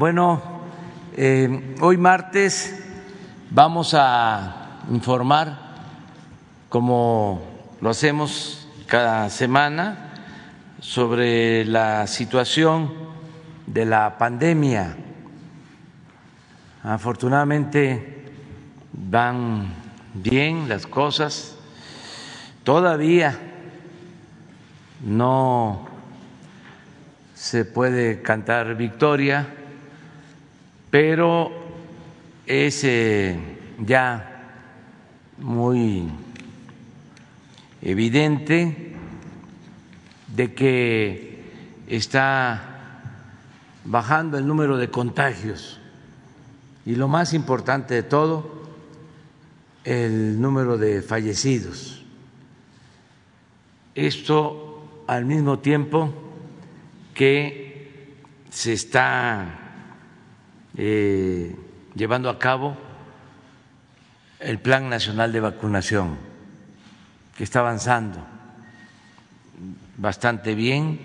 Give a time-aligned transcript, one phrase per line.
[0.00, 0.40] Bueno,
[1.14, 2.74] eh, hoy martes
[3.50, 5.58] vamos a informar,
[6.70, 7.42] como
[7.82, 10.14] lo hacemos cada semana,
[10.80, 12.90] sobre la situación
[13.66, 14.96] de la pandemia.
[16.82, 18.24] Afortunadamente
[18.94, 19.68] van
[20.14, 21.58] bien las cosas,
[22.64, 23.38] todavía
[25.04, 25.86] no
[27.34, 29.56] se puede cantar victoria,
[30.90, 31.52] pero
[32.46, 33.38] es eh,
[33.78, 34.26] ya
[35.38, 36.08] muy
[37.80, 38.94] evidente
[40.34, 41.44] de que
[41.86, 42.70] está
[43.84, 45.80] bajando el número de contagios
[46.84, 48.60] y lo más importante de todo,
[49.84, 52.04] el número de fallecidos.
[53.94, 56.12] Esto al mismo tiempo
[57.14, 58.16] que
[58.50, 59.69] se está
[60.76, 61.56] eh,
[61.94, 62.76] llevando a cabo
[64.38, 66.16] el Plan Nacional de Vacunación,
[67.36, 68.18] que está avanzando
[69.96, 71.00] bastante bien.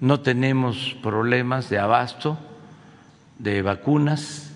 [0.00, 2.38] No tenemos problemas de abasto
[3.38, 4.50] de vacunas,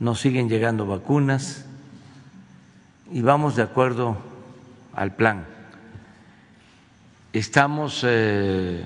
[0.00, 1.66] nos siguen llegando vacunas
[3.10, 4.16] y vamos de acuerdo
[4.94, 5.46] al plan.
[7.32, 8.84] Estamos eh,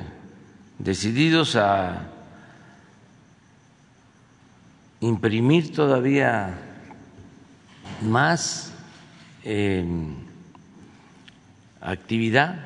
[0.79, 2.09] decididos a
[5.01, 6.59] imprimir todavía
[8.03, 8.73] más
[9.45, 9.85] eh,
[11.81, 12.61] actividad,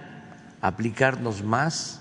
[0.61, 2.01] aplicarnos más.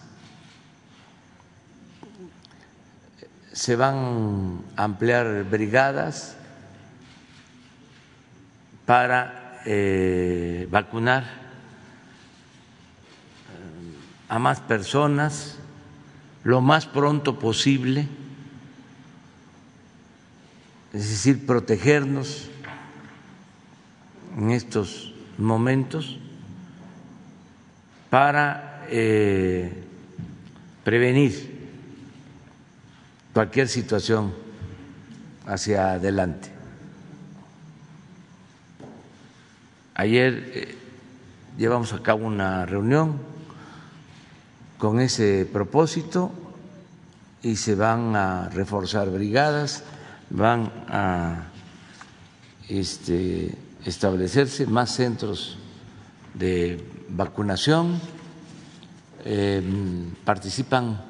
[3.52, 6.36] Se van a ampliar brigadas
[8.86, 11.23] para eh, vacunar
[14.28, 15.58] a más personas
[16.44, 18.08] lo más pronto posible,
[20.94, 22.50] es decir, protegernos
[24.38, 26.20] en estos momentos
[28.12, 29.74] para eh,
[30.84, 31.68] prevenir
[33.34, 34.34] cualquier situación
[35.48, 36.52] hacia adelante.
[39.96, 40.76] Ayer eh,
[41.58, 43.20] llevamos a cabo una reunión
[44.78, 46.32] con ese propósito
[47.42, 49.84] y se van a reforzar brigadas,
[50.34, 51.44] van a
[52.68, 53.56] este,
[53.86, 55.58] establecerse más centros
[56.34, 58.00] de vacunación,
[59.24, 61.02] em, participan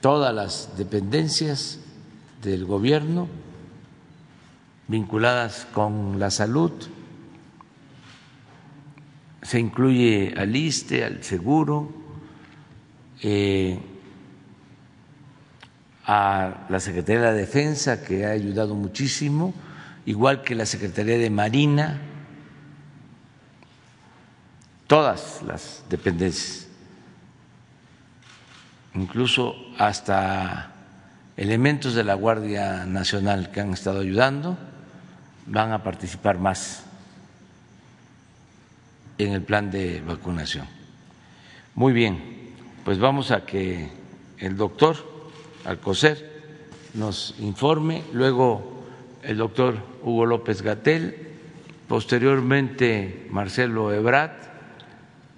[0.00, 1.78] todas las dependencias
[2.42, 3.28] del gobierno
[4.88, 6.72] vinculadas con la salud,
[9.42, 11.92] se incluye al ISTE, al seguro,
[13.22, 13.78] eh,
[16.06, 19.54] a la Secretaría de la Defensa, que ha ayudado muchísimo,
[20.06, 22.00] igual que la Secretaría de Marina,
[24.86, 26.68] todas las dependencias,
[28.94, 30.72] incluso hasta
[31.36, 34.58] elementos de la Guardia Nacional que han estado ayudando,
[35.46, 36.84] van a participar más
[39.18, 40.66] en el plan de vacunación.
[41.74, 42.52] Muy bien,
[42.84, 43.90] pues vamos a que
[44.38, 45.13] el doctor
[45.64, 46.30] Alcocer
[46.92, 48.84] nos informe, luego
[49.22, 51.16] el doctor Hugo López Gatel,
[51.88, 54.32] posteriormente Marcelo Ebrat,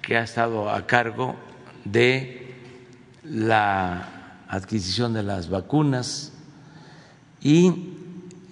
[0.03, 1.37] que ha estado a cargo
[1.84, 2.54] de
[3.25, 6.32] la adquisición de las vacunas
[7.41, 7.94] y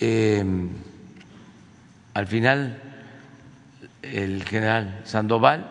[0.01, 0.45] eh,
[2.15, 2.81] al final
[4.03, 5.71] el general Sandoval,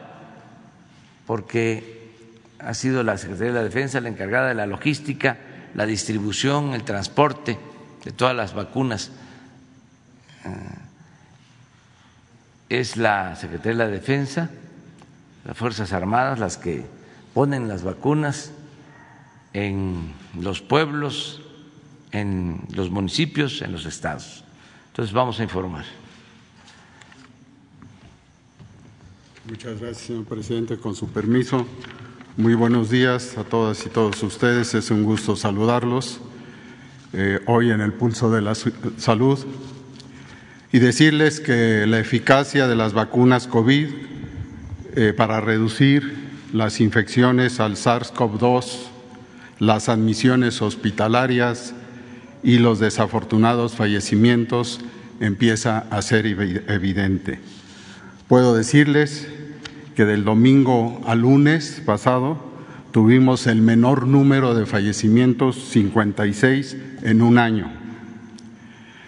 [1.26, 2.12] porque
[2.60, 5.38] ha sido la Secretaría de la Defensa la encargada de la logística,
[5.76, 7.58] la distribución, el transporte
[8.04, 9.12] de todas las vacunas.
[10.46, 10.50] Eh,
[12.70, 14.50] es la Secretaría de la Defensa,
[15.46, 16.86] las Fuerzas Armadas, las que
[17.34, 18.52] ponen las vacunas
[19.54, 21.42] en los pueblos,
[22.12, 24.44] en los municipios, en los estados.
[24.88, 25.86] Entonces vamos a informar.
[29.48, 30.78] Muchas gracias, señor presidente.
[30.78, 31.68] Con su permiso,
[32.36, 34.74] muy buenos días a todas y todos ustedes.
[34.74, 36.20] Es un gusto saludarlos
[37.14, 39.38] eh, hoy en el pulso de la salud
[40.72, 43.88] y decirles que la eficacia de las vacunas COVID
[44.96, 48.78] eh, para reducir las infecciones al SARS-CoV-2,
[49.60, 51.76] las admisiones hospitalarias
[52.42, 54.80] y los desafortunados fallecimientos
[55.20, 57.40] empieza a ser evidente.
[58.28, 59.28] Puedo decirles
[59.96, 62.38] que del domingo al lunes pasado
[62.92, 67.72] tuvimos el menor número de fallecimientos, 56 en un año.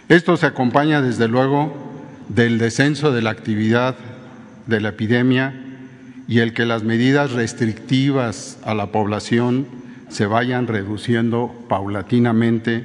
[0.09, 1.73] Esto se acompaña, desde luego,
[2.29, 3.95] del descenso de la actividad
[4.65, 5.53] de la epidemia
[6.27, 9.67] y el que las medidas restrictivas a la población
[10.09, 12.83] se vayan reduciendo paulatinamente,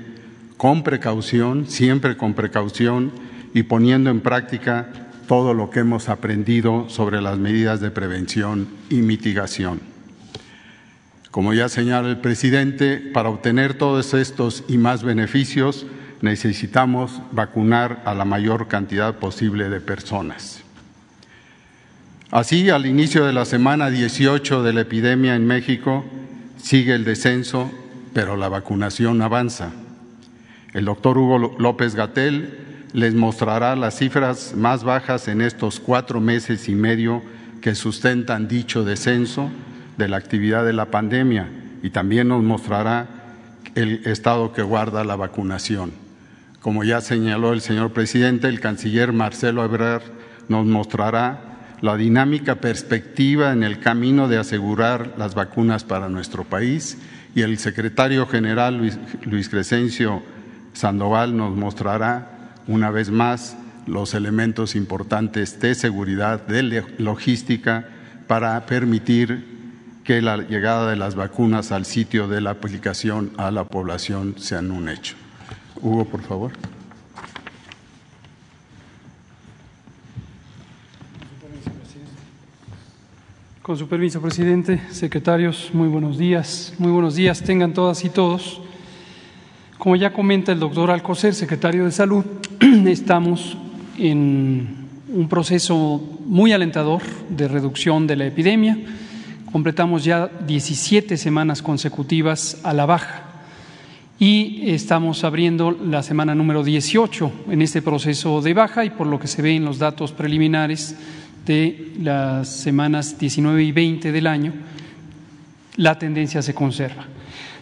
[0.57, 3.13] con precaución, siempre con precaución
[3.55, 8.97] y poniendo en práctica todo lo que hemos aprendido sobre las medidas de prevención y
[8.97, 9.81] mitigación.
[11.31, 15.87] Como ya señala el presidente, para obtener todos estos y más beneficios
[16.21, 20.65] necesitamos vacunar a la mayor cantidad posible de personas.
[22.33, 26.05] Así, al inicio de la semana 18 de la epidemia en México,
[26.57, 27.71] sigue el descenso,
[28.13, 29.71] pero la vacunación avanza.
[30.75, 36.69] El doctor Hugo López Gatel les mostrará las cifras más bajas en estos cuatro meses
[36.69, 37.23] y medio
[37.61, 39.51] que sustentan dicho descenso
[39.97, 41.49] de la actividad de la pandemia
[41.83, 43.07] y también nos mostrará
[43.75, 45.93] el estado que guarda la vacunación.
[46.61, 50.03] Como ya señaló el señor presidente, el canciller Marcelo Ebrard
[50.49, 51.51] nos mostrará
[51.81, 56.99] la dinámica perspectiva en el camino de asegurar las vacunas para nuestro país
[57.35, 60.23] y el secretario general Luis, Luis Crescencio
[60.73, 62.40] Sandoval nos mostrará
[62.71, 63.57] una vez más
[63.87, 67.89] los elementos importantes de seguridad, de logística,
[68.29, 73.65] para permitir que la llegada de las vacunas al sitio de la aplicación a la
[73.65, 75.17] población sean un hecho.
[75.83, 76.53] Hugo, por favor.
[83.63, 86.73] Con su permiso, presidente, secretarios, muy buenos días.
[86.79, 88.63] Muy buenos días, tengan todas y todos.
[89.81, 92.25] Como ya comenta el doctor Alcocer, secretario de Salud,
[92.87, 93.57] estamos
[93.99, 94.69] en
[95.09, 98.79] un proceso muy alentador de reducción de la epidemia
[99.51, 103.25] completamos ya 17 semanas consecutivas a la baja
[104.19, 109.19] y estamos abriendo la semana número 18 en este proceso de baja y por lo
[109.19, 110.95] que se ve en los datos preliminares
[111.47, 114.53] de las semanas 19 y 20 del año,
[115.77, 117.07] la tendencia se conserva.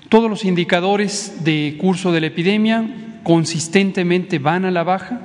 [0.08, 2.82] Todos los indicadores de curso de la epidemia
[3.24, 5.20] consistentemente van a la baja,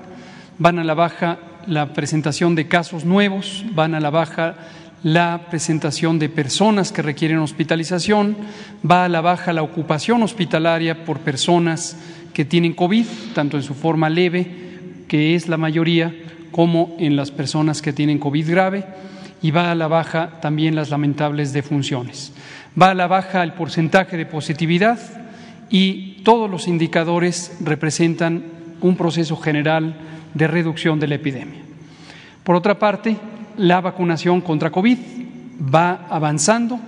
[0.59, 4.55] van a la baja la presentación de casos nuevos, van a la baja
[5.01, 8.35] la presentación de personas que requieren hospitalización,
[8.89, 11.95] va a la baja la ocupación hospitalaria por personas
[12.33, 14.51] que tienen COVID, tanto en su forma leve,
[15.07, 16.13] que es la mayoría,
[16.51, 18.85] como en las personas que tienen COVID grave,
[19.41, 22.33] y va a la baja también las lamentables defunciones.
[22.79, 24.99] Va a la baja el porcentaje de positividad
[25.69, 28.43] y todos los indicadores representan
[28.81, 29.95] un proceso general
[30.33, 31.61] de reducción de la epidemia.
[32.43, 33.17] Por otra parte,
[33.57, 34.97] la vacunación contra COVID
[35.73, 36.79] va avanzando,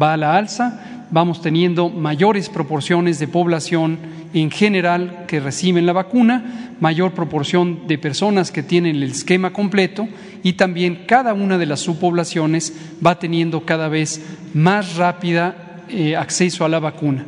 [0.00, 3.98] va a la alza, vamos teniendo mayores proporciones de población
[4.34, 10.08] en general que reciben la vacuna, mayor proporción de personas que tienen el esquema completo
[10.42, 12.74] y también cada una de las subpoblaciones
[13.04, 17.24] va teniendo cada vez más rápida eh, acceso a la vacuna.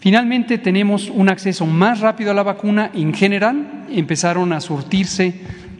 [0.00, 5.32] Finalmente tenemos un acceso más rápido a la vacuna en general, empezaron a surtirse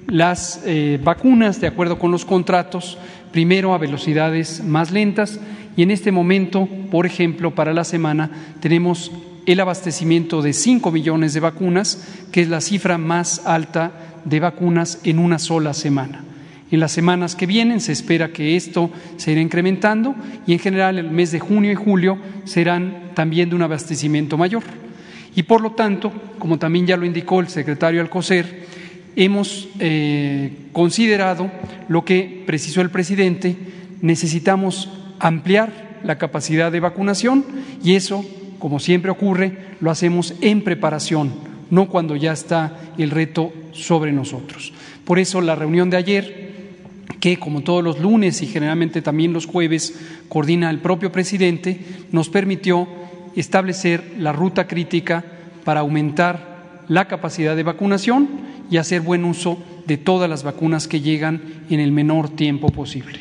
[0.06, 2.98] las eh, vacunas de acuerdo con los contratos,
[3.34, 5.40] primero a velocidades más lentas
[5.76, 9.10] y en este momento, por ejemplo, para la semana tenemos
[9.44, 15.00] el abastecimiento de 5 millones de vacunas, que es la cifra más alta de vacunas
[15.02, 16.22] en una sola semana.
[16.70, 20.14] En las semanas que vienen se espera que esto se irá incrementando
[20.46, 24.62] y en general el mes de junio y julio serán también de un abastecimiento mayor.
[25.34, 28.64] Y por lo tanto, como también ya lo indicó el secretario Alcocer,
[29.16, 31.50] hemos eh, considerado
[31.88, 33.56] lo que precisó el presidente,
[34.00, 37.44] necesitamos ampliar la capacidad de vacunación
[37.82, 38.24] y eso,
[38.58, 41.32] como siempre ocurre, lo hacemos en preparación,
[41.70, 44.72] no cuando ya está el reto sobre nosotros.
[45.04, 46.54] Por eso la reunión de ayer,
[47.20, 49.94] que como todos los lunes y generalmente también los jueves
[50.28, 51.80] coordina el propio presidente,
[52.12, 52.88] nos permitió
[53.36, 55.24] establecer la ruta crítica
[55.64, 56.53] para aumentar
[56.88, 58.28] la capacidad de vacunación
[58.70, 63.20] y hacer buen uso de todas las vacunas que llegan en el menor tiempo posible.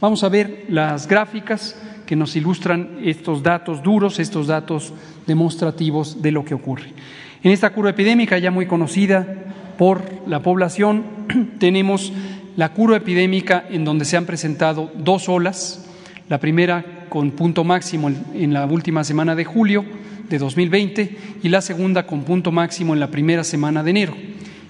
[0.00, 4.92] Vamos a ver las gráficas que nos ilustran estos datos duros, estos datos
[5.26, 6.92] demostrativos de lo que ocurre.
[7.42, 9.26] En esta curva epidémica ya muy conocida
[9.78, 11.04] por la población,
[11.58, 12.12] tenemos
[12.56, 15.86] la curva epidémica en donde se han presentado dos olas,
[16.28, 19.84] la primera con punto máximo en la última semana de julio
[20.30, 24.16] de 2020 y la segunda con punto máximo en la primera semana de enero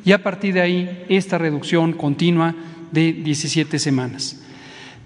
[0.04, 2.54] y a partir de ahí esta reducción continua
[2.90, 4.40] de 17 semanas.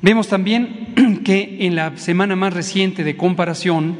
[0.00, 3.96] Vemos también que en la semana más reciente de comparación,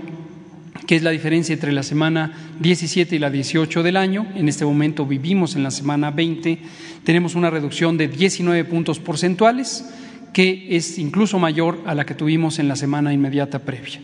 [0.87, 4.65] que es la diferencia entre la semana 17 y la 18 del año, en este
[4.65, 6.59] momento vivimos en la semana 20,
[7.05, 9.91] tenemos una reducción de 19 puntos porcentuales,
[10.33, 14.01] que es incluso mayor a la que tuvimos en la semana inmediata previa.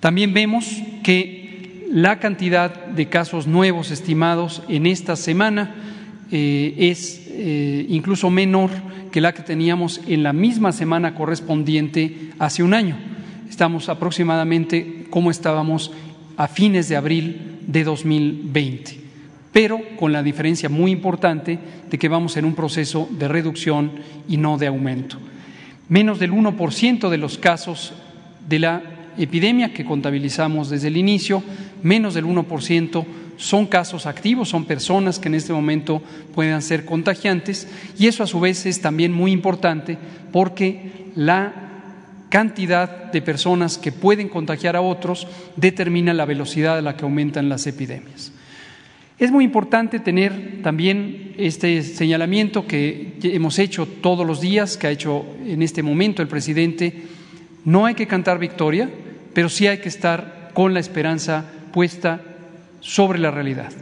[0.00, 0.66] También vemos
[1.02, 1.39] que
[1.90, 5.74] la cantidad de casos nuevos estimados en esta semana
[6.30, 8.70] eh, es eh, incluso menor
[9.10, 12.96] que la que teníamos en la misma semana correspondiente hace un año.
[13.48, 15.90] Estamos aproximadamente como estábamos
[16.36, 19.00] a fines de abril de 2020,
[19.52, 21.58] pero con la diferencia muy importante
[21.90, 23.90] de que vamos en un proceso de reducción
[24.28, 25.16] y no de aumento.
[25.88, 27.94] Menos del 1% de los casos
[28.48, 28.82] de la
[29.18, 31.42] epidemia que contabilizamos desde el inicio,
[31.82, 33.04] menos del 1%
[33.36, 36.02] son casos activos, son personas que en este momento
[36.34, 37.66] puedan ser contagiantes
[37.98, 39.96] y eso a su vez es también muy importante
[40.30, 41.70] porque la
[42.28, 47.48] cantidad de personas que pueden contagiar a otros determina la velocidad a la que aumentan
[47.48, 48.32] las epidemias.
[49.18, 54.90] Es muy importante tener también este señalamiento que hemos hecho todos los días, que ha
[54.90, 57.02] hecho en este momento el presidente.
[57.66, 58.88] No hay que cantar victoria,
[59.34, 62.20] pero sí hay que estar con la esperanza puesta
[62.80, 63.72] sobre la realidad.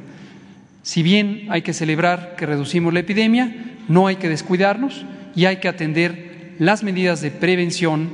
[0.83, 3.55] Si bien hay que celebrar que reducimos la epidemia,
[3.89, 5.05] no hay que descuidarnos
[5.35, 8.11] y hay que atender las medidas de prevención,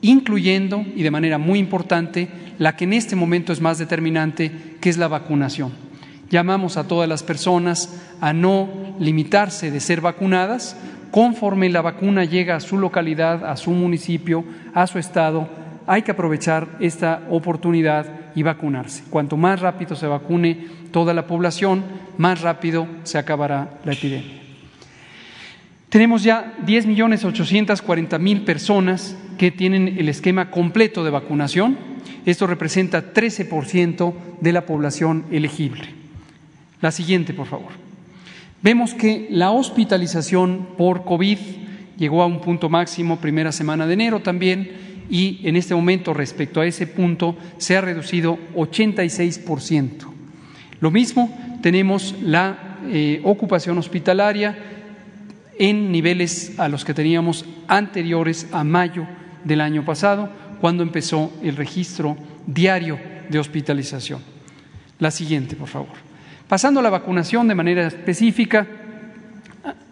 [0.00, 4.88] incluyendo, y de manera muy importante, la que en este momento es más determinante, que
[4.88, 5.72] es la vacunación.
[6.30, 10.76] Llamamos a todas las personas a no limitarse de ser vacunadas
[11.10, 14.44] conforme la vacuna llega a su localidad, a su municipio,
[14.74, 15.48] a su estado,
[15.86, 19.04] hay que aprovechar esta oportunidad y vacunarse.
[19.08, 21.84] Cuanto más rápido se vacune toda la población,
[22.18, 24.42] más rápido se acabará la epidemia.
[25.88, 31.78] Tenemos ya 10 millones 840 mil personas que tienen el esquema completo de vacunación.
[32.26, 35.84] Esto representa 13% de la población elegible.
[36.80, 37.72] La siguiente, por favor.
[38.62, 41.38] Vemos que la hospitalización por COVID
[41.96, 46.60] llegó a un punto máximo primera semana de enero también y en este momento respecto
[46.60, 50.12] a ese punto se ha reducido 86%.
[50.80, 54.56] Lo mismo tenemos la eh, ocupación hospitalaria
[55.58, 59.06] en niveles a los que teníamos anteriores a mayo
[59.44, 60.28] del año pasado,
[60.60, 62.98] cuando empezó el registro diario
[63.28, 64.20] de hospitalización.
[64.98, 65.94] La siguiente, por favor.
[66.48, 68.66] Pasando a la vacunación de manera específica,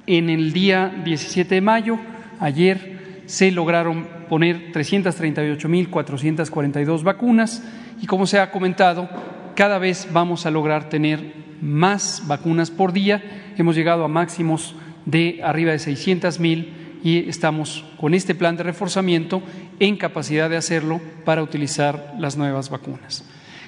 [0.06, 1.99] en el día 17 de mayo,
[2.40, 2.93] ayer
[3.26, 7.62] se lograron poner 338.442 vacunas
[8.00, 9.11] y como se ha comentado,
[9.54, 13.52] cada vez vamos a lograr tener más vacunas por día.
[13.57, 14.75] Hemos llegado a máximos
[15.07, 16.69] de arriba de 600.000
[17.02, 19.43] y estamos con este plan de reforzamiento
[19.78, 23.25] en capacidad de hacerlo para utilizar las nuevas vacunas.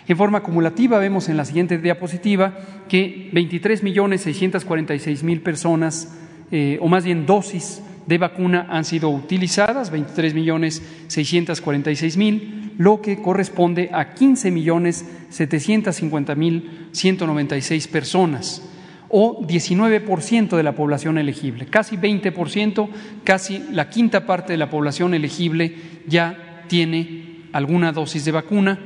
[0.08, 2.54] En forma acumulativa vemos en la siguiente diapositiva
[2.88, 6.16] que 23.646.000 personas,
[6.50, 13.00] eh, o más bien dosis de vacuna han sido utilizadas, 23 millones 646 mil, lo
[13.00, 18.62] que corresponde a 15 millones 750 mil 196 personas
[19.08, 22.88] o 19% de la población elegible, casi 20%,
[23.24, 25.74] casi la quinta parte de la población elegible
[26.06, 28.78] ya tiene alguna dosis de vacuna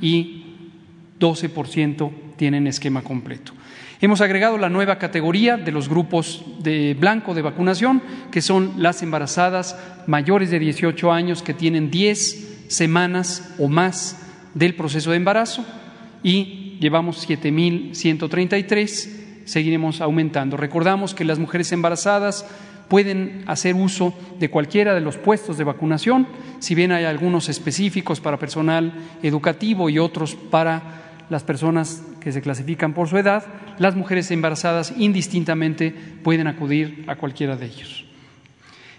[0.00, 0.44] y
[1.18, 3.52] 12% tienen esquema completo.
[4.00, 9.02] Hemos agregado la nueva categoría de los grupos de blanco de vacunación, que son las
[9.02, 14.20] embarazadas mayores de 18 años que tienen 10 semanas o más
[14.54, 15.64] del proceso de embarazo
[16.22, 20.56] y llevamos 7.133, seguiremos aumentando.
[20.56, 22.46] Recordamos que las mujeres embarazadas
[22.88, 26.26] pueden hacer uso de cualquiera de los puestos de vacunación,
[26.58, 30.82] si bien hay algunos específicos para personal educativo y otros para
[31.30, 33.44] las personas que se clasifican por su edad,
[33.78, 38.06] las mujeres embarazadas indistintamente pueden acudir a cualquiera de ellos.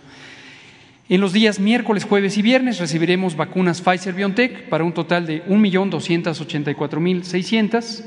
[1.09, 5.43] En los días miércoles, jueves y viernes recibiremos vacunas Pfizer BioNTech para un total de
[5.45, 8.05] 1.284.600,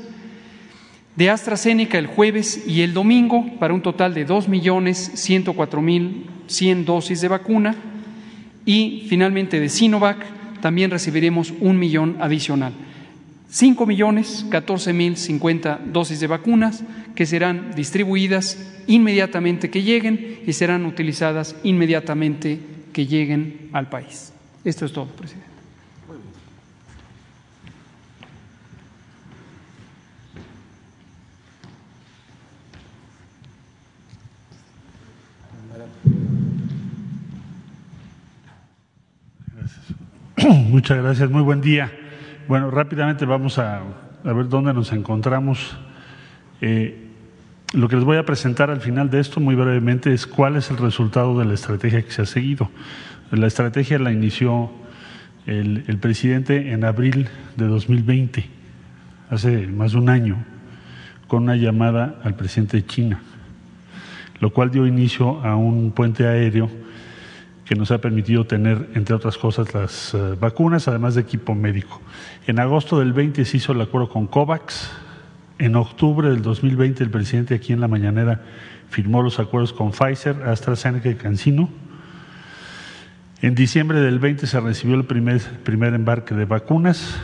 [1.15, 7.75] de AstraZeneca el jueves y el domingo para un total de 2.104.100 dosis de vacuna
[8.67, 10.23] y finalmente de Sinovac
[10.61, 12.73] también recibiremos un millón adicional.
[13.49, 16.83] 5 millones 14 mil 50 dosis de vacunas
[17.15, 22.59] que serán distribuidas inmediatamente que lleguen y serán utilizadas inmediatamente
[22.91, 24.33] que lleguen al país.
[24.65, 25.46] Esto es todo, presidente.
[40.69, 41.91] Muchas gracias, muy buen día.
[42.47, 43.81] Bueno, rápidamente vamos a,
[44.23, 45.75] ver dónde nos encontramos.
[46.61, 47.07] Eh,
[47.73, 50.69] lo que les voy a presentar al final de esto, muy brevemente, es cuál es
[50.69, 52.69] el resultado de la estrategia que se ha seguido.
[53.31, 54.69] La estrategia la inició
[55.47, 58.45] el, el presidente en abril de 2020,
[59.31, 60.37] hace más de un año,
[61.27, 63.21] con una llamada al presidente de China,
[64.39, 66.69] lo cual dio inicio a un puente aéreo
[67.67, 72.01] que nos ha permitido tener, entre otras cosas, las eh, vacunas, además de equipo médico.
[72.47, 74.89] En agosto del 20 se hizo el acuerdo con COVAX.
[75.59, 78.41] En octubre del 2020 el presidente aquí en la mañanera
[78.89, 81.69] firmó los acuerdos con Pfizer, AstraZeneca y CanSino.
[83.41, 87.19] En diciembre del 20 se recibió el primer, primer embarque de vacunas.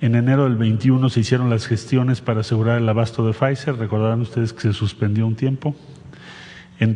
[0.00, 3.76] En enero del 21 se hicieron las gestiones para asegurar el abasto de Pfizer.
[3.76, 5.74] Recordarán ustedes que se suspendió un tiempo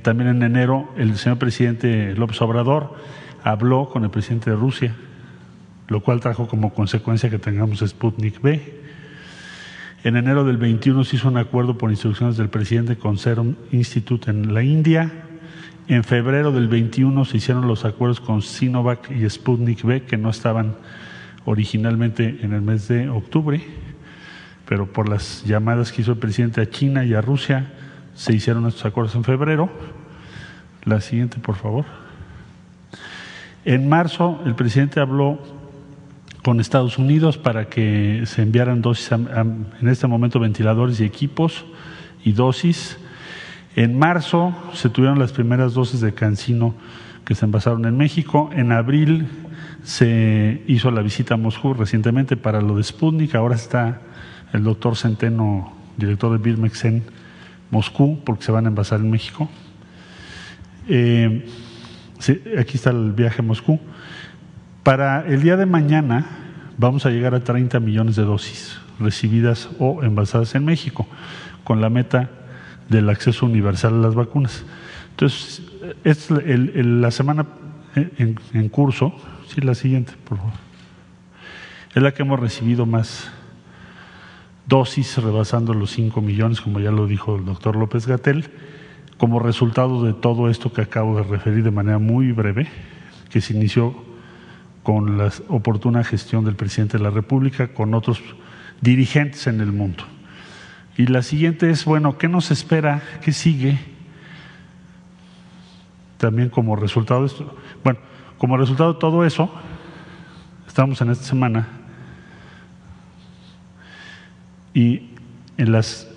[0.03, 2.97] también en enero el señor presidente López Obrador
[3.43, 4.95] habló con el presidente de Rusia,
[5.89, 8.79] lo cual trajo como consecuencia que tengamos Sputnik B.
[10.05, 14.31] En enero del 21 se hizo un acuerdo por instrucciones del presidente con Serum Institute
[14.31, 15.11] en la India.
[15.89, 20.31] En febrero del 21 se hicieron los acuerdos con Sinovac y Sputnik B, que no
[20.31, 20.77] estaban
[21.47, 23.61] originalmente en el mes de octubre,
[24.69, 27.73] pero por las llamadas que hizo el presidente a China y a Rusia,
[28.19, 29.71] se hicieron estos acuerdos en febrero.
[30.83, 31.85] La siguiente, por favor.
[33.65, 35.39] En marzo, el presidente habló
[36.43, 41.65] con Estados Unidos para que se enviaran dosis, en este momento ventiladores y equipos
[42.25, 42.99] y dosis.
[43.77, 46.75] En marzo se tuvieron las primeras dosis de Cancino
[47.25, 48.51] que se envasaron en México.
[48.53, 49.29] En abril
[49.85, 53.37] se hizo la visita a Moscú recientemente para lo de Sputnik.
[53.37, 54.01] Ahora está
[54.53, 57.05] el doctor Centeno, director de Birmexen,
[57.71, 59.49] Moscú, porque se van a envasar en México.
[60.89, 61.47] Eh,
[62.59, 63.79] aquí está el viaje a Moscú.
[64.83, 66.27] Para el día de mañana
[66.79, 71.07] vamos a llegar a 30 millones de dosis recibidas o envasadas en México,
[71.65, 72.31] con la meta
[72.89, 74.65] del acceso universal a las vacunas.
[75.11, 75.63] Entonces,
[76.05, 77.47] es la semana
[77.95, 79.15] en, en curso,
[79.47, 80.53] sí, la siguiente, por favor,
[81.95, 83.31] es la que hemos recibido más
[84.69, 88.51] dosis rebasando los 5 millones, como ya lo dijo el doctor López Gatel,
[89.17, 92.69] como resultado de todo esto que acabo de referir de manera muy breve,
[93.31, 93.95] que se inició
[94.83, 98.23] con la oportuna gestión del presidente de la República, con otros
[98.81, 100.05] dirigentes en el mundo.
[100.97, 103.03] Y la siguiente es, bueno, ¿qué nos espera?
[103.23, 103.79] ¿Qué sigue?
[106.19, 108.01] También como resultado de esto, bueno,
[108.37, 109.51] como resultado de todo eso,
[110.67, 111.78] estamos en esta semana
[114.75, 115.11] y
[115.57, 116.09] en las,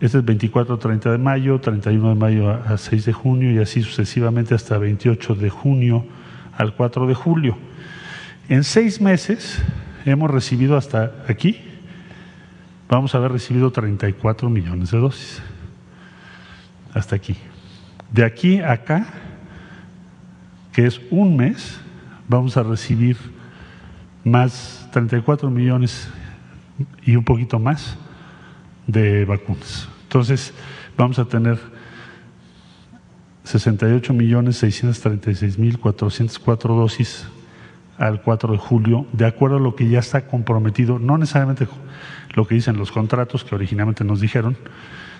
[0.00, 3.82] este es 24, 30 de mayo, 31 de mayo a 6 de junio y así
[3.82, 6.06] sucesivamente hasta 28 de junio
[6.56, 7.56] al 4 de julio.
[8.48, 9.60] En seis meses
[10.04, 11.60] hemos recibido hasta aquí,
[12.88, 15.42] vamos a haber recibido 34 millones de dosis.
[16.94, 17.36] Hasta aquí.
[18.12, 19.06] De aquí a acá,
[20.72, 21.80] que es un mes,
[22.28, 23.16] vamos a recibir
[24.24, 26.08] más 34 millones
[27.04, 27.96] y un poquito más
[28.86, 29.88] de vacunas.
[30.04, 30.52] Entonces,
[30.96, 31.58] vamos a tener
[33.44, 37.26] 68 millones 636 mil 404 dosis
[37.98, 41.66] al 4 de julio, de acuerdo a lo que ya está comprometido, no necesariamente
[42.34, 44.56] lo que dicen los contratos que originalmente nos dijeron,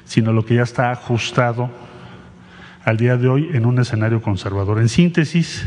[0.04, 1.70] sino lo que ya está ajustado
[2.84, 4.78] al día de hoy en un escenario conservador.
[4.78, 5.66] En síntesis,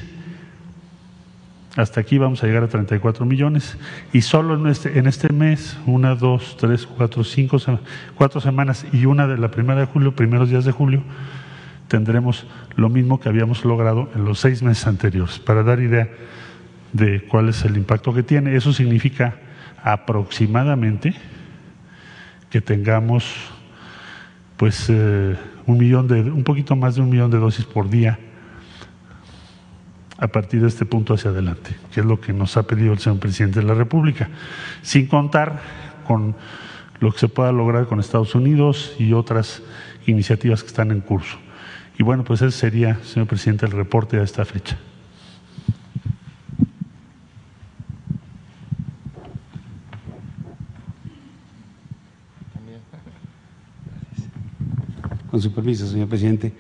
[1.80, 3.78] hasta aquí vamos a llegar a 34 millones
[4.12, 7.58] y solo en este, en este mes, una, dos, tres, cuatro, cinco,
[8.16, 11.02] cuatro semanas y una de la primera de julio, primeros días de julio,
[11.88, 16.10] tendremos lo mismo que habíamos logrado en los seis meses anteriores, para dar idea
[16.92, 18.56] de cuál es el impacto que tiene.
[18.56, 19.36] Eso significa
[19.82, 21.16] aproximadamente
[22.50, 23.34] que tengamos
[24.58, 28.20] pues eh, un millón de, un poquito más de un millón de dosis por día
[30.20, 33.00] a partir de este punto hacia adelante, que es lo que nos ha pedido el
[33.00, 34.30] señor presidente de la República,
[34.82, 35.62] sin contar
[36.06, 36.36] con
[37.00, 39.62] lo que se pueda lograr con Estados Unidos y otras
[40.06, 41.38] iniciativas que están en curso.
[41.98, 44.78] Y bueno, pues ese sería, señor presidente, el reporte a esta fecha.
[55.32, 56.54] Con su permiso, señor presidente.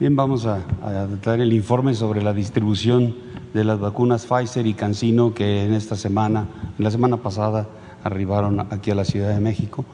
[0.00, 3.14] Bien, vamos a, tratar el informe sobre la distribución
[3.52, 7.68] de las vacunas Pfizer y CanSino que en esta semana, en la semana pasada,
[8.02, 9.84] arribaron aquí a la Ciudad de México.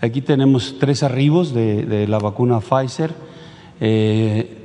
[0.00, 3.14] Aquí tenemos tres arribos de, la vacuna Pfizer.
[3.80, 4.56] Eh,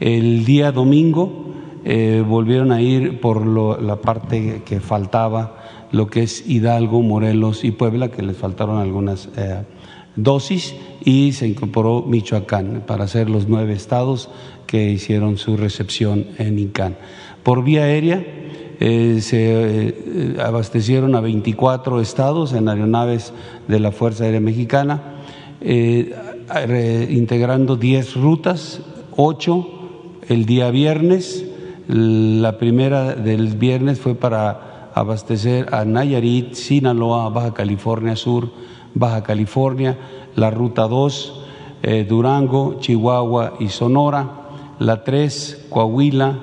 [0.00, 1.52] El día domingo
[1.84, 5.56] eh, volvieron a ir por la parte que faltaba,
[5.90, 9.62] lo que es Hidalgo, Morelos y Puebla, que les faltaron algunas eh,
[10.16, 10.74] dosis,
[11.04, 14.30] y se incorporó Michoacán para ser los nueve estados
[14.66, 16.96] que hicieron su recepción en ICAN.
[17.42, 18.24] Por vía aérea,
[18.80, 23.32] eh, se abastecieron a 24 estados en aeronaves
[23.68, 25.02] de la Fuerza Aérea Mexicana
[27.10, 28.80] integrando 10 rutas,
[29.16, 29.68] 8
[30.28, 31.46] el día viernes.
[31.88, 38.50] La primera del viernes fue para abastecer a Nayarit, Sinaloa, Baja California Sur,
[38.94, 39.98] Baja California,
[40.36, 41.40] la ruta 2,
[41.82, 44.30] eh, Durango, Chihuahua y Sonora,
[44.78, 46.38] la 3, Coahuila,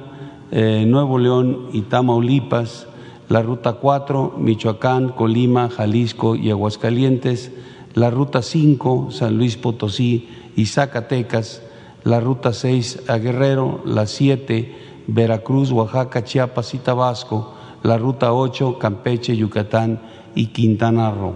[0.52, 2.88] eh, Nuevo León y Tamaulipas,
[3.30, 7.52] la ruta 4, Michoacán, Colima, Jalisco y Aguascalientes,
[7.94, 11.62] la ruta 5, San Luis Potosí y Zacatecas,
[12.04, 14.76] la ruta 6 a Guerrero, la 7,
[15.08, 20.02] Veracruz, Oaxaca, Chiapas y Tabasco, la ruta 8, Campeche, Yucatán
[20.36, 21.36] y Quintana Roo.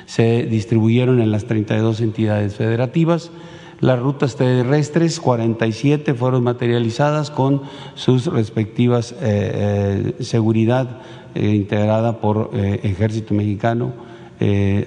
[0.06, 3.32] Se distribuyeron en las 32 entidades federativas.
[3.80, 7.62] Las rutas terrestres, 47 fueron materializadas con
[7.94, 11.02] sus respectivas eh, eh, seguridad
[11.36, 13.94] eh, integrada por Ejército Mexicano,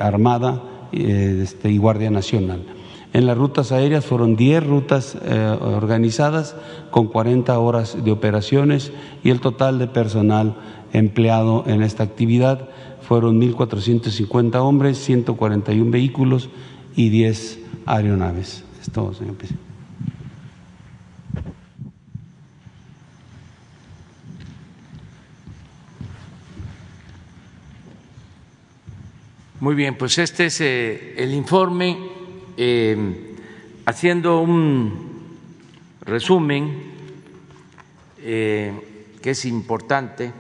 [0.01, 2.65] Armada este, y Guardia Nacional.
[3.13, 5.17] En las rutas aéreas fueron 10 rutas
[5.61, 6.57] organizadas
[6.91, 8.93] con 40 horas de operaciones
[9.25, 10.55] y el total de personal
[10.93, 12.69] empleado en esta actividad
[13.03, 16.49] fueron 1.450 hombres, 141 vehículos
[16.95, 18.65] y 10 aeronaves.
[18.81, 19.71] Es todo, señor presidente.
[29.61, 31.95] Muy bien, pues este es eh, el informe.
[32.57, 33.37] Eh,
[33.85, 35.39] haciendo un
[36.01, 36.83] resumen
[38.23, 38.73] eh,
[39.23, 40.33] que es importante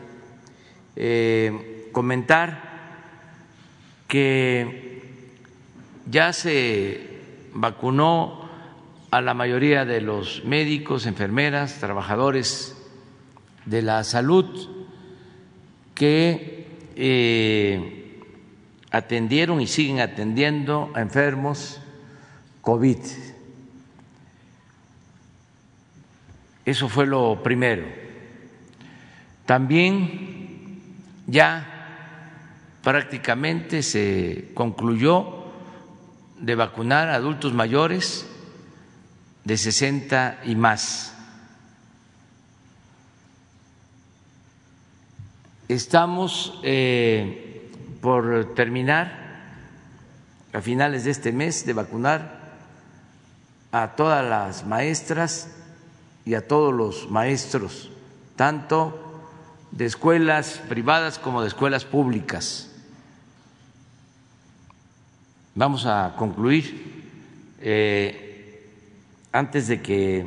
[1.92, 2.70] comentar
[4.06, 5.02] que
[6.10, 7.09] ya se
[7.54, 8.48] vacunó
[9.10, 12.76] a la mayoría de los médicos, enfermeras, trabajadores
[13.66, 14.68] de la salud
[15.94, 18.20] que eh,
[18.90, 21.80] atendieron y siguen atendiendo a enfermos
[22.60, 22.98] COVID.
[26.64, 27.84] Eso fue lo primero.
[29.44, 30.82] También
[31.26, 31.66] ya
[32.82, 35.39] prácticamente se concluyó
[36.40, 38.26] de vacunar a adultos mayores
[39.44, 41.12] de 60 y más.
[45.68, 49.20] Estamos eh, por terminar
[50.52, 52.40] a finales de este mes de vacunar
[53.70, 55.48] a todas las maestras
[56.24, 57.90] y a todos los maestros,
[58.34, 59.22] tanto
[59.70, 62.69] de escuelas privadas como de escuelas públicas.
[65.54, 68.70] Vamos a concluir eh,
[69.32, 70.24] antes de que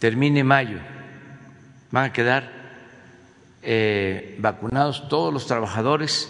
[0.00, 0.80] termine mayo.
[1.92, 2.50] Van a quedar
[3.62, 6.28] eh, vacunados todos los trabajadores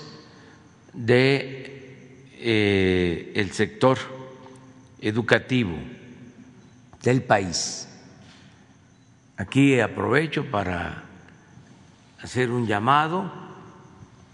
[0.92, 3.96] de eh, el sector
[5.01, 5.79] educativo
[7.03, 7.88] del país.
[9.38, 11.05] Aquí aprovecho para
[12.20, 13.33] hacer un llamado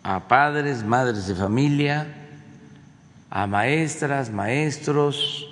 [0.03, 2.24] a padres, madres de familia,
[3.35, 5.45] a maestras, maestros,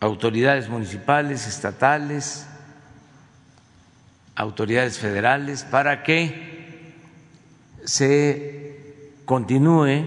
[0.00, 2.46] autoridades municipales, estatales,
[4.34, 6.94] autoridades federales para que
[7.86, 10.04] se continúe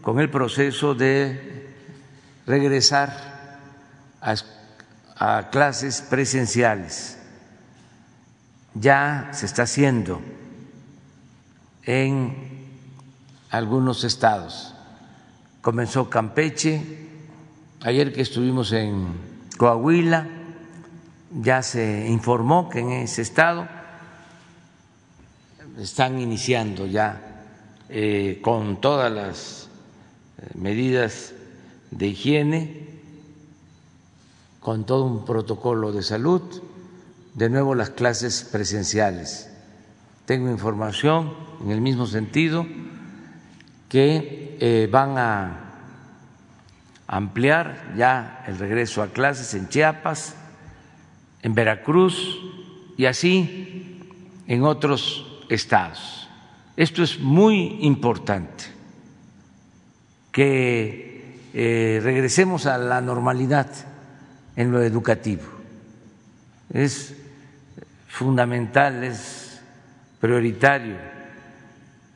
[0.00, 1.74] con el proceso de
[2.46, 3.60] regresar
[4.22, 7.18] a, clases presenciales.
[8.72, 10.22] Ya se está haciendo
[11.84, 12.70] en
[13.50, 14.71] algunos estados.
[15.62, 16.82] Comenzó Campeche,
[17.82, 19.06] ayer que estuvimos en
[19.56, 20.26] Coahuila,
[21.40, 23.68] ya se informó que en ese estado
[25.78, 27.44] están iniciando ya
[27.88, 29.68] eh, con todas las
[30.38, 31.32] eh, medidas
[31.92, 32.88] de higiene,
[34.58, 36.42] con todo un protocolo de salud,
[37.34, 39.48] de nuevo las clases presenciales.
[40.26, 42.66] Tengo información en el mismo sentido
[43.88, 45.58] que eh, van a
[47.08, 50.36] ampliar ya el regreso a clases en Chiapas,
[51.42, 52.38] en Veracruz
[52.96, 53.98] y así
[54.46, 56.28] en otros estados.
[56.76, 58.66] Esto es muy importante,
[60.30, 63.66] que eh, regresemos a la normalidad
[64.54, 65.42] en lo educativo.
[66.72, 67.16] Es
[68.06, 69.60] fundamental, es
[70.20, 71.11] prioritario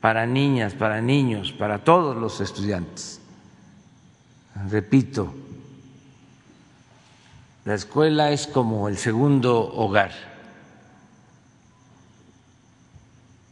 [0.07, 3.19] para niñas, para niños, para todos los estudiantes.
[4.71, 5.35] Repito,
[7.65, 10.13] la escuela es como el segundo hogar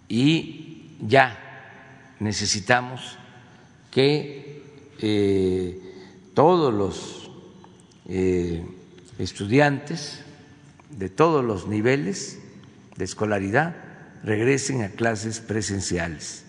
[0.08, 1.36] y ya
[2.20, 3.18] necesitamos
[3.90, 4.62] que
[5.00, 7.32] eh, todos los
[8.06, 8.64] eh,
[9.18, 10.24] estudiantes
[10.88, 12.38] de todos los niveles
[12.94, 13.74] de escolaridad
[14.22, 16.43] regresen a clases presenciales.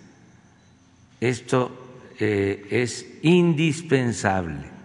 [1.30, 1.72] Esto
[2.20, 4.76] eh, es indispensable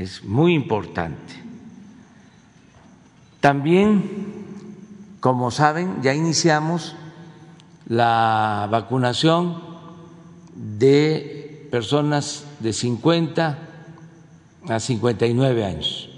[0.00, 1.34] es muy importante.
[3.40, 4.02] También,
[5.20, 6.96] como saben, ya iniciamos
[7.86, 9.62] la vacunación
[10.54, 13.58] de personas de 50
[14.68, 16.08] a 59 años.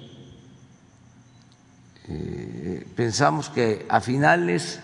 [2.08, 4.80] Eh, pensamos que a finales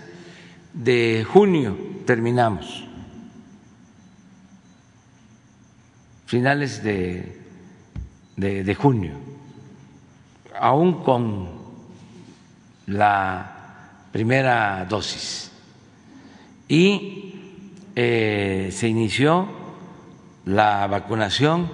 [0.72, 2.87] de junio terminamos,
[6.28, 7.38] finales de
[8.38, 9.14] de, junio,
[10.58, 11.48] aún con
[12.86, 15.50] la primera dosis.
[16.68, 17.34] Y
[17.96, 19.48] eh, se inició
[20.44, 21.68] la vacunación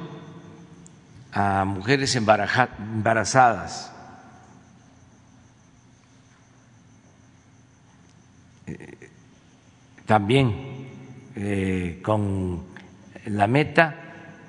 [1.33, 3.93] a mujeres embarazadas.
[8.67, 9.11] Eh,
[10.07, 10.89] también
[11.37, 12.65] eh, con
[13.27, 14.04] la meta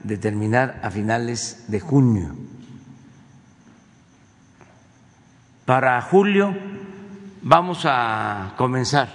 [0.06, 2.36] de terminar a finales de junio.
[5.65, 6.56] Para julio
[7.41, 9.10] vamos a comenzar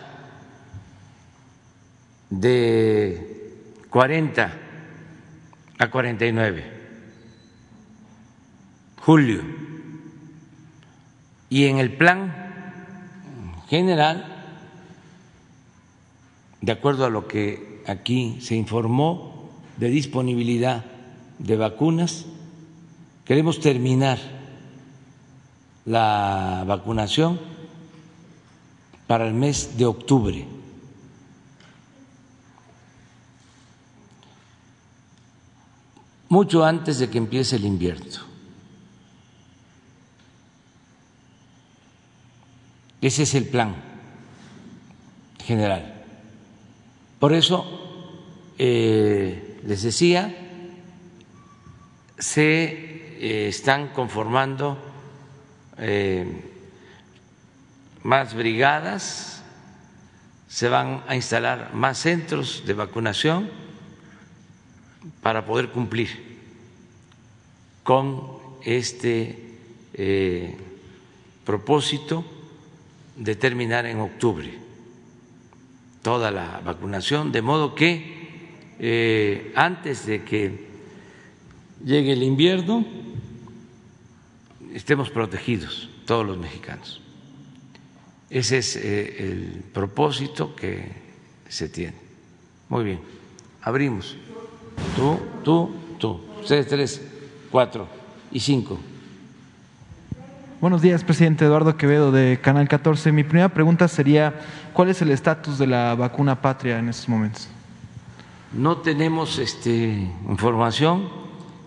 [2.28, 3.54] de
[3.88, 4.52] 40
[5.78, 6.80] a 49.
[9.00, 9.42] Julio.
[11.48, 12.34] Y en el plan
[13.68, 14.26] general,
[16.60, 19.29] de acuerdo a lo que aquí se informó
[19.80, 20.84] de disponibilidad
[21.38, 22.26] de vacunas.
[23.24, 24.18] Queremos terminar
[25.86, 27.40] la vacunación
[29.06, 30.46] para el mes de octubre.
[36.28, 38.20] Mucho antes de que empiece el invierno.
[43.00, 43.74] Ese es el plan
[45.42, 46.04] general.
[47.18, 47.64] Por eso
[48.58, 50.34] eh, les decía,
[52.18, 52.64] se
[53.20, 54.78] eh, están conformando
[55.78, 56.26] eh,
[58.02, 59.42] más brigadas,
[60.48, 63.50] se van a instalar más centros de vacunación
[65.22, 66.38] para poder cumplir
[67.82, 69.46] con este
[71.44, 72.24] propósito
[73.16, 74.58] de terminar en octubre
[76.02, 78.19] toda la vacunación, de modo que
[78.82, 80.68] eh, antes de que
[81.84, 82.84] llegue el invierno
[84.74, 87.02] estemos protegidos todos los mexicanos.
[88.30, 90.92] Ese es eh, el propósito que
[91.48, 91.96] se tiene.
[92.68, 93.00] Muy bien,
[93.60, 94.16] abrimos.
[94.96, 96.20] Tú, tú, tú.
[96.40, 97.02] Ustedes tres,
[97.50, 97.86] cuatro
[98.32, 98.78] y cinco.
[100.60, 103.12] Buenos días, presidente Eduardo Quevedo de Canal 14.
[103.12, 104.34] Mi primera pregunta sería,
[104.72, 107.48] ¿cuál es el estatus de la vacuna patria en estos momentos?
[108.52, 111.08] No tenemos este, información,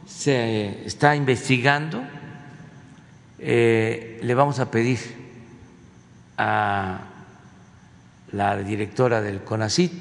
[0.06, 2.04] se está investigando.
[3.39, 5.00] Eh, le vamos a pedir
[6.38, 7.00] a
[8.34, 9.93] la directora del CONACIT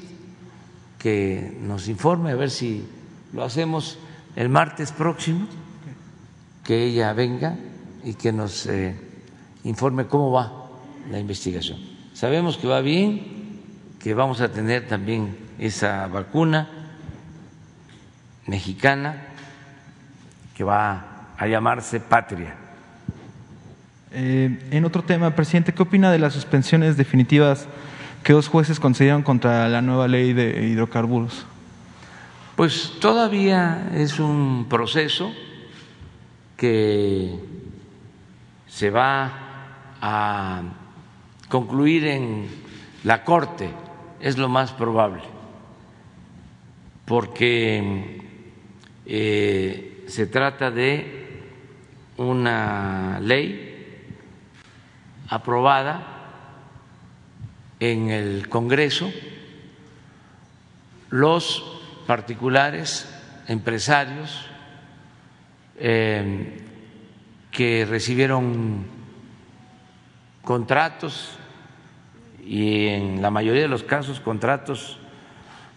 [0.99, 2.85] que nos informe, a ver si
[3.33, 3.97] lo hacemos
[4.35, 5.47] el martes próximo,
[6.63, 7.57] que ella venga
[8.03, 8.95] y que nos eh,
[9.63, 10.69] informe cómo va
[11.09, 11.79] la investigación.
[12.13, 13.32] Sabemos que va bien,
[14.03, 16.67] que vamos a tener también esa vacuna
[18.45, 19.27] mexicana
[20.57, 22.53] que va a llamarse Patria.
[24.11, 27.65] Eh, en otro tema, presidente, ¿qué opina de las suspensiones definitivas
[28.23, 31.45] que dos jueces concedieron contra la nueva ley de hidrocarburos?
[32.57, 35.31] Pues todavía es un proceso
[36.57, 37.39] que
[38.67, 39.31] se va
[40.01, 40.61] a
[41.47, 42.47] concluir en
[43.05, 43.69] la Corte,
[44.23, 45.21] es lo más probable,
[47.03, 48.21] porque
[49.05, 51.41] eh, se trata de
[52.15, 54.07] una ley
[55.27, 56.07] aprobada
[57.81, 59.11] en el Congreso,
[61.09, 63.13] los particulares,
[63.49, 64.45] empresarios,
[65.79, 66.61] eh,
[67.51, 68.85] que recibieron
[70.43, 71.37] contratos
[72.45, 74.99] y en la mayoría de los casos contratos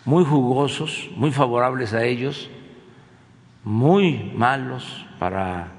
[0.04, 2.48] muy jugosos, muy favorables a ellos,
[3.64, 5.72] muy malos para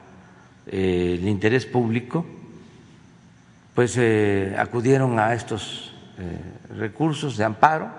[0.66, 2.26] eh, el interés público,
[3.74, 6.40] pues eh, acudieron a estos eh,
[6.78, 7.90] recursos de amparo,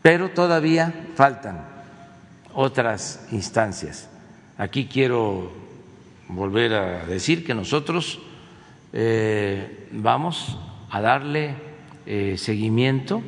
[0.00, 1.62] pero todavía faltan
[2.54, 4.08] otras instancias.
[4.56, 5.52] Aquí quiero
[6.28, 8.20] volver a decir que nosotros
[9.92, 10.58] vamos
[10.90, 11.67] a darle
[12.10, 13.22] eh, seguimiento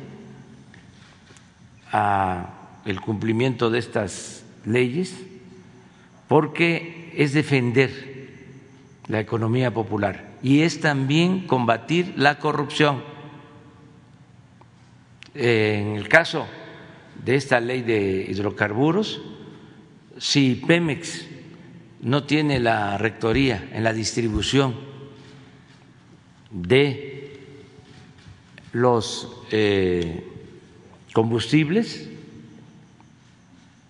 [1.91, 5.15] a el cumplimiento de estas leyes
[6.27, 7.91] porque es defender
[9.05, 13.03] la economía popular y es también combatir la corrupción.
[15.35, 16.47] En el caso
[17.23, 19.21] de esta ley de hidrocarburos,
[20.17, 21.27] si Pemex
[22.01, 24.73] no tiene la rectoría en la distribución
[26.49, 27.10] de
[28.73, 30.25] los eh,
[31.13, 32.09] combustibles,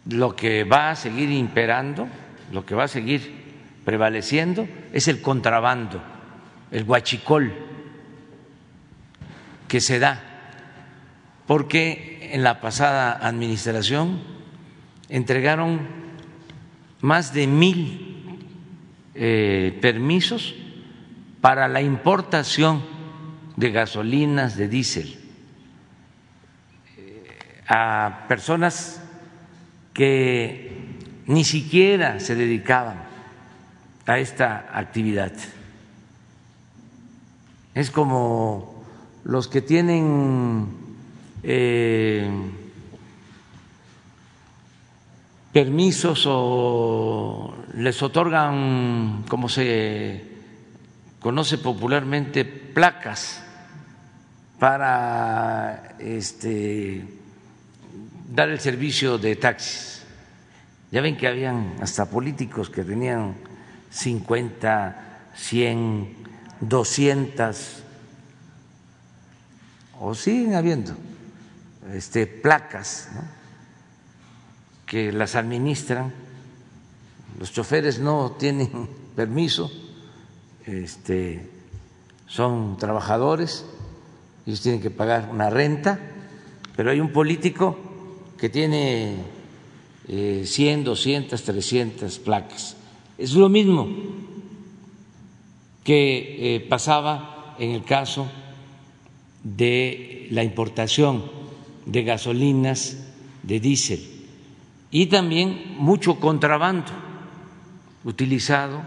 [0.10, 2.08] lo que va a seguir imperando,
[2.52, 3.42] lo que va a seguir
[3.86, 6.02] prevaleciendo es el contrabando,
[6.72, 7.54] el guachicol
[9.68, 10.22] que se da,
[11.48, 14.22] porque en la pasada administración
[15.10, 15.82] entregaron
[17.02, 18.40] más de mil
[19.14, 20.56] eh, permisos
[21.42, 22.82] para la importación
[23.56, 25.20] de gasolinas, de diésel,
[26.98, 29.02] eh, a personas
[29.94, 30.72] que
[31.28, 33.04] ni siquiera se dedicaban
[34.06, 35.34] a esta actividad.
[37.74, 38.84] Es como
[39.24, 40.68] los que tienen
[41.44, 42.30] eh,
[45.54, 50.30] permisos o les otorgan, como se
[51.20, 52.44] conoce popularmente,
[52.74, 53.42] placas
[54.60, 57.04] para este,
[58.30, 60.04] dar el servicio de taxis.
[60.92, 63.36] Ya ven que habían hasta políticos que tenían
[63.90, 66.16] 50, 100,
[66.60, 67.84] 200
[70.00, 70.96] o siguen habiendo
[71.94, 73.10] este, placas
[74.86, 76.12] que las administran.
[77.40, 79.72] Los choferes no tienen permiso,
[80.66, 81.50] este,
[82.32, 83.66] son trabajadores,
[84.46, 86.00] ellos tienen que pagar una renta,
[86.78, 87.78] pero hay un político
[88.38, 89.18] que tiene
[90.08, 92.78] eh, 100, 200, 300 placas.
[93.18, 93.90] Es lo mismo
[95.84, 98.28] que eh, pasaba en el caso
[99.44, 101.24] de la importación
[101.86, 102.98] de gasolinas
[103.44, 104.08] de diésel
[104.90, 106.92] y también mucho contrabando
[108.06, 108.82] utilizado,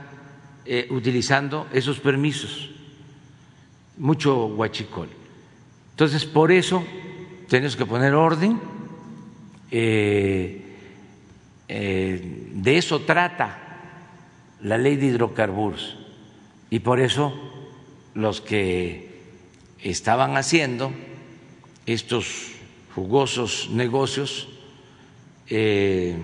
[0.64, 2.73] eh, utilizando esos permisos,
[3.96, 5.08] mucho huachicol.
[5.90, 6.84] Entonces, por eso
[7.48, 8.60] tenemos que poner orden.
[9.70, 10.60] Eh,
[11.68, 13.64] eh, de eso trata
[14.60, 15.96] la ley de hidrocarburos
[16.70, 17.32] y por eso
[18.14, 19.20] los que
[19.82, 20.92] estaban haciendo
[21.86, 22.52] estos
[22.94, 24.48] jugosos negocios
[25.48, 26.16] eh,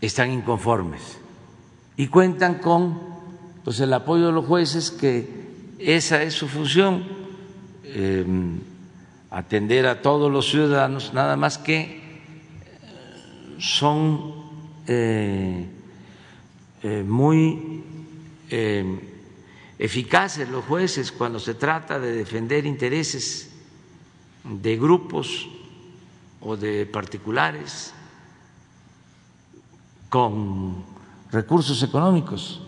[0.00, 1.18] están inconformes
[1.96, 3.00] y cuentan con
[3.64, 5.41] pues el apoyo de los jueces que
[5.84, 7.04] esa es su función
[7.84, 8.24] eh,
[9.30, 14.42] atender a todos los ciudadanos nada más que eh, son
[17.06, 17.82] muy
[19.78, 23.50] eficaces los jueces cuando se trata de defender intereses
[24.44, 25.48] de grupos
[26.40, 27.94] o de particulares
[30.08, 30.84] con
[31.30, 32.60] recursos económicos.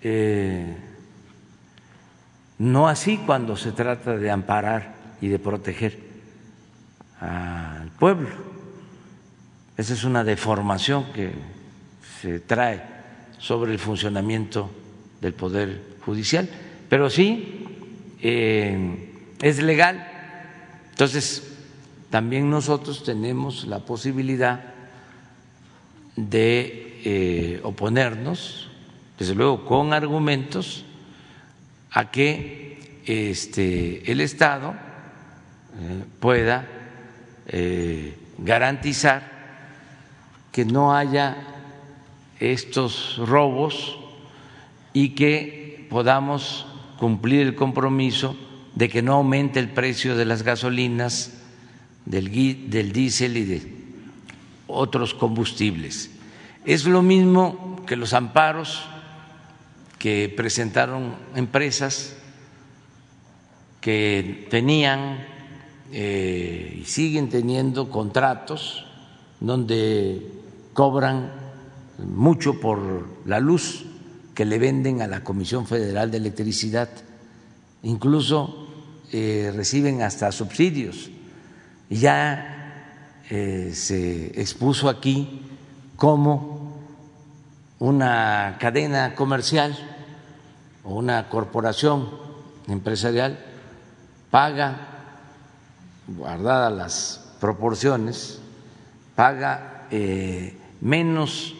[0.00, 0.91] Eh,
[2.62, 5.98] no así cuando se trata de amparar y de proteger
[7.20, 8.30] al pueblo.
[9.76, 11.32] Esa es una deformación que
[12.20, 12.82] se trae
[13.38, 14.70] sobre el funcionamiento
[15.20, 16.48] del Poder Judicial,
[16.88, 17.64] pero sí
[18.20, 19.08] eh,
[19.40, 20.12] es legal
[20.92, 21.42] entonces,
[22.10, 24.62] también nosotros tenemos la posibilidad
[26.14, 28.68] de eh, oponernos,
[29.18, 30.84] desde luego con argumentos,
[31.92, 34.74] a que este, el Estado
[35.78, 36.66] eh, pueda
[37.46, 39.30] eh, garantizar
[40.50, 41.36] que no haya
[42.40, 43.98] estos robos
[44.92, 46.66] y que podamos
[46.98, 48.36] cumplir el compromiso
[48.74, 51.38] de que no aumente el precio de las gasolinas,
[52.04, 53.74] del, del diésel y de
[54.66, 56.10] otros combustibles.
[56.64, 58.86] Es lo mismo que los amparos
[60.02, 62.16] que presentaron empresas
[63.80, 65.24] que tenían
[65.92, 68.84] eh, y siguen teniendo contratos
[69.38, 70.26] donde
[70.72, 71.30] cobran
[72.04, 73.84] mucho por la luz
[74.34, 76.88] que le venden a la Comisión Federal de Electricidad
[77.84, 78.66] incluso
[79.12, 81.10] eh, reciben hasta subsidios.
[81.90, 85.42] Ya eh, se expuso aquí
[85.94, 86.76] cómo
[87.78, 89.90] una cadena comercial
[90.84, 92.08] o una corporación
[92.68, 93.38] empresarial
[94.30, 94.88] paga,
[96.06, 98.40] guardadas las proporciones,
[99.14, 101.54] paga eh, menos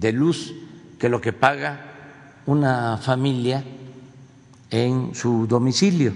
[0.00, 0.54] de luz
[0.98, 1.80] que lo que paga
[2.46, 3.64] una familia
[4.70, 6.12] en su domicilio.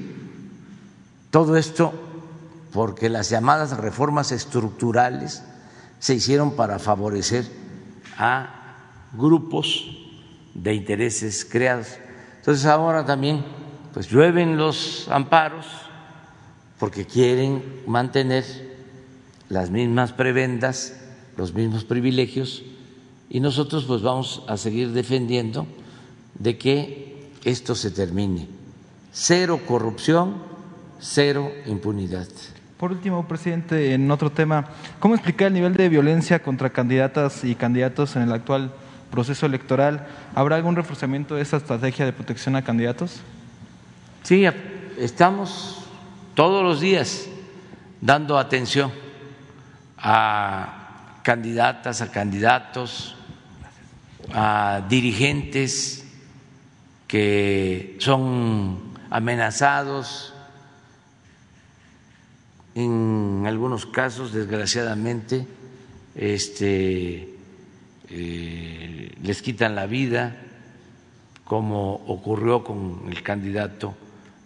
[1.30, 1.92] Todo esto
[2.72, 5.42] porque las llamadas reformas estructurales
[5.98, 7.46] se hicieron para favorecer
[8.18, 8.76] a
[9.12, 10.01] grupos
[10.54, 11.98] de intereses creados.
[12.38, 13.44] Entonces ahora también
[13.92, 15.66] pues llueven los amparos
[16.78, 18.44] porque quieren mantener
[19.48, 20.96] las mismas prebendas,
[21.36, 22.62] los mismos privilegios
[23.30, 25.66] y nosotros pues vamos a seguir defendiendo
[26.38, 28.48] de que esto se termine.
[29.12, 30.36] Cero corrupción,
[30.98, 32.28] cero impunidad.
[32.76, 34.66] Por último, presidente, en otro tema,
[34.98, 38.72] ¿cómo explicar el nivel de violencia contra candidatas y candidatos en el actual
[39.12, 40.08] proceso electoral?
[40.34, 43.20] ¿Habrá algún reforzamiento de esa estrategia de protección a candidatos?
[44.24, 44.44] Sí,
[44.98, 45.84] estamos
[46.34, 47.28] todos los días
[48.00, 48.90] dando atención
[49.98, 53.14] a candidatas, a candidatos,
[54.34, 56.04] a dirigentes
[57.06, 60.32] que son amenazados,
[62.74, 65.46] en algunos casos, desgraciadamente,
[66.14, 67.31] este,
[68.14, 70.36] eh, les quitan la vida,
[71.44, 73.94] como ocurrió con el candidato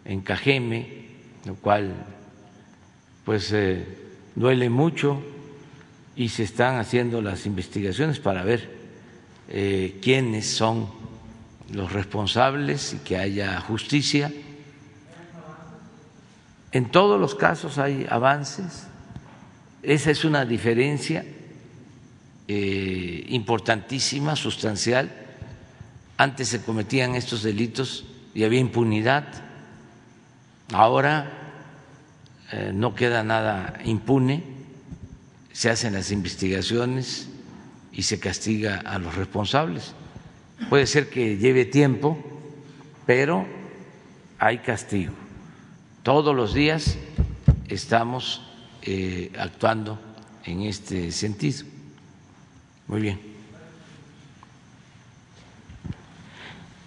[0.04, 1.06] en Cajeme,
[1.44, 1.92] lo cual
[3.24, 3.84] pues eh,
[4.36, 5.20] duele mucho
[6.14, 8.70] y se están haciendo las investigaciones para ver
[9.48, 10.88] eh, quiénes son
[11.72, 14.32] los responsables y que haya justicia.
[16.70, 18.86] En todos los casos hay avances.
[19.82, 21.24] Esa es una diferencia
[22.48, 25.10] eh, importantísima, sustancial.
[26.16, 29.26] Antes se cometían estos delitos y había impunidad.
[30.72, 31.30] Ahora
[32.52, 34.44] eh, no queda nada impune,
[35.52, 37.28] se hacen las investigaciones
[37.92, 39.94] y se castiga a los responsables.
[40.68, 42.18] Puede ser que lleve tiempo,
[43.06, 43.46] pero
[44.38, 45.12] hay castigo.
[46.02, 46.96] Todos los días
[47.68, 48.42] estamos
[48.82, 49.98] eh, actuando
[50.44, 51.75] en este sentido.
[52.88, 53.25] Muy bien.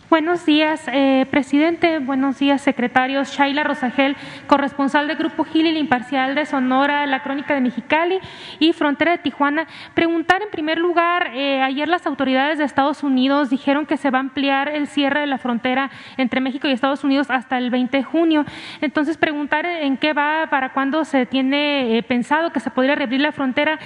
[0.09, 1.99] Buenos días, eh, presidente.
[1.99, 3.31] Buenos días, secretarios.
[3.31, 8.17] Shaila Rosagel, corresponsal del Grupo Gil y Imparcial de Sonora, La Crónica de Mexicali
[8.57, 9.67] y Frontera de Tijuana.
[9.93, 14.17] Preguntar en primer lugar, eh, ayer las autoridades de Estados Unidos dijeron que se va
[14.17, 17.97] a ampliar el cierre de la frontera entre México y Estados Unidos hasta el 20
[17.97, 18.45] de junio.
[18.81, 23.21] Entonces, preguntar en qué va, para cuándo se tiene eh, pensado que se podría reabrir
[23.21, 23.77] la frontera,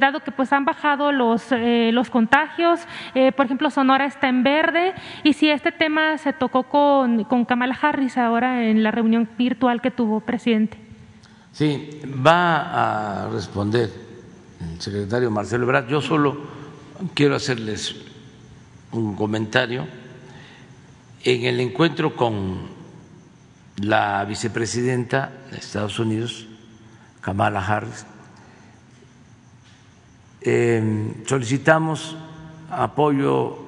[0.00, 2.86] dado que pues han bajado los, los contagios.
[3.36, 7.78] por ejemplo, Sonora está en verde y si este tema se tocó con, con Kamala
[7.82, 10.78] Harris ahora en la reunión virtual que tuvo, presidente.
[11.52, 13.92] Sí, va a responder
[14.58, 15.86] el secretario Marcelo Ebrard.
[15.86, 16.38] Yo solo
[17.12, 17.94] quiero hacerles
[18.92, 19.86] un comentario.
[21.24, 22.60] En el encuentro con
[23.82, 26.46] la vicepresidenta de Estados Unidos,
[27.20, 28.06] Kamala Harris,
[30.40, 32.16] eh, solicitamos
[32.70, 33.59] apoyo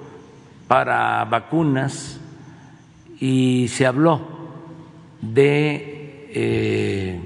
[0.73, 2.19] para vacunas
[3.21, 4.27] y se habló
[5.21, 7.21] de eh,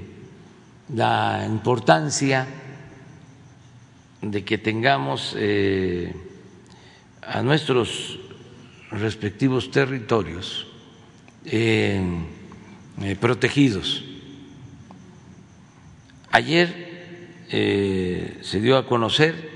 [0.93, 2.45] la importancia
[4.21, 6.13] de que tengamos eh,
[7.21, 8.19] a nuestros
[8.91, 10.67] respectivos territorios
[11.45, 12.01] eh,
[13.17, 14.03] protegidos.
[16.31, 19.49] Ayer se dio a conocer,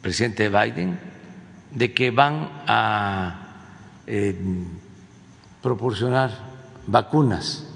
[0.00, 1.10] presidente Biden,
[1.72, 3.66] de que van a
[4.06, 4.36] eh,
[5.62, 6.30] proporcionar
[6.86, 7.66] vacunas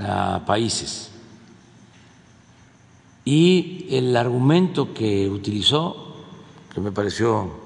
[0.00, 1.10] a países.
[3.24, 6.24] Y el argumento que utilizó,
[6.72, 7.58] que me pareció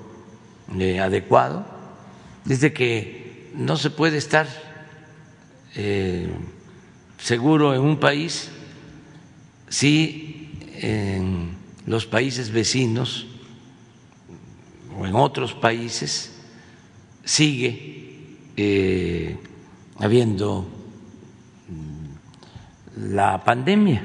[0.78, 1.64] eh, adecuado,
[2.48, 4.46] es de que no se puede estar
[5.74, 6.32] eh,
[7.18, 8.50] seguro en un país
[9.68, 13.26] si en los países vecinos
[15.02, 16.30] o en otros países
[17.24, 19.36] sigue eh,
[19.98, 20.64] habiendo
[22.96, 24.04] la pandemia,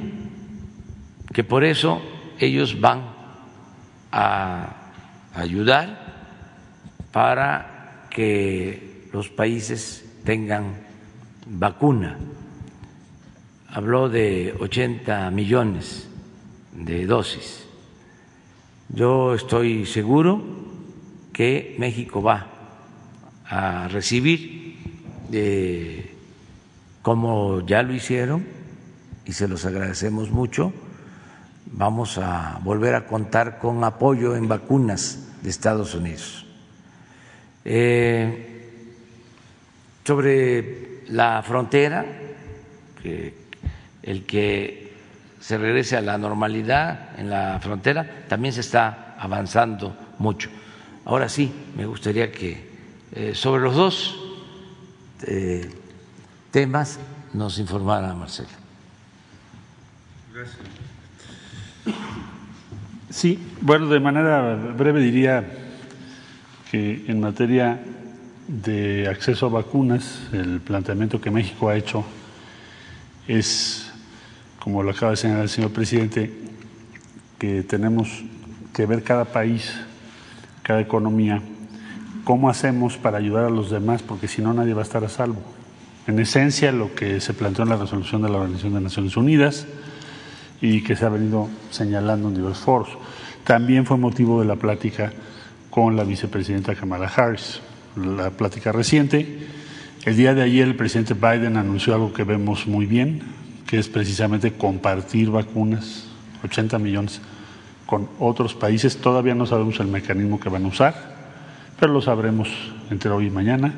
[1.31, 2.01] que por eso
[2.39, 3.13] ellos van
[4.11, 4.91] a
[5.35, 6.07] ayudar
[7.11, 10.77] para que los países tengan
[11.45, 12.17] vacuna.
[13.69, 16.09] Habló de 80 millones
[16.71, 17.67] de dosis.
[18.89, 20.66] Yo estoy seguro
[21.38, 22.47] que México va
[23.45, 24.75] a recibir,
[25.31, 26.11] eh,
[27.03, 28.43] como ya lo hicieron,
[29.23, 30.73] y se los agradecemos mucho,
[31.67, 36.47] vamos a volver a contar con apoyo en vacunas de Estados Unidos.
[37.63, 38.71] Eh,
[40.03, 42.03] sobre la frontera,
[44.01, 44.91] el que
[45.39, 50.49] se regrese a la normalidad en la frontera, también se está avanzando mucho.
[51.07, 52.67] Ahora sí, me gustaría que
[53.13, 54.19] eh, sobre los dos
[55.25, 55.71] eh,
[56.51, 56.99] temas
[57.33, 58.49] nos informara Marcelo.
[60.33, 60.57] Gracias.
[63.09, 65.45] Sí, bueno, de manera breve diría
[66.69, 67.79] que en materia
[68.49, 72.03] de acceso a vacunas, el planteamiento que México ha hecho
[73.29, 73.93] es,
[74.59, 76.33] como lo acaba de señalar el señor presidente,
[77.39, 78.09] que tenemos
[78.73, 79.86] que ver cada país
[80.68, 81.41] cada economía,
[82.26, 84.03] ¿cómo hacemos para ayudar a los demás?
[84.03, 85.41] Porque si no, nadie va a estar a salvo.
[86.07, 89.65] En esencia, lo que se planteó en la resolución de la Organización de Naciones Unidas
[90.59, 92.89] y que se ha venido señalando en diversos foros.
[93.45, 95.13] También fue motivo de la plática
[95.70, 97.61] con la vicepresidenta Kamala Harris,
[97.95, 99.47] la plática reciente.
[100.03, 103.22] El día de ayer el presidente Biden anunció algo que vemos muy bien,
[103.65, 106.07] que es precisamente compartir vacunas,
[106.43, 107.22] 80 millones
[107.88, 108.97] con otros países.
[108.97, 111.15] Todavía no sabemos el mecanismo que van a usar,
[111.79, 112.49] pero lo sabremos
[112.91, 113.73] entre hoy y mañana.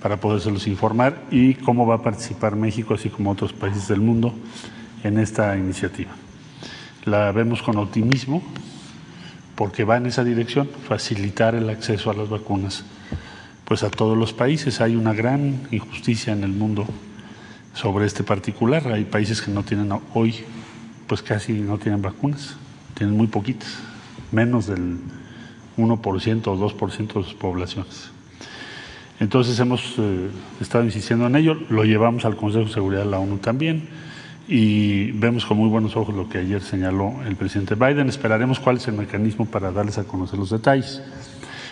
[0.00, 4.32] para podérselos informar y cómo va a participar México, así como otros países del mundo,
[5.02, 6.12] en esta iniciativa.
[7.06, 8.40] La vemos con optimismo
[9.56, 12.84] porque va en esa dirección, facilitar el acceso a las vacunas
[13.66, 14.80] pues a todos los países.
[14.80, 16.86] Hay una gran injusticia en el mundo
[17.74, 18.86] sobre este particular.
[18.88, 20.44] Hay países que no tienen hoy,
[21.06, 22.56] pues casi no tienen vacunas,
[22.96, 23.78] tienen muy poquitas,
[24.32, 24.98] menos del
[25.76, 28.10] 1% o 2% de sus poblaciones.
[29.20, 30.28] Entonces hemos eh,
[30.60, 33.88] estado insistiendo en ello, lo llevamos al Consejo de Seguridad de la ONU también
[34.48, 38.08] y vemos con muy buenos ojos lo que ayer señaló el presidente Biden.
[38.08, 41.02] Esperaremos cuál es el mecanismo para darles a conocer los detalles.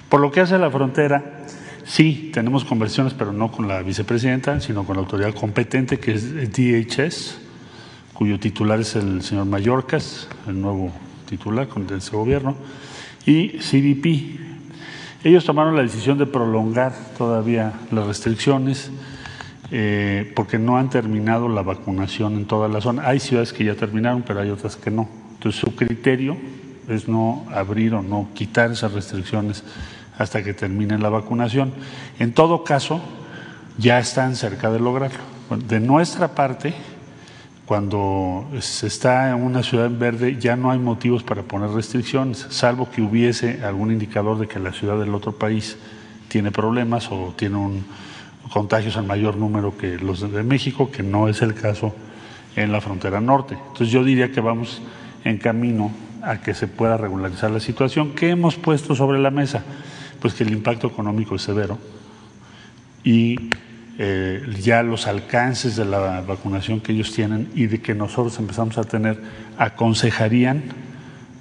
[0.08, 1.44] Por lo que hace a la frontera,
[1.84, 6.34] sí, tenemos conversiones, pero no con la vicepresidenta, sino con la autoridad competente, que es
[6.52, 7.38] DHS,
[8.12, 10.92] cuyo titular es el señor Mallorcas, el nuevo
[11.26, 12.56] titular de ese gobierno,
[13.26, 18.90] y CBP, ellos tomaron la decisión de prolongar todavía las restricciones
[19.70, 23.08] eh, porque no han terminado la vacunación en toda la zona.
[23.08, 25.08] Hay ciudades que ya terminaron, pero hay otras que no.
[25.32, 26.36] Entonces su criterio
[26.88, 29.64] es no abrir o no quitar esas restricciones
[30.18, 31.72] hasta que termine la vacunación.
[32.18, 33.00] En todo caso,
[33.78, 35.20] ya están cerca de lograrlo.
[35.66, 36.74] De nuestra parte,
[37.66, 42.90] cuando se está en una ciudad verde ya no hay motivos para poner restricciones, salvo
[42.90, 45.78] que hubiese algún indicador de que la ciudad del otro país
[46.28, 47.84] tiene problemas o tiene un,
[48.52, 51.94] contagios en mayor número que los de México, que no es el caso
[52.56, 53.54] en la frontera norte.
[53.54, 54.82] Entonces yo diría que vamos
[55.24, 55.90] en camino
[56.22, 58.12] a que se pueda regularizar la situación.
[58.12, 59.62] ¿Qué hemos puesto sobre la mesa?
[60.20, 61.78] Pues que el impacto económico es severo
[63.02, 63.36] y
[63.98, 68.76] eh, ya los alcances de la vacunación que ellos tienen y de que nosotros empezamos
[68.78, 69.20] a tener,
[69.56, 70.64] aconsejarían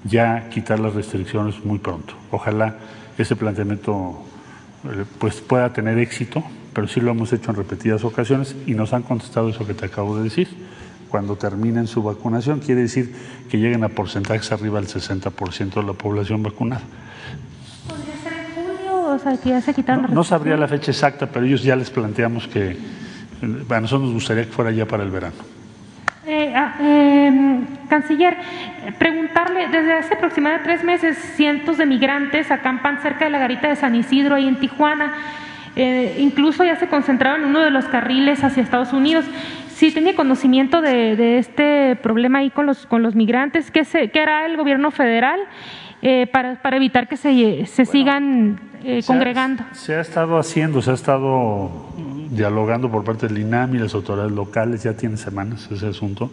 [0.04, 2.14] ya quitar las restricciones muy pronto.
[2.32, 2.78] Ojalá
[3.18, 4.24] ese planteamiento
[4.86, 6.44] eh, pues pueda tener éxito,
[6.74, 9.86] pero sí lo hemos hecho en repetidas ocasiones y nos han contestado eso que te
[9.86, 10.48] acabo de decir.
[11.10, 13.16] Cuando terminen su vacunación, quiere decir
[13.50, 16.82] que lleguen a porcentajes arriba del 60% de la población vacunada.
[20.14, 24.14] No, sabría la fecha exacta, pero ellos ya les planteamos que eh, a nosotros nos
[24.14, 25.36] gustaría que fuera ya para el verano.
[26.26, 28.38] Eh, ah, em, canciller,
[28.98, 33.76] preguntarle, desde hace aproximadamente tres meses, cientos de migrantes acampan cerca de la garita de
[33.76, 35.14] San Isidro, ahí en Tijuana.
[35.76, 39.26] Eh, incluso ya se concentraron en uno de los carriles hacia Estados Unidos.
[39.68, 44.22] Si tenía conocimiento de, este problema ahí con los, con los migrantes, ¿qué, se, qué
[44.22, 45.40] hará el gobierno federal
[46.32, 49.64] para, para, evitar que se, se sigan eh, congregando.
[49.74, 51.72] se ha estado haciendo, se ha estado
[52.30, 56.32] dialogando por parte del INAM y las autoridades locales, ya tiene semanas ese asunto,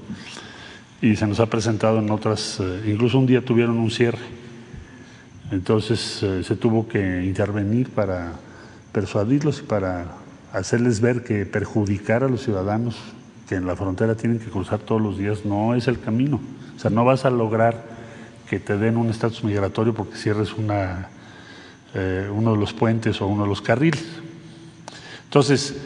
[1.00, 4.18] y se nos ha presentado en otras, eh, incluso un día tuvieron un cierre,
[5.50, 8.32] entonces eh, se tuvo que intervenir para
[8.92, 10.06] persuadirlos y para
[10.52, 12.96] hacerles ver que perjudicar a los ciudadanos
[13.48, 16.40] que en la frontera tienen que cruzar todos los días no es el camino,
[16.76, 18.00] o sea, no vas a lograr
[18.48, 21.08] que te den un estatus migratorio porque cierres una
[21.94, 24.04] eh, uno de los puentes o uno de los carriles.
[25.24, 25.76] Entonces,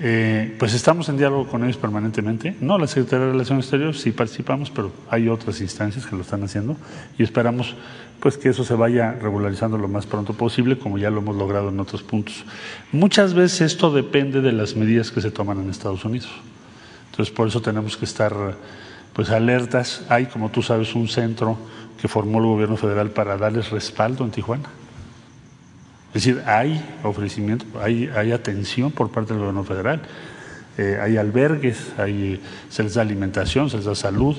[0.00, 2.56] eh, pues estamos en diálogo con ellos permanentemente.
[2.60, 6.44] No la Secretaría de Relaciones Exteriores, sí participamos, pero hay otras instancias que lo están
[6.44, 6.76] haciendo
[7.18, 7.74] y esperamos
[8.20, 11.68] pues que eso se vaya regularizando lo más pronto posible, como ya lo hemos logrado
[11.68, 12.44] en otros puntos.
[12.92, 16.30] Muchas veces esto depende de las medidas que se toman en Estados Unidos.
[17.10, 18.32] Entonces, por eso tenemos que estar
[19.12, 20.04] pues alertas.
[20.08, 21.58] Hay, como tú sabes, un centro
[22.00, 24.68] que formó el gobierno federal para darles respaldo en Tijuana.
[26.08, 30.02] Es decir, hay ofrecimiento, hay, hay atención por parte del gobierno federal,
[30.78, 32.40] eh, hay albergues, hay,
[32.70, 34.36] se les da alimentación, se les da salud.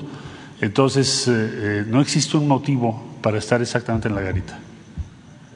[0.60, 4.58] Entonces, eh, eh, no existe un motivo para estar exactamente en la garita.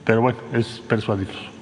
[0.05, 1.54] Pero bueno, es persuadirlos.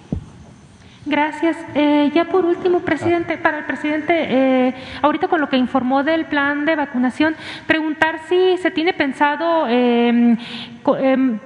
[1.04, 1.56] Gracias.
[1.74, 6.26] Eh, ya por último, presidente, para el presidente, eh, ahorita con lo que informó del
[6.26, 7.34] plan de vacunación,
[7.66, 10.36] preguntar si se tiene pensado em,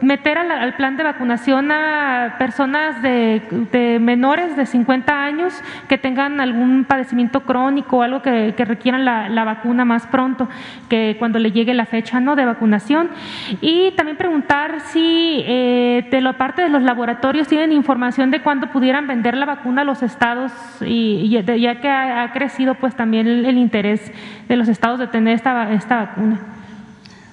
[0.03, 5.55] meter al, plan de vacunación a personas de, menores de 50 años
[5.89, 10.49] que tengan algún padecimiento crónico o algo que, requieran la, vacuna más pronto
[10.89, 12.37] que cuando le llegue la fecha ¿no?
[12.37, 13.09] de vacunación.
[13.63, 18.67] Y también preguntar si eh, de la parte de los laboratorios tienen información de cuándo
[18.69, 20.53] pudieran vender la vacuna a los estados
[20.85, 24.13] y, ya que ha, crecido pues también el, interés
[24.49, 26.41] de los estados de tener esta, esta vacuna.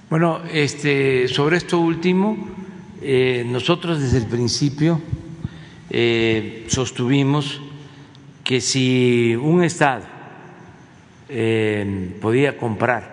[0.10, 2.38] Bueno, este, sobre esto último,
[3.02, 5.02] eh, nosotros desde el principio
[5.90, 7.60] eh, sostuvimos
[8.44, 10.04] que si un estado
[11.30, 13.12] eh, podía comprar,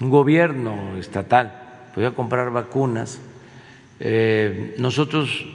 [0.00, 3.20] un gobierno estatal podía comprar vacunas,
[4.76, 5.46] nosotros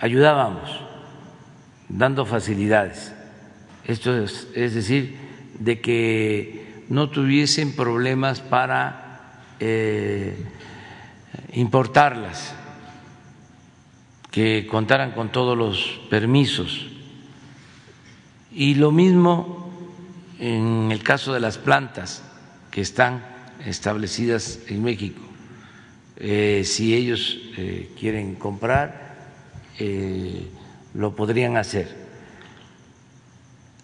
[0.00, 0.70] ayudábamos
[1.88, 3.12] dando facilidades.
[3.84, 5.16] Esto es, es decir,
[5.58, 10.36] de que no tuviesen problemas para eh,
[11.52, 12.54] importarlas,
[14.30, 16.86] que contaran con todos los permisos.
[18.52, 19.66] Y lo mismo
[20.38, 22.22] en el caso de las plantas
[22.70, 23.24] que están
[23.64, 25.22] establecidas en México.
[26.18, 29.05] Eh, si ellos eh, quieren comprar,
[30.94, 31.94] lo podrían hacer.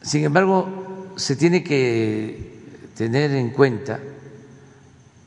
[0.03, 2.53] Sin embargo, se tiene que
[2.97, 4.01] tener en cuenta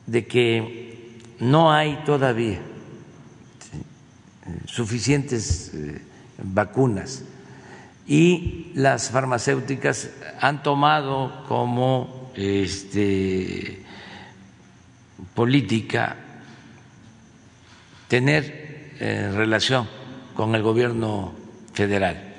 [0.06, 2.60] de que no hay todavía
[4.66, 6.00] suficientes eh,
[6.42, 7.24] vacunas
[8.06, 10.10] y las farmacéuticas
[10.40, 13.82] han tomado como este,
[15.34, 16.16] política
[18.08, 19.88] tener eh, relación
[20.36, 21.32] con el gobierno
[21.72, 22.34] federal.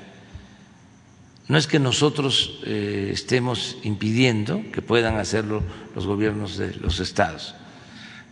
[1.48, 5.64] No es que nosotros eh, estemos impidiendo que puedan hacerlo
[5.96, 7.56] los gobiernos de los estados,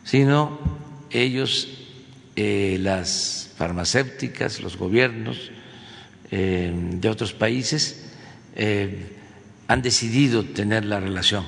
[0.03, 0.59] sino
[1.09, 1.69] ellos,
[2.35, 5.51] eh, las farmacéuticas, los gobiernos
[6.31, 8.01] eh, de otros países,
[9.67, 11.43] han decidido tener la relación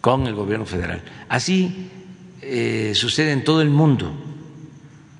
[0.00, 1.00] con el gobierno federal.
[1.28, 1.90] Así
[2.92, 4.12] sucede en todo el mundo,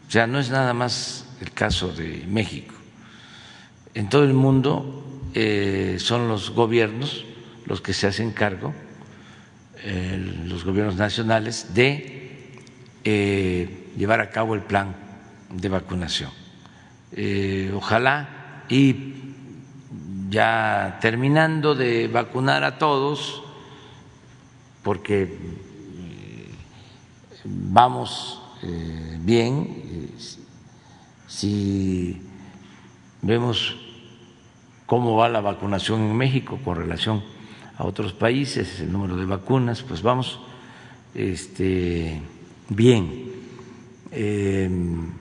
[0.09, 2.75] o sea, no es nada más el caso de México.
[3.95, 7.25] En todo el mundo eh, son los gobiernos
[7.67, 8.73] los que se hacen cargo,
[9.83, 12.53] eh, los gobiernos nacionales, de
[13.05, 14.95] eh, llevar a cabo el plan
[15.51, 16.31] de vacunación.
[17.75, 19.15] ojalá y
[20.29, 23.43] ya terminando de vacunar a todos,
[24.83, 25.37] porque
[27.45, 28.41] vamos
[29.21, 30.13] bien,
[31.37, 32.19] si
[33.21, 33.77] vemos
[34.87, 37.23] cómo va la vacunación en México con relación
[37.77, 40.41] a otros países, el número de vacunas, pues vamos
[41.15, 42.23] este,
[42.71, 43.33] bien.
[44.13, 45.13] Em,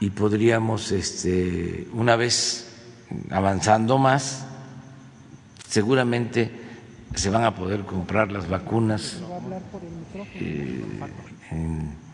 [0.00, 2.74] y podríamos, este, una vez
[3.30, 4.46] avanzando más,
[5.68, 6.50] seguramente
[7.14, 9.18] se van a poder comprar las vacunas
[10.34, 10.84] eh,
[11.50, 12.05] en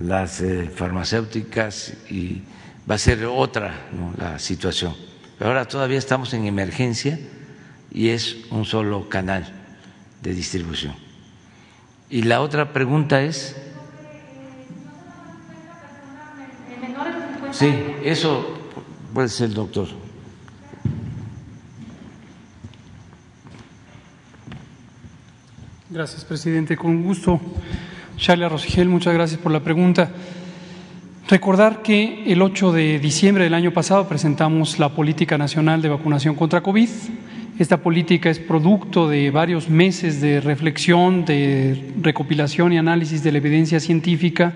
[0.00, 2.42] las eh, farmacéuticas y
[2.90, 3.74] va a ser otra
[4.18, 4.96] la situación.
[5.38, 7.18] Ahora todavía estamos en emergencia
[7.92, 9.52] y es un solo canal
[10.22, 10.94] de distribución.
[12.08, 13.56] Y la otra pregunta es...
[17.52, 17.74] Sí,
[18.04, 18.58] eso
[19.12, 19.88] puede ser, doctor.
[25.90, 26.76] Gracias, presidente.
[26.76, 27.40] Con gusto.
[28.20, 30.10] Charlie Rosigel, muchas gracias por la pregunta.
[31.26, 36.34] Recordar que el 8 de diciembre del año pasado presentamos la Política Nacional de Vacunación
[36.34, 36.88] contra COVID.
[37.58, 43.38] Esta política es producto de varios meses de reflexión, de recopilación y análisis de la
[43.38, 44.52] evidencia científica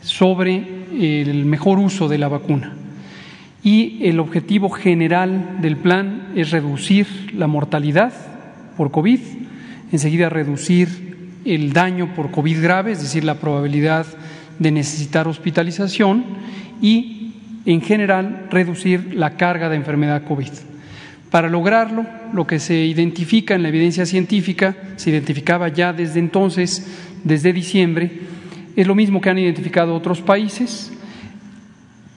[0.00, 0.64] sobre
[0.98, 2.72] el mejor uso de la vacuna.
[3.62, 8.14] Y el objetivo general del plan es reducir la mortalidad
[8.78, 9.20] por COVID,
[9.92, 11.03] enseguida reducir
[11.44, 14.06] el daño por COVID grave, es decir, la probabilidad
[14.58, 16.24] de necesitar hospitalización
[16.80, 17.32] y,
[17.66, 20.50] en general, reducir la carga de enfermedad COVID.
[21.30, 26.86] Para lograrlo, lo que se identifica en la evidencia científica, se identificaba ya desde entonces,
[27.24, 28.10] desde diciembre,
[28.76, 30.92] es lo mismo que han identificado otros países,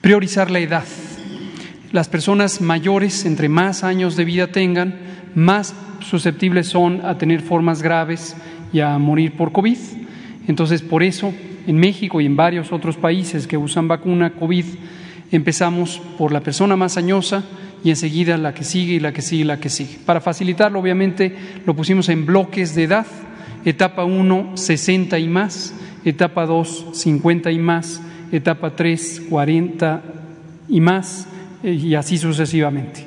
[0.00, 0.84] priorizar la edad.
[1.92, 4.94] Las personas mayores, entre más años de vida tengan,
[5.34, 8.36] más susceptibles son a tener formas graves
[8.72, 9.76] y a morir por COVID.
[10.46, 11.32] Entonces, por eso
[11.66, 14.64] en México y en varios otros países que usan vacuna COVID,
[15.30, 17.44] empezamos por la persona más añosa
[17.84, 19.98] y enseguida la que sigue y la que sigue y la que sigue.
[20.04, 21.34] Para facilitarlo, obviamente,
[21.66, 23.06] lo pusimos en bloques de edad.
[23.64, 25.74] Etapa 1, 60 y más.
[26.04, 28.00] Etapa 2, 50 y más.
[28.32, 30.02] Etapa 3, 40
[30.68, 31.28] y más.
[31.62, 33.04] Eh, y así sucesivamente.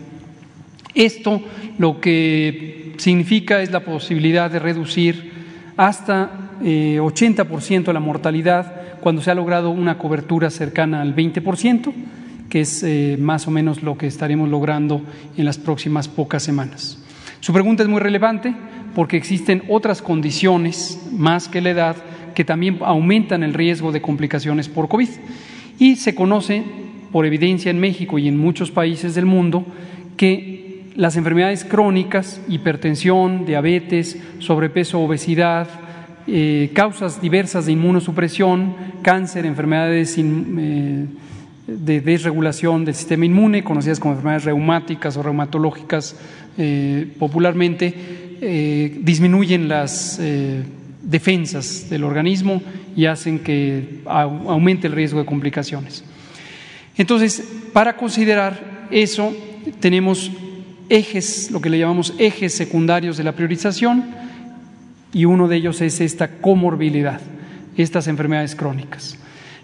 [0.93, 1.41] Esto
[1.77, 5.30] lo que significa es la posibilidad de reducir
[5.77, 11.91] hasta 80% eh, de la mortalidad cuando se ha logrado una cobertura cercana al 20%,
[12.49, 15.01] que es eh, más o menos lo que estaremos logrando
[15.37, 16.97] en las próximas pocas semanas.
[17.39, 18.53] Su pregunta es muy relevante
[18.93, 21.95] porque existen otras condiciones más que la edad
[22.35, 25.09] que también aumentan el riesgo de complicaciones por COVID.
[25.79, 26.63] Y se conoce
[27.11, 29.65] por evidencia en México y en muchos países del mundo
[30.17, 30.60] que
[30.95, 35.67] las enfermedades crónicas, hipertensión, diabetes, sobrepeso, obesidad,
[36.27, 41.05] eh, causas diversas de inmunosupresión, cáncer, enfermedades eh,
[41.67, 46.15] de desregulación del sistema inmune, conocidas como enfermedades reumáticas o reumatológicas
[46.57, 48.19] eh, popularmente,
[49.03, 50.19] disminuyen las
[51.03, 52.59] defensas del organismo
[52.95, 56.03] y hacen que aumente el riesgo de complicaciones.
[56.97, 59.31] Entonces, para considerar eso,
[59.79, 60.31] tenemos
[60.91, 64.03] ejes, lo que le llamamos ejes secundarios de la priorización,
[65.13, 67.21] y uno de ellos es esta comorbilidad,
[67.77, 69.17] estas enfermedades crónicas.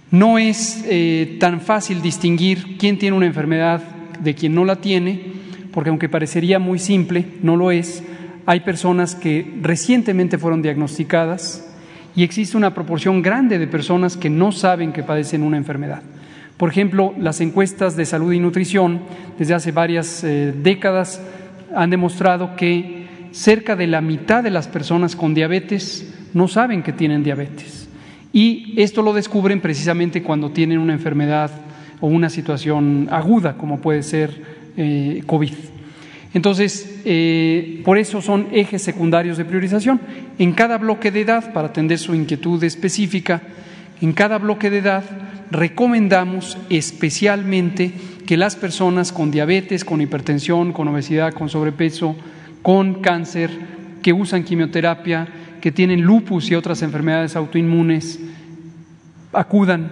[0.09, 3.83] No es eh, tan fácil distinguir quién tiene una enfermedad
[4.21, 5.33] de quien no la tiene,
[5.73, 8.03] porque aunque parecería muy simple, no lo es.
[8.45, 11.67] Hay personas que recientemente fueron diagnosticadas
[12.15, 16.01] y existe una proporción grande de personas que no saben que padecen una enfermedad.
[16.57, 19.01] Por ejemplo, las encuestas de salud y nutrición
[19.37, 21.21] desde hace varias eh, décadas
[21.75, 26.93] han demostrado que cerca de la mitad de las personas con diabetes no saben que
[26.93, 27.87] tienen diabetes.
[28.33, 31.51] Y esto lo descubren precisamente cuando tienen una enfermedad
[31.99, 34.41] o una situación aguda, como puede ser
[34.77, 35.53] eh, COVID.
[36.33, 39.99] Entonces, eh, por eso son ejes secundarios de priorización.
[40.37, 43.41] En cada bloque de edad, para atender su inquietud específica,
[44.01, 45.03] en cada bloque de edad
[45.51, 47.93] recomendamos especialmente
[48.25, 52.15] que las personas con diabetes, con hipertensión, con obesidad, con sobrepeso,
[52.61, 53.49] con cáncer,
[54.01, 55.27] que usan quimioterapia,
[55.61, 58.19] que tienen lupus y otras enfermedades autoinmunes
[59.33, 59.89] acudan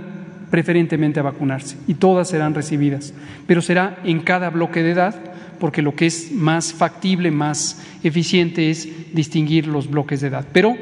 [0.50, 3.14] preferentemente a vacunarse y todas serán recibidas,
[3.48, 5.16] pero será en cada bloque de edad
[5.60, 10.46] porque lo que es más factible, más eficiente es distinguir los bloques de edad.
[10.52, 10.76] Pero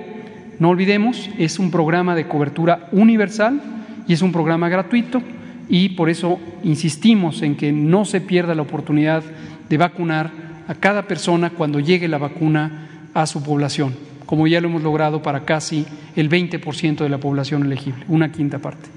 [0.59, 3.61] no olvidemos, es un programa de cobertura universal
[4.07, 5.21] y es un programa gratuito
[5.69, 9.23] y por eso insistimos en que no se pierda la oportunidad
[9.69, 10.31] de vacunar
[10.67, 13.93] a cada persona cuando llegue la vacuna a su población
[14.25, 15.85] como ya lo hemos logrado para casi
[16.15, 18.89] el 20% de la población elegible, una quinta parte.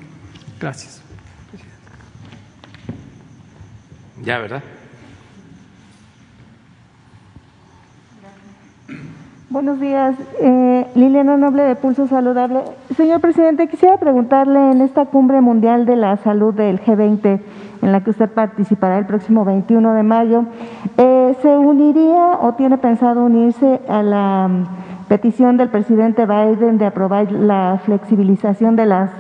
[0.59, 1.02] Gracias.
[4.22, 4.62] Ya, ¿verdad?
[9.49, 12.64] Buenos días, eh, Liliana Noble de Pulso Saludable.
[12.97, 17.40] Señor presidente, quisiera preguntarle en esta cumbre mundial de la salud del G20,
[17.80, 20.47] en la que usted participará el próximo 21 de mayo,
[20.99, 24.51] eh, ¿se uniría o tiene pensado unirse a la
[25.07, 29.11] petición del presidente Biden de aprobar la flexibilización de las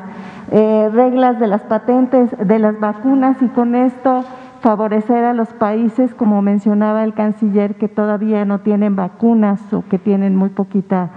[0.50, 4.24] eh, reglas de las patentes de las vacunas y con esto
[4.66, 9.96] favorecer a los países, como mencionaba el canciller, que todavía no tienen vacunas o que
[9.96, 11.08] tienen muy poquitas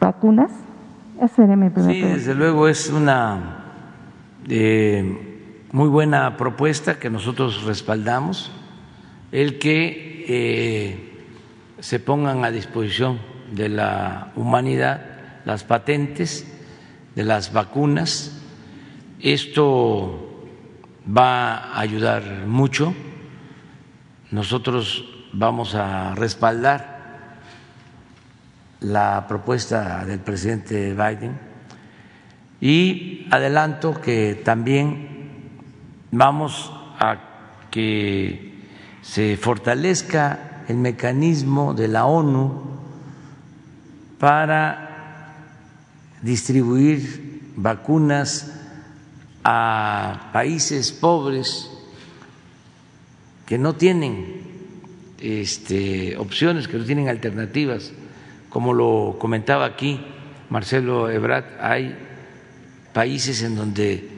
[0.00, 0.50] vacunas?
[1.86, 3.62] Sí, desde luego es una
[4.48, 8.50] eh, muy buena propuesta que nosotros respaldamos,
[9.30, 11.24] el que eh,
[11.78, 13.20] se pongan a disposición
[13.52, 15.00] de la humanidad,
[15.44, 16.44] las patentes
[17.14, 18.42] de las vacunas.
[19.20, 20.35] Esto
[21.06, 22.94] va a ayudar mucho.
[24.30, 26.96] Nosotros vamos a respaldar
[28.80, 31.38] la propuesta del presidente Biden
[32.60, 35.40] y adelanto que también
[36.10, 37.18] vamos a
[37.70, 38.64] que
[39.02, 42.62] se fortalezca el mecanismo de la ONU
[44.18, 45.34] para
[46.22, 48.55] distribuir vacunas
[49.48, 51.70] a países pobres
[53.46, 54.42] que no tienen
[55.20, 57.92] este, opciones, que no tienen alternativas,
[58.48, 60.00] como lo comentaba aquí
[60.50, 61.96] Marcelo Ebrard, hay
[62.92, 64.08] países en donde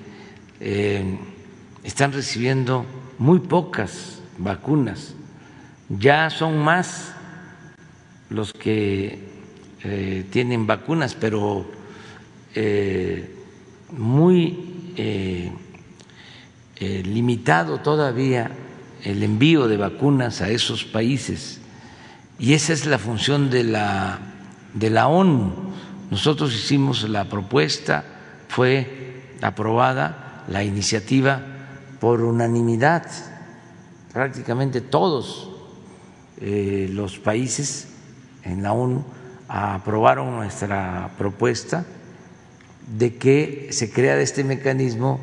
[0.61, 1.19] eh,
[1.85, 2.87] están recibiendo
[3.19, 5.15] muy pocas vacunas,
[5.91, 7.13] ya son más
[8.31, 9.19] los que
[9.85, 11.67] eh, tienen vacunas, pero
[12.55, 13.35] eh,
[13.91, 15.53] muy eh,
[17.05, 18.51] limitado todavía
[19.05, 21.61] el envío de vacunas a esos países.
[22.39, 24.19] Y esa es la función de la,
[24.75, 25.53] de la ONU.
[26.11, 28.05] Nosotros hicimos la propuesta,
[28.49, 31.41] fue aprobada la iniciativa
[32.01, 33.07] por unanimidad,
[34.13, 35.51] prácticamente todos
[36.41, 37.89] los países
[38.45, 39.05] en la ONU
[39.49, 41.85] aprobaron nuestra propuesta
[42.97, 45.21] de que se crea este mecanismo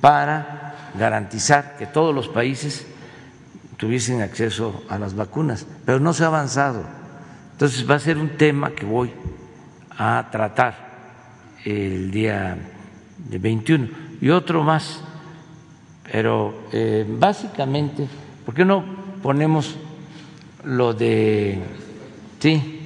[0.00, 2.86] para garantizar que todos los países
[3.76, 6.84] tuviesen acceso a las vacunas, pero no se ha avanzado.
[7.52, 9.10] Entonces va a ser un tema que voy
[9.96, 10.90] a tratar
[11.64, 12.56] el día
[13.18, 13.88] 21
[14.20, 15.00] y otro más,
[16.10, 18.06] pero eh, básicamente,
[18.44, 18.84] ¿por qué no
[19.22, 19.76] ponemos
[20.64, 21.58] lo de,
[22.38, 22.80] sí,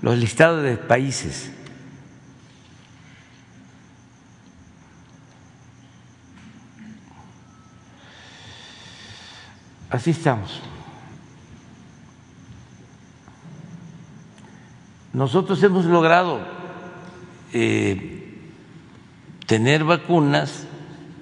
[0.00, 1.51] los listados de países.
[9.92, 10.60] Así estamos.
[15.12, 16.40] Nosotros hemos logrado
[17.52, 18.40] eh,
[19.46, 20.66] tener vacunas,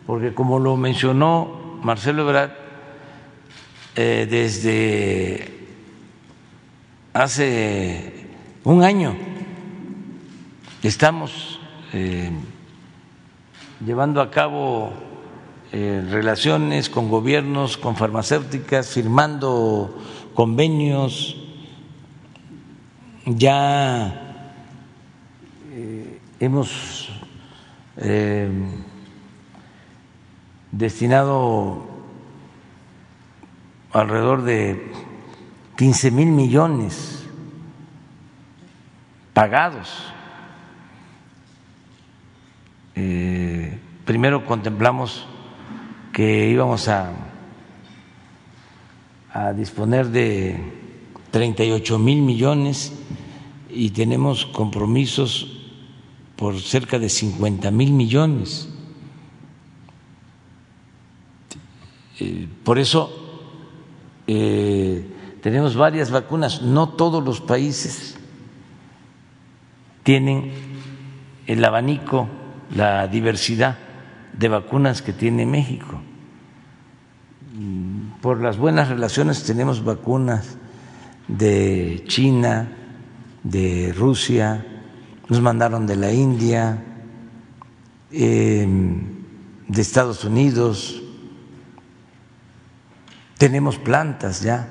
[0.06, 2.52] porque como lo mencionó Marcelo Ebrard,
[3.96, 5.66] eh, desde
[7.12, 8.28] hace
[8.62, 9.16] un año
[10.84, 11.58] estamos
[11.92, 12.30] eh,
[13.84, 15.09] llevando a cabo
[15.72, 19.96] relaciones con gobiernos, con farmacéuticas, firmando
[20.34, 21.36] convenios,
[23.26, 24.48] ya
[25.70, 27.10] eh, hemos
[27.96, 28.50] eh,
[30.72, 31.84] destinado
[33.92, 34.92] alrededor de
[35.76, 37.24] 15 mil millones
[39.32, 40.12] pagados.
[42.94, 45.26] Eh, primero contemplamos
[46.12, 47.12] que íbamos a,
[49.32, 50.58] a disponer de
[51.30, 52.92] 38 mil millones
[53.68, 55.58] y tenemos compromisos
[56.36, 58.68] por cerca de 50 mil millones.
[62.18, 63.10] Eh, por eso
[64.26, 65.04] eh,
[65.42, 66.62] tenemos varias vacunas.
[66.62, 68.18] No todos los países
[70.02, 70.50] tienen
[71.46, 72.28] el abanico,
[72.74, 73.89] la diversidad
[74.40, 76.00] de vacunas que tiene México.
[78.22, 80.56] Por las buenas relaciones tenemos vacunas
[81.28, 82.72] de China,
[83.42, 84.64] de Rusia,
[85.28, 86.82] nos mandaron de la India,
[88.10, 89.02] em,
[89.68, 91.02] de Estados Unidos,
[93.36, 94.70] tenemos plantas ya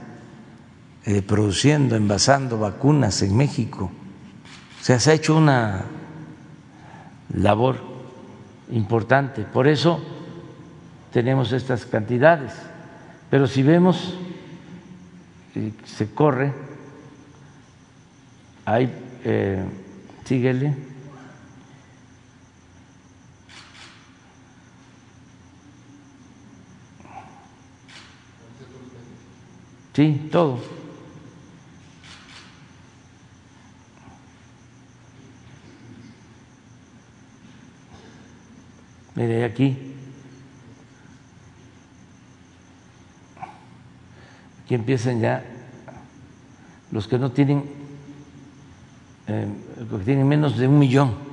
[1.06, 3.92] eh, produciendo, envasando vacunas en México.
[4.82, 5.86] O sea, se ha hecho una
[7.34, 7.89] labor
[8.70, 9.44] importante.
[9.44, 10.00] Por eso
[11.12, 12.54] tenemos estas cantidades.
[13.30, 14.18] Pero si vemos,
[15.56, 16.54] eh, se corre
[18.70, 18.88] Ahí,
[19.24, 19.66] eh,
[20.26, 20.76] síguele.
[29.92, 30.79] Sí, todo.
[39.20, 39.76] Mire, aquí.
[44.64, 45.44] Aquí empiezan ya
[46.90, 47.66] los que no tienen
[49.28, 49.46] eh,
[49.92, 51.29] que tienen menos de un millón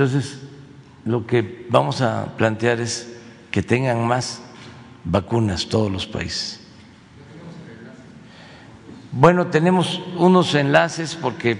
[0.00, 0.40] Entonces,
[1.04, 3.20] lo que vamos a plantear es
[3.50, 4.40] que tengan más
[5.04, 6.58] vacunas todos los países.
[9.12, 11.58] Bueno, tenemos unos enlaces porque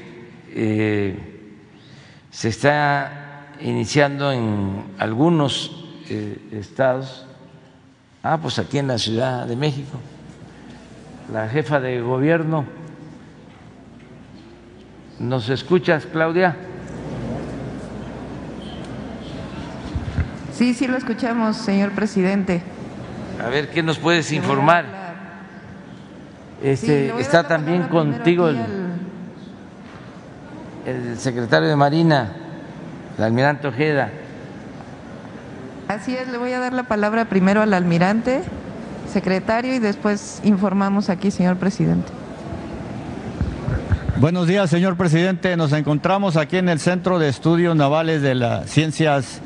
[0.55, 1.19] eh,
[2.31, 7.27] se está iniciando en algunos eh, estados,
[8.23, 9.99] ah, pues aquí en la Ciudad de México,
[11.31, 12.65] la jefa de gobierno,
[15.19, 16.70] ¿nos escuchas, Claudia?
[20.61, 22.61] Sí, sí lo escuchamos, señor presidente.
[23.43, 24.85] A ver, ¿qué nos puedes informar?
[26.63, 28.59] Este, está también contigo el,
[30.85, 32.33] el secretario de Marina,
[33.17, 34.11] el almirante Ojeda.
[35.89, 38.43] Así es, le voy a dar la palabra primero al almirante,
[39.11, 42.13] secretario, y después informamos aquí, señor presidente.
[44.19, 45.57] Buenos días, señor presidente.
[45.57, 49.41] Nos encontramos aquí en el Centro de Estudios Navales de las Ciencias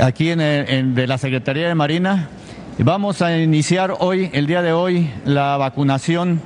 [0.00, 2.28] aquí en, de la Secretaría de Marina.
[2.78, 6.40] Vamos a iniciar hoy, el día de hoy, la vacunación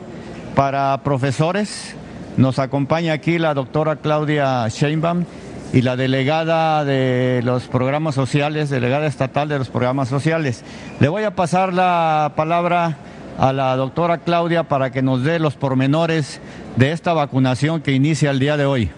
[0.55, 1.95] para profesores.
[2.37, 5.25] Nos acompaña aquí la doctora Claudia Sheinbaum
[5.73, 10.65] y la delegada de los programas sociales, delegada estatal de los programas sociales.
[11.01, 12.97] Le voy a pasar la palabra
[13.39, 16.41] a la doctora Claudia para que nos dé los pormenores
[16.77, 18.91] de esta vacunación que inicia el día de hoy.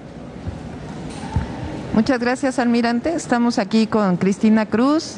[1.93, 3.15] Muchas gracias, almirante.
[3.15, 5.17] Estamos aquí con Cristina Cruz,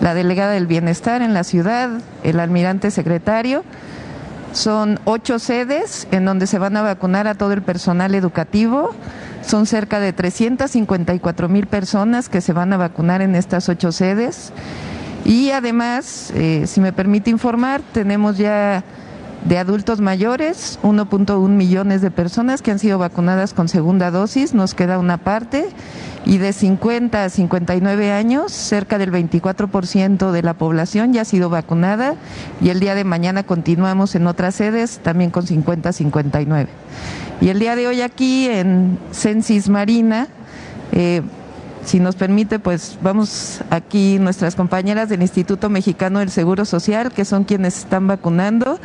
[0.00, 1.90] la delegada del bienestar en la ciudad,
[2.22, 3.62] el almirante secretario.
[4.52, 8.94] Son ocho sedes en donde se van a vacunar a todo el personal educativo.
[9.46, 14.50] Son cerca de 354 mil personas que se van a vacunar en estas ocho sedes.
[15.26, 18.82] Y además, eh, si me permite informar, tenemos ya
[19.44, 24.74] de adultos mayores, 1.1 millones de personas que han sido vacunadas con segunda dosis, nos
[24.74, 25.66] queda una parte,
[26.24, 31.50] y de 50 a 59 años, cerca del 24% de la población ya ha sido
[31.50, 32.14] vacunada,
[32.62, 36.70] y el día de mañana continuamos en otras sedes, también con 50 a 59.
[37.42, 40.28] Y el día de hoy aquí en Censis Marina,
[40.92, 41.20] eh,
[41.84, 47.26] si nos permite, pues vamos aquí nuestras compañeras del Instituto Mexicano del Seguro Social, que
[47.26, 48.78] son quienes están vacunando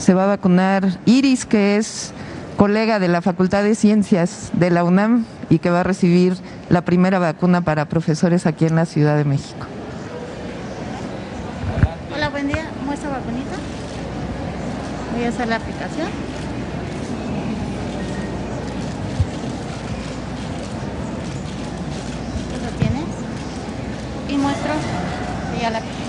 [0.00, 2.12] se va a vacunar Iris, que es
[2.56, 6.36] colega de la Facultad de Ciencias de la UNAM y que va a recibir
[6.68, 9.66] la primera vacuna para profesores aquí en la Ciudad de México.
[12.14, 12.70] Hola, buen día.
[12.86, 13.56] ¿Muestra vacunita?
[15.14, 16.08] Voy a hacer la aplicación.
[22.64, 23.04] ¿Lo tienes?
[24.28, 24.72] Y muestro
[25.60, 25.99] ya la.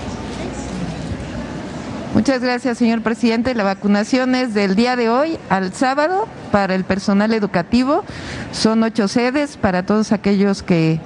[2.14, 3.54] Muchas gracias, señor presidente.
[3.54, 8.04] La vacunación es del día de hoy al sábado para el personal educativo.
[8.52, 11.00] Son ocho sedes para todos aquellos que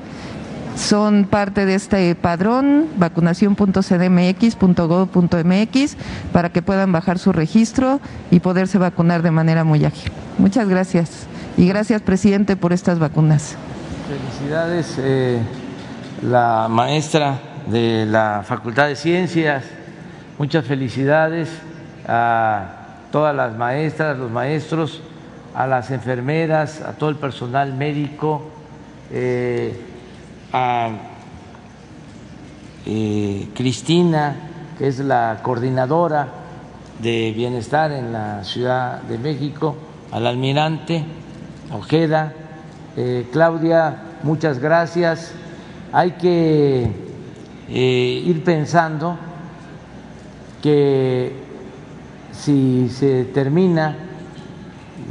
[0.75, 5.97] son parte de este padrón, vacunación.cdmx.gov.mx,
[6.33, 8.01] para que puedan bajar su registro
[8.33, 10.11] y poderse vacunar de manera muy ágil.
[10.39, 11.29] Muchas gracias.
[11.57, 13.55] Y gracias, presidente, por estas vacunas.
[14.09, 15.39] Felicidades, eh,
[16.23, 17.39] la maestra
[17.71, 19.63] de la Facultad de Ciencias
[20.39, 21.49] Muchas felicidades
[22.07, 22.67] a
[23.11, 25.01] todas las maestras, los maestros,
[25.55, 28.43] a las enfermeras, a todo el personal médico,
[29.11, 29.75] eh,
[30.53, 30.91] a
[32.85, 34.37] eh, Cristina,
[34.77, 36.29] que es la coordinadora
[36.99, 39.75] de bienestar en la Ciudad de México,
[40.13, 41.03] al almirante
[41.73, 42.35] Ojeda,
[42.95, 45.33] eh, Claudia, muchas gracias.
[45.95, 46.91] Hay que
[47.71, 49.17] ir pensando
[50.63, 51.33] que
[52.33, 53.97] si se termina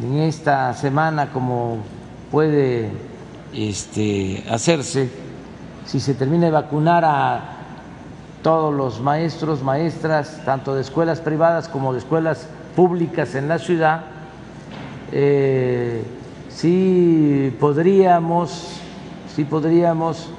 [0.01, 1.79] en esta semana como
[2.31, 2.89] puede
[3.53, 5.09] este, hacerse,
[5.85, 7.41] si se termina de vacunar a
[8.41, 14.01] todos los maestros, maestras, tanto de escuelas privadas como de escuelas públicas en la ciudad,
[15.11, 16.03] eh,
[16.49, 18.79] sí podríamos,
[19.35, 20.29] sí podríamos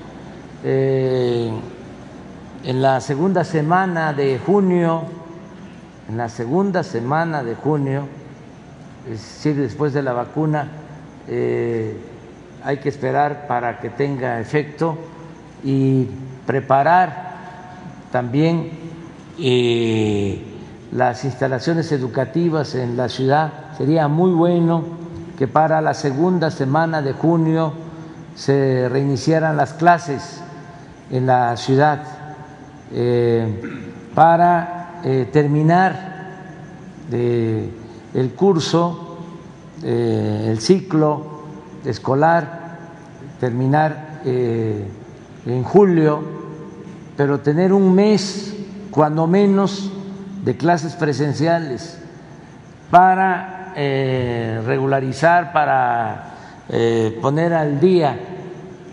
[0.64, 1.50] eh,
[2.66, 5.02] en la segunda semana de junio,
[6.08, 8.08] en la segunda semana de junio,
[9.04, 10.66] es decir, después de la vacuna,
[11.28, 11.96] eh,
[12.64, 14.98] hay que esperar para que tenga efecto
[15.62, 16.08] y
[16.44, 17.36] preparar
[18.10, 18.70] también
[19.38, 20.42] eh,
[20.90, 23.52] las instalaciones educativas en la ciudad.
[23.78, 24.82] Sería muy bueno
[25.38, 27.72] que para la segunda semana de junio
[28.34, 30.40] se reiniciaran las clases
[31.12, 32.15] en la ciudad
[32.92, 33.46] eh,
[34.14, 36.14] para eh, terminar
[37.10, 39.18] el curso,
[39.82, 41.42] eh, el ciclo
[41.84, 42.78] escolar,
[43.38, 46.20] terminar en julio,
[47.16, 48.56] pero tener un mes,
[48.90, 49.92] cuando menos,
[50.44, 51.98] de clases presenciales
[52.90, 53.72] para
[54.64, 56.34] regularizar, para
[57.20, 58.18] poner al día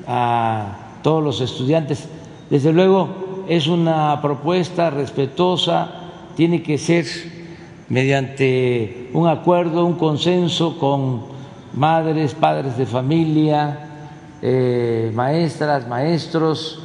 [0.07, 2.07] a todos los estudiantes.
[2.49, 5.89] Desde luego, es una propuesta respetuosa,
[6.35, 7.05] tiene que ser
[7.89, 11.23] mediante un acuerdo, un consenso con
[11.73, 13.89] madres, padres de familia,
[14.41, 16.79] eh, maestras, maestros,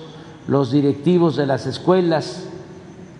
[0.47, 2.49] los directivos de las escuelas,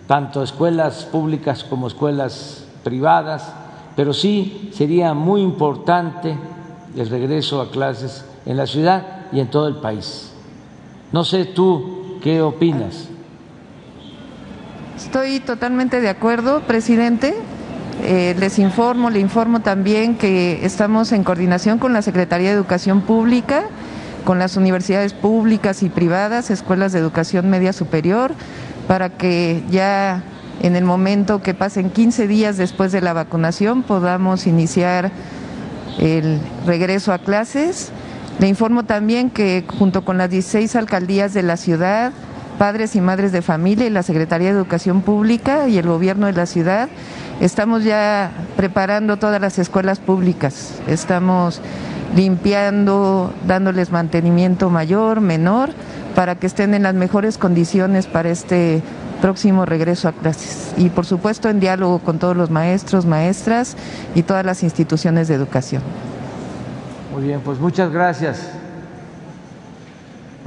[0.07, 3.53] tanto escuelas públicas como escuelas privadas,
[3.95, 6.35] pero sí sería muy importante
[6.95, 10.31] el regreso a clases en la ciudad y en todo el país.
[11.11, 13.09] No sé tú qué opinas.
[14.99, 17.33] Estoy totalmente de acuerdo, presidente.
[18.03, 23.01] Eh, les informo, le informo también que estamos en coordinación con la Secretaría de Educación
[23.01, 23.63] Pública,
[24.25, 28.33] con las universidades públicas y privadas, escuelas de educación media superior,
[28.89, 30.21] para que ya
[30.61, 35.11] en el momento que pasen 15 días después de la vacunación podamos iniciar
[35.97, 37.91] el regreso a clases.
[38.39, 42.11] Le informo también que junto con las 16 alcaldías de la ciudad,
[42.59, 46.33] padres y madres de familia y la Secretaría de Educación Pública y el gobierno de
[46.33, 46.89] la ciudad.
[47.39, 51.61] Estamos ya preparando todas las escuelas públicas, estamos
[52.15, 55.69] limpiando, dándoles mantenimiento mayor, menor,
[56.15, 58.83] para que estén en las mejores condiciones para este
[59.21, 60.73] próximo regreso a clases.
[60.75, 63.77] Y por supuesto en diálogo con todos los maestros, maestras
[64.15, 65.81] y todas las instituciones de educación.
[67.13, 68.51] Muy bien, pues muchas gracias.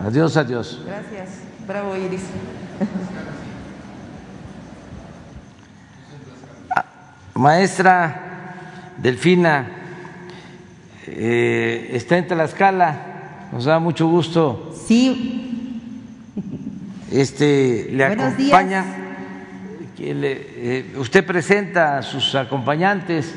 [0.05, 0.79] Adiós, adiós.
[0.85, 1.42] Gracias.
[1.67, 2.23] Bravo, Iris.
[6.75, 6.85] Ah,
[7.35, 9.69] maestra Delfina,
[11.07, 14.75] eh, está en Tlaxcala, nos da mucho gusto.
[14.87, 15.81] Sí.
[17.11, 18.85] Este, le Buenos acompaña.
[18.85, 20.17] Días.
[20.17, 23.35] Le, eh, usted presenta a sus acompañantes.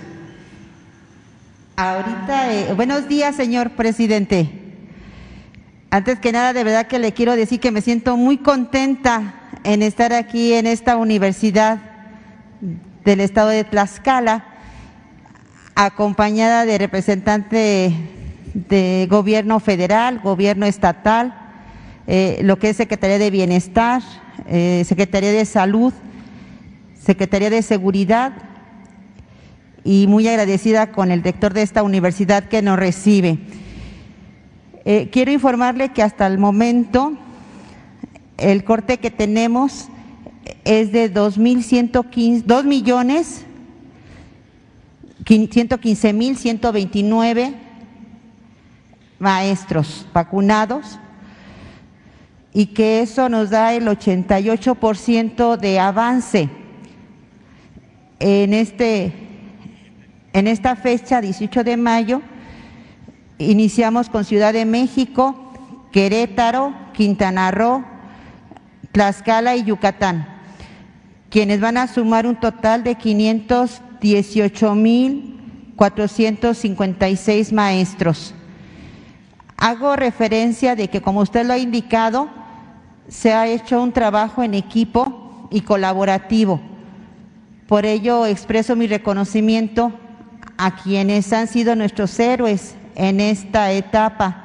[1.75, 4.64] Ahorita, eh, buenos días, señor presidente.
[5.95, 9.81] Antes que nada, de verdad que le quiero decir que me siento muy contenta en
[9.81, 11.79] estar aquí en esta universidad
[13.05, 14.43] del estado de Tlaxcala,
[15.73, 17.93] acompañada de representantes
[18.53, 21.33] de gobierno federal, gobierno estatal,
[22.07, 24.01] eh, lo que es Secretaría de Bienestar,
[24.49, 25.93] eh, Secretaría de Salud,
[27.01, 28.33] Secretaría de Seguridad
[29.85, 33.39] y muy agradecida con el rector de esta universidad que nos recibe.
[34.87, 37.17] Eh, quiero informarle que hasta el momento
[38.37, 39.87] el corte que tenemos
[40.63, 43.45] es de 2.115, 2 millones
[45.25, 47.55] 115 mil 129
[49.17, 50.99] maestros vacunados
[52.53, 56.47] y que eso nos da el 88% de avance
[58.19, 59.13] en este
[60.33, 62.21] en esta fecha 18 de mayo
[63.37, 65.35] iniciamos con Ciudad de México,
[65.91, 67.83] Querétaro, Quintana Roo,
[68.91, 70.27] Tlaxcala y Yucatán,
[71.29, 75.35] quienes van a sumar un total de 518 mil
[75.75, 78.33] 456 maestros.
[79.57, 82.29] Hago referencia de que, como usted lo ha indicado,
[83.07, 86.61] se ha hecho un trabajo en equipo y colaborativo.
[87.67, 89.91] Por ello expreso mi reconocimiento
[90.57, 94.43] a quienes han sido nuestros héroes en esta etapa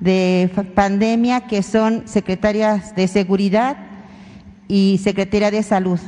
[0.00, 3.76] de pandemia, que son secretarias de Seguridad
[4.68, 6.00] y Secretaría de Salud,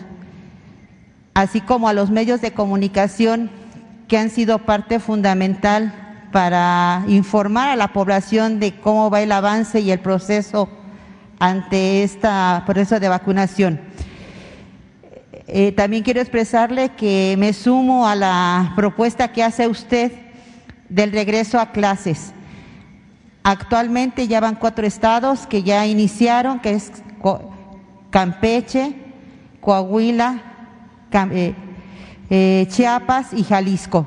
[1.35, 3.51] así como a los medios de comunicación
[4.09, 5.95] que han sido parte fundamental
[6.33, 10.69] para informar a la población de cómo va el avance y el proceso
[11.39, 12.29] ante este
[12.67, 13.81] proceso de vacunación.
[15.49, 20.26] Eh, también quiero expresarle que me sumo a la propuesta que hace usted
[20.89, 22.33] del regreso a clases.
[23.43, 26.93] Actualmente ya van cuatro estados que ya iniciaron, que es
[28.11, 28.95] Campeche,
[29.61, 30.43] Coahuila,
[31.13, 31.55] eh,
[32.31, 34.07] eh, Chiapas y Jalisco.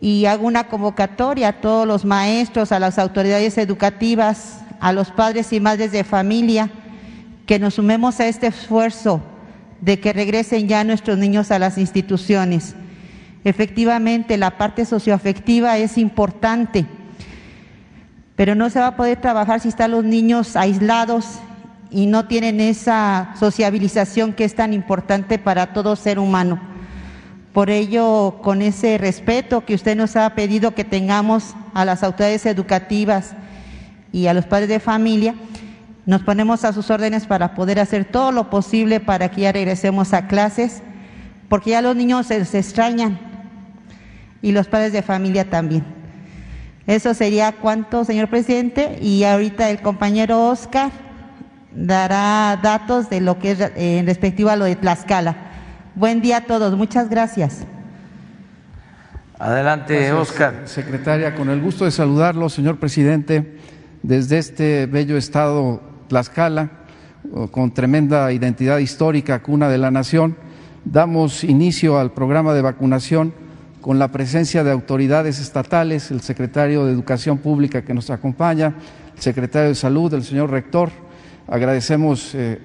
[0.00, 5.52] Y hago una convocatoria a todos los maestros, a las autoridades educativas, a los padres
[5.52, 6.70] y madres de familia,
[7.46, 9.20] que nos sumemos a este esfuerzo
[9.80, 12.74] de que regresen ya nuestros niños a las instituciones.
[13.42, 16.84] Efectivamente, la parte socioafectiva es importante,
[18.36, 21.38] pero no se va a poder trabajar si están los niños aislados
[21.90, 26.60] y no tienen esa sociabilización que es tan importante para todo ser humano.
[27.54, 32.44] Por ello, con ese respeto que usted nos ha pedido que tengamos a las autoridades
[32.44, 33.32] educativas
[34.12, 35.34] y a los padres de familia,
[36.04, 40.12] nos ponemos a sus órdenes para poder hacer todo lo posible para que ya regresemos
[40.12, 40.82] a clases,
[41.48, 43.29] porque ya los niños se, se extrañan
[44.42, 45.84] y los padres de familia también.
[46.86, 50.90] Eso sería cuanto, señor presidente, y ahorita el compañero Oscar
[51.72, 55.36] dará datos de lo que es eh, en respectivo a lo de Tlaxcala.
[55.94, 57.66] Buen día a todos, muchas gracias.
[59.38, 60.54] Adelante, Gracias, Oscar.
[60.64, 63.58] Secretaria, con el gusto de saludarlo, señor presidente,
[64.02, 66.70] desde este bello estado Tlaxcala,
[67.50, 70.36] con tremenda identidad histórica, cuna de la nación,
[70.84, 73.32] damos inicio al programa de vacunación
[73.80, 78.74] con la presencia de autoridades estatales, el secretario de Educación Pública que nos acompaña,
[79.14, 80.90] el secretario de Salud, el señor rector.
[81.48, 82.58] Agradecemos eh,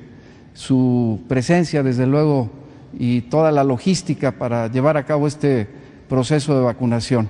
[0.54, 2.50] su presencia, desde luego,
[2.98, 5.68] y toda la logística para llevar a cabo este
[6.10, 7.30] proceso de vacunación.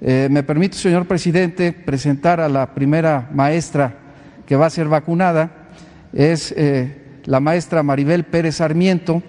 [0.00, 3.96] Eh, me permite, señor presidente, presentar a la primera maestra
[4.46, 5.68] que va a ser vacunada.
[6.12, 9.22] Es eh, la maestra Maribel Pérez Sarmiento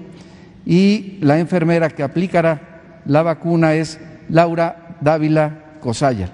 [0.66, 2.69] y la enfermera que aplicará
[3.06, 4.00] la vacuna es
[4.30, 6.30] Laura Dávila Cosaya,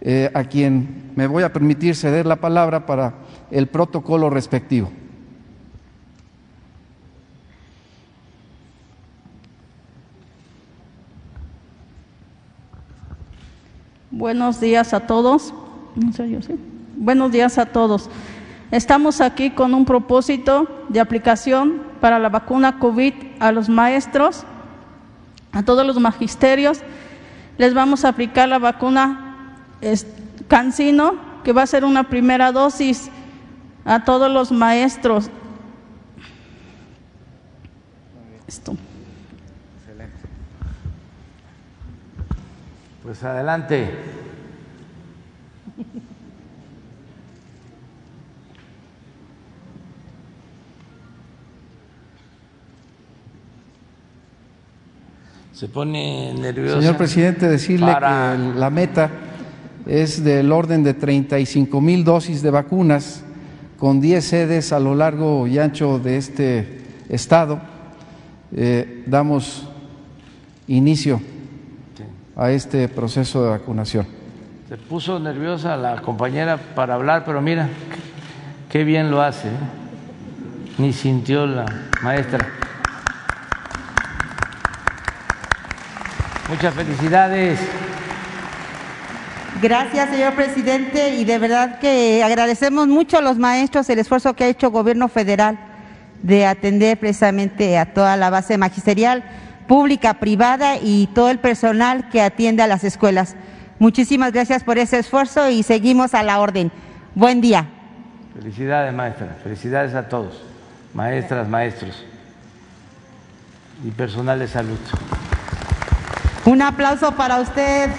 [0.00, 3.14] eh, a quien me voy a permitir ceder la palabra para
[3.50, 4.90] el protocolo respectivo.
[14.10, 15.52] Buenos días a todos.
[16.96, 18.08] Buenos días a todos.
[18.70, 24.44] Estamos aquí con un propósito de aplicación para la vacuna COVID a los maestros,
[25.56, 26.80] a todos los magisterios,
[27.56, 29.54] les vamos a aplicar la vacuna
[30.48, 33.10] Cancino, que va a ser una primera dosis
[33.86, 35.30] a todos los maestros.
[38.46, 38.76] Esto.
[39.78, 40.18] Excelente.
[43.02, 43.90] Pues adelante.
[55.56, 56.82] Se pone nervioso.
[56.82, 59.10] Señor presidente, decirle Para- que la meta
[59.86, 63.24] es del orden de 35 mil dosis de vacunas
[63.78, 67.58] con 10 sedes a lo largo y ancho de este estado.
[68.54, 69.66] Eh, damos
[70.68, 71.22] inicio
[72.36, 74.06] a este proceso de vacunación.
[74.68, 77.70] Se puso nerviosa la compañera para hablar, pero mira,
[78.68, 79.48] qué bien lo hace.
[79.48, 79.52] ¿eh?
[80.76, 81.64] Ni sintió la
[82.02, 82.46] maestra.
[86.48, 87.58] Muchas felicidades.
[89.60, 94.44] Gracias, señor presidente, y de verdad que agradecemos mucho a los maestros el esfuerzo que
[94.44, 95.58] ha hecho el gobierno federal
[96.22, 99.24] de atender precisamente a toda la base magisterial,
[99.66, 103.34] pública, privada y todo el personal que atiende a las escuelas.
[103.78, 106.70] Muchísimas gracias por ese esfuerzo y seguimos a la orden.
[107.14, 107.66] Buen día.
[108.38, 109.36] Felicidades, maestra.
[109.42, 110.42] Felicidades a todos,
[110.94, 112.04] maestras, maestros
[113.84, 114.78] y personal de salud.
[116.46, 117.90] Un aplauso para usted.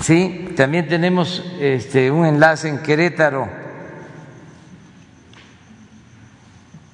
[0.00, 3.46] Sí, también tenemos este, un enlace en Querétaro.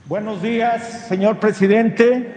[0.07, 2.35] Buenos días, señor presidente.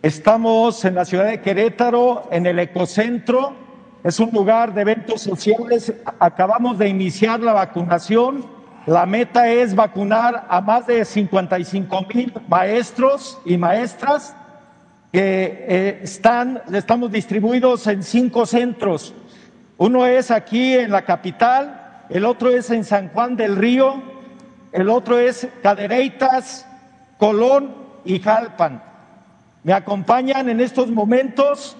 [0.00, 3.56] Estamos en la ciudad de Querétaro, en el Ecocentro.
[4.04, 5.92] Es un lugar de eventos sociales.
[6.20, 8.46] Acabamos de iniciar la vacunación.
[8.86, 14.34] La meta es vacunar a más de 55 mil maestros y maestras
[15.12, 19.14] que eh, están, estamos distribuidos en cinco centros.
[19.76, 24.02] Uno es aquí en la capital, el otro es en San Juan del Río,
[24.72, 26.66] el otro es Cadereytas,
[27.18, 28.82] Colón y Jalpan.
[29.62, 31.76] Me acompañan en estos momentos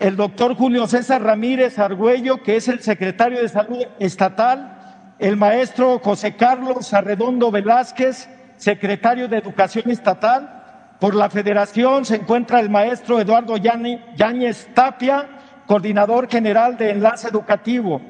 [0.00, 4.77] el doctor Julio César Ramírez Argüello, que es el secretario de Salud Estatal,
[5.18, 10.96] el maestro José Carlos Arredondo Velázquez, secretario de Educación Estatal.
[11.00, 15.28] Por la federación se encuentra el maestro Eduardo Yáñez Tapia,
[15.66, 18.00] coordinador general de Enlace Educativo.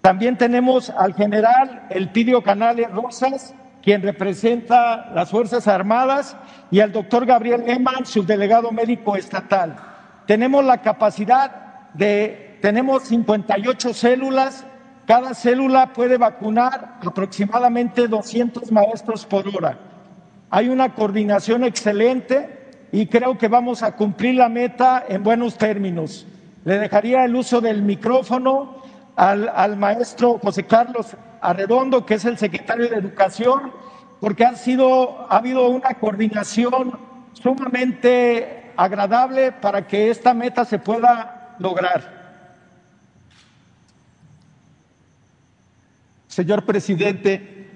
[0.00, 6.36] También tenemos al general Elpidio Canales Rosas, quien representa las Fuerzas Armadas,
[6.70, 9.76] y al doctor Gabriel Eman, subdelegado médico estatal.
[10.26, 14.66] Tenemos la capacidad de, tenemos 58 células,
[15.06, 19.78] cada célula puede vacunar aproximadamente 200 maestros por hora.
[20.50, 26.26] Hay una coordinación excelente y creo que vamos a cumplir la meta en buenos términos.
[26.64, 28.82] Le dejaría el uso del micrófono
[29.16, 33.72] al, al maestro José Carlos Arredondo, que es el secretario de Educación,
[34.20, 36.96] porque ha, sido, ha habido una coordinación
[37.32, 42.21] sumamente agradable para que esta meta se pueda lograr.
[46.32, 47.68] Señor presidente,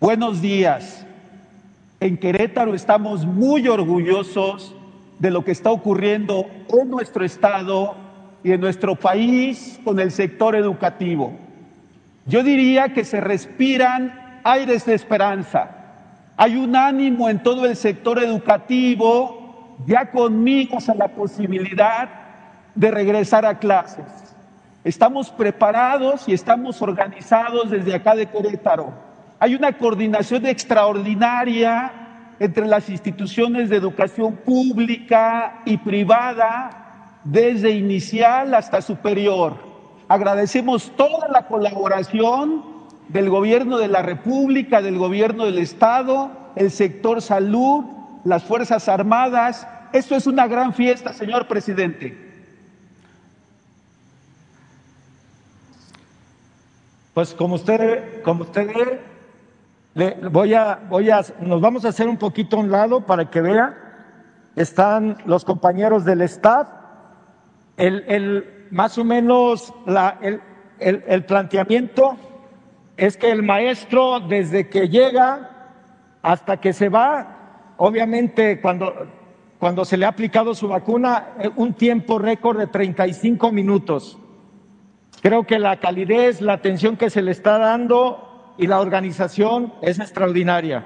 [0.00, 1.06] buenos días.
[2.00, 4.74] En Querétaro estamos muy orgullosos
[5.20, 6.44] de lo que está ocurriendo
[6.76, 7.94] en nuestro estado
[8.42, 11.38] y en nuestro país con el sector educativo.
[12.26, 15.70] Yo diría que se respiran aires de esperanza.
[16.36, 22.10] Hay un ánimo en todo el sector educativo ya conmigo a la posibilidad
[22.74, 24.29] de regresar a clases.
[24.82, 28.94] Estamos preparados y estamos organizados desde acá de Querétaro.
[29.38, 31.92] Hay una coordinación extraordinaria
[32.38, 39.58] entre las instituciones de educación pública y privada, desde inicial hasta superior.
[40.08, 42.64] Agradecemos toda la colaboración
[43.08, 47.84] del gobierno de la República, del gobierno del Estado, el sector salud,
[48.24, 49.66] las Fuerzas Armadas.
[49.92, 52.29] Esto es una gran fiesta, señor presidente.
[57.14, 59.00] Pues como usted, como usted ve,
[59.94, 63.30] le voy a, voy a, nos vamos a hacer un poquito a un lado para
[63.30, 63.76] que vea.
[64.54, 66.68] Están los compañeros del staff.
[67.76, 70.40] El, el, más o menos la, el,
[70.78, 72.16] el, el planteamiento
[72.96, 75.50] es que el maestro desde que llega
[76.22, 78.92] hasta que se va, obviamente cuando,
[79.58, 84.18] cuando se le ha aplicado su vacuna, eh, un tiempo récord de 35 minutos.
[85.20, 89.98] Creo que la calidez, la atención que se le está dando y la organización es
[89.98, 90.84] extraordinaria.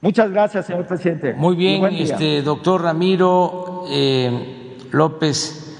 [0.00, 1.34] Muchas gracias, señor presidente.
[1.34, 5.76] Muy bien, este doctor Ramiro eh, López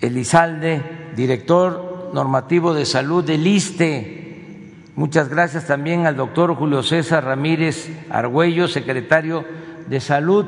[0.00, 0.82] Elizalde,
[1.14, 4.72] director normativo de salud del ISTE.
[4.96, 9.44] Muchas gracias también al doctor Julio César Ramírez Argüello, secretario
[9.86, 10.46] de Salud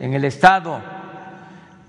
[0.00, 0.80] en el Estado.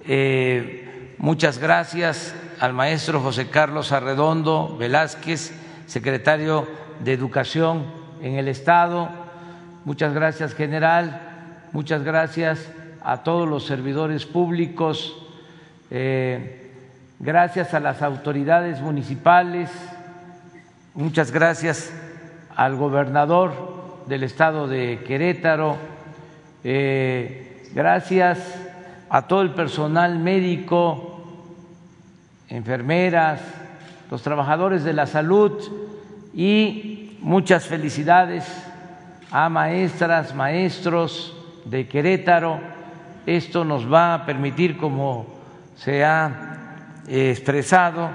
[0.08, 5.54] Eh, muchas gracias al maestro José Carlos Arredondo Velázquez,
[5.88, 6.68] secretario
[7.04, 7.86] de Educación
[8.22, 9.10] en el Estado.
[9.86, 11.22] Muchas gracias, general.
[11.72, 12.70] Muchas gracias
[13.02, 15.16] a todos los servidores públicos.
[15.90, 16.72] Eh,
[17.20, 19.70] gracias a las autoridades municipales.
[20.94, 21.94] Muchas gracias
[22.56, 25.78] al gobernador del estado de Querétaro.
[26.66, 28.40] Eh, gracias
[29.10, 31.19] a todo el personal médico,
[32.50, 33.42] enfermeras,
[34.12, 35.52] los trabajadores de la salud
[36.34, 38.46] y muchas felicidades
[39.32, 41.36] a maestras, maestros
[41.66, 42.60] de Querétaro.
[43.26, 45.28] Esto nos va a permitir, como
[45.76, 48.10] se ha expresado,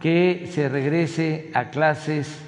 [0.00, 2.40] que se regrese a clases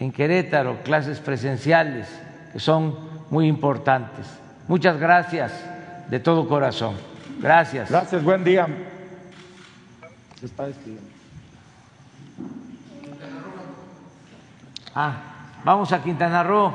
[0.00, 2.08] en Querétaro, clases presenciales,
[2.52, 2.96] que son
[3.30, 4.26] muy importantes.
[4.68, 5.52] Muchas gracias
[6.08, 6.94] de todo corazón.
[7.40, 7.90] Gracias.
[7.90, 8.66] Gracias, buen día.
[14.94, 15.12] Ah,
[15.64, 16.72] vamos a Quintana Roo.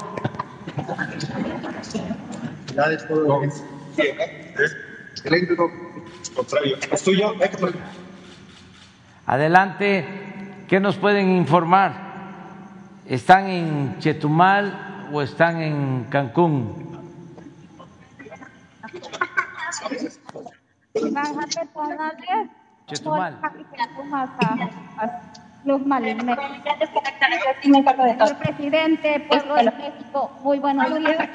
[9.25, 10.05] Adelante,
[10.67, 12.11] ¿qué nos pueden informar?
[13.07, 16.91] ¿Están en Chetumal o están en Cancún?
[22.91, 23.39] Chetumal.
[27.63, 31.29] Señor presidente, pueblo de México, muy buenos días.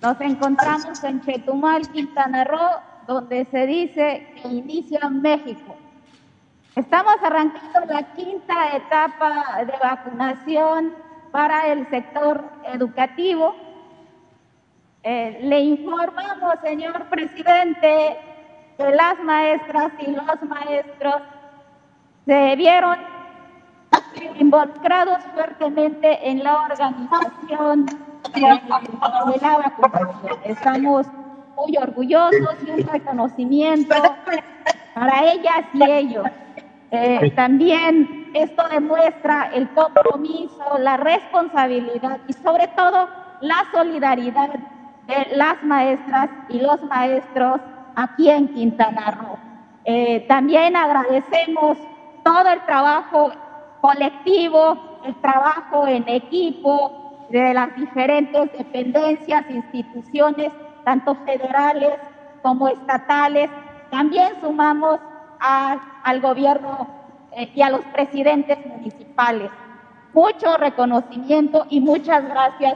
[0.00, 5.74] Nos encontramos en Chetumal, Quintana Roo, donde se dice que inicia México.
[6.76, 10.94] Estamos arrancando la quinta etapa de vacunación
[11.32, 13.56] para el sector educativo.
[15.02, 18.27] Eh, le informamos, señor presidente,
[18.78, 21.22] que las maestras y los maestros
[22.24, 22.96] se vieron
[24.38, 27.86] involucrados fuertemente en la organización
[28.34, 30.38] de la vacunación.
[30.44, 31.06] Estamos
[31.56, 33.96] muy orgullosos y un reconocimiento
[34.94, 36.26] para ellas y ellos.
[36.92, 43.08] Eh, también esto demuestra el compromiso, la responsabilidad y sobre todo
[43.40, 44.50] la solidaridad
[45.06, 47.60] de las maestras y los maestros
[47.98, 49.36] aquí en Quintana Roo.
[49.84, 51.76] Eh, también agradecemos
[52.24, 53.32] todo el trabajo
[53.80, 60.52] colectivo, el trabajo en equipo de las diferentes dependencias, instituciones,
[60.84, 61.94] tanto federales
[62.42, 63.50] como estatales.
[63.90, 65.00] También sumamos
[65.40, 66.86] al gobierno
[67.32, 69.50] eh, y a los presidentes municipales.
[70.14, 72.74] Mucho reconocimiento y muchas gracias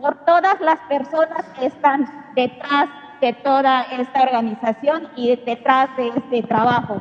[0.00, 2.88] por todas las personas que están detrás
[3.20, 7.00] de toda esta organización y detrás de este trabajo.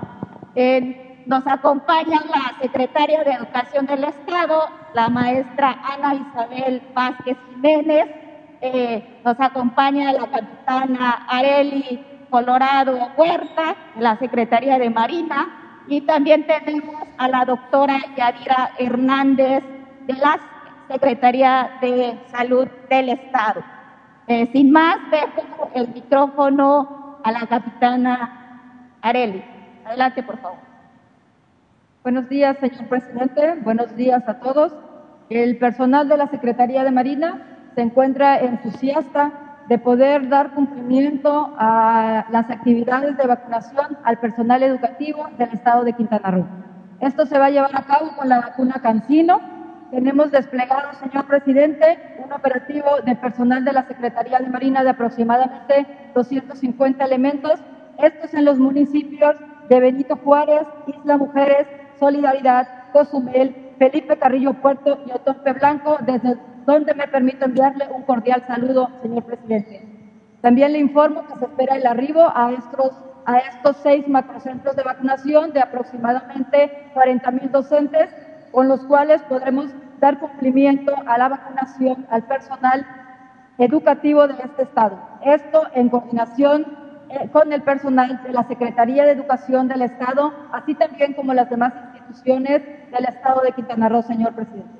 [1.25, 4.63] nos acompaña la secretaria de Educación del Estado,
[4.93, 8.07] la maestra Ana Isabel Vázquez Jiménez,
[8.61, 16.95] eh, nos acompaña la capitana Areli Colorado Huerta, la Secretaría de Marina, y también tenemos
[17.17, 19.63] a la doctora Yadira Hernández
[20.07, 20.39] de la
[20.89, 23.63] Secretaría de Salud del Estado.
[24.29, 29.43] Eh, sin más, dejo el micrófono a la capitana Areli.
[29.83, 30.59] Adelante, por favor.
[32.03, 33.55] Buenos días, señor presidente.
[33.63, 34.71] Buenos días a todos.
[35.31, 37.41] El personal de la Secretaría de Marina
[37.73, 39.31] se encuentra entusiasta
[39.67, 45.93] de poder dar cumplimiento a las actividades de vacunación al personal educativo del estado de
[45.93, 46.45] Quintana Roo.
[46.99, 49.58] Esto se va a llevar a cabo con la vacuna Cancino.
[49.91, 55.87] Tenemos desplegado, señor presidente, un operativo de personal de la Secretaría de Marina de aproximadamente
[56.13, 57.59] 250 elementos,
[57.97, 59.35] estos en los municipios
[59.67, 61.67] de Benito Juárez, Isla Mujeres,
[61.99, 68.43] Solidaridad, Cozumel, Felipe Carrillo Puerto y Otompe Blanco, desde donde me permito enviarle un cordial
[68.45, 69.87] saludo, señor presidente.
[70.41, 72.91] También le informo que se espera el arribo a estos,
[73.25, 78.09] a estos seis macrocentros de vacunación de aproximadamente 40 mil docentes,
[78.51, 79.67] con los cuales podremos
[79.99, 82.85] dar cumplimiento a la vacunación al personal
[83.57, 84.97] educativo de este Estado.
[85.23, 86.65] Esto en coordinación
[87.09, 91.49] eh, con el personal de la Secretaría de Educación del Estado, así también como las
[91.49, 92.61] demás instituciones
[92.91, 94.79] del Estado de Quintana Roo, señor presidente.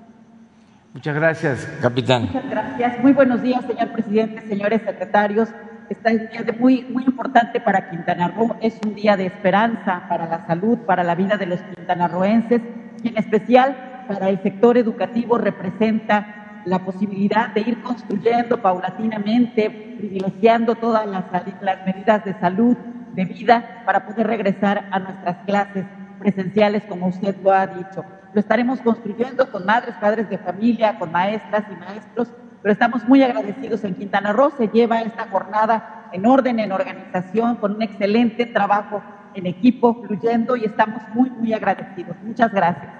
[0.94, 2.24] Muchas gracias, capitán.
[2.24, 3.00] Muchas gracias.
[3.00, 5.50] Muy buenos días, señor presidente, señores secretarios.
[5.90, 8.56] Este es un día muy, muy importante para Quintana Roo.
[8.62, 12.62] Es un día de esperanza para la salud, para la vida de los quintanarroenses
[13.04, 20.76] y en especial para el sector educativo representa la posibilidad de ir construyendo paulatinamente, privilegiando
[20.76, 21.26] todas las,
[21.62, 22.76] las medidas de salud,
[23.14, 25.86] de vida, para poder regresar a nuestras clases
[26.20, 28.04] presenciales, como usted lo ha dicho.
[28.34, 32.32] Lo estaremos construyendo con madres, padres de familia, con maestras y maestros,
[32.62, 33.84] pero estamos muy agradecidos.
[33.84, 39.02] En Quintana Roo se lleva esta jornada en orden, en organización, con un excelente trabajo
[39.34, 42.16] en equipo, fluyendo y estamos muy, muy agradecidos.
[42.24, 42.92] Muchas gracias.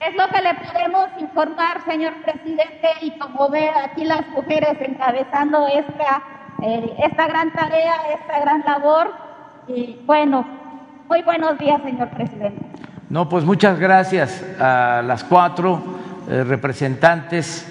[0.00, 5.68] Es lo que le podemos informar, señor presidente, y como ve aquí las mujeres encabezando
[5.68, 6.22] esta,
[6.60, 9.12] eh, esta gran tarea, esta gran labor.
[9.68, 10.44] Y bueno,
[11.08, 12.64] muy buenos días, señor presidente.
[13.10, 15.80] No, pues muchas gracias a las cuatro
[16.28, 17.68] eh, representantes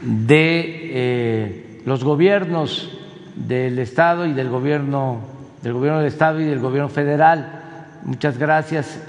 [0.00, 3.03] de eh, los gobiernos
[3.34, 5.20] del Estado y del gobierno
[5.62, 7.60] del gobierno del Estado y del gobierno federal.
[8.04, 9.00] Muchas gracias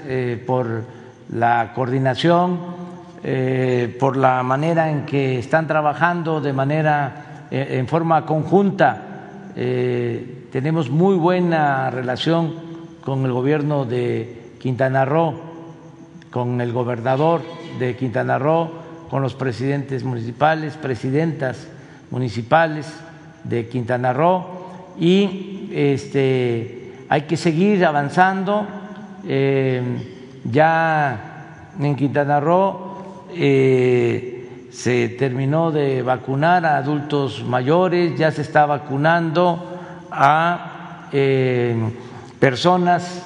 [0.46, 0.84] por
[1.32, 2.58] la coordinación,
[3.22, 9.02] eh, por la manera en que están trabajando de manera eh, en forma conjunta.
[9.56, 12.54] Eh, tenemos muy buena relación
[13.04, 15.34] con el gobierno de Quintana Roo,
[16.30, 17.42] con el gobernador
[17.78, 18.70] de Quintana Roo,
[19.10, 21.68] con los presidentes municipales, presidentas
[22.10, 22.86] municipales
[23.48, 24.44] de Quintana Roo.
[24.98, 28.66] Y este, hay que seguir avanzando.
[30.50, 38.66] Ya en Quintana Roo eh, se terminó de vacunar a adultos mayores, ya se está
[38.66, 41.76] vacunando a eh,
[42.38, 43.24] personas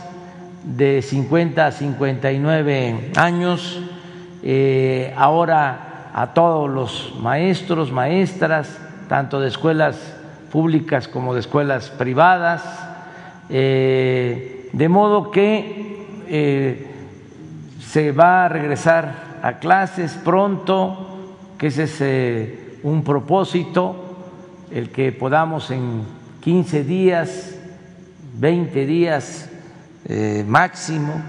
[0.65, 3.81] de 50 a 59 años,
[4.43, 8.79] eh, ahora a todos los maestros, maestras,
[9.11, 9.97] tanto de escuelas
[10.53, 12.63] públicas como de escuelas privadas,
[13.49, 16.87] de modo que
[17.91, 21.19] se va a regresar a clases pronto,
[21.59, 23.97] que ese es eh, un propósito,
[24.71, 26.05] el que podamos en
[26.41, 27.59] 15 días,
[28.39, 29.51] 20 días
[30.05, 31.21] eh, máximo,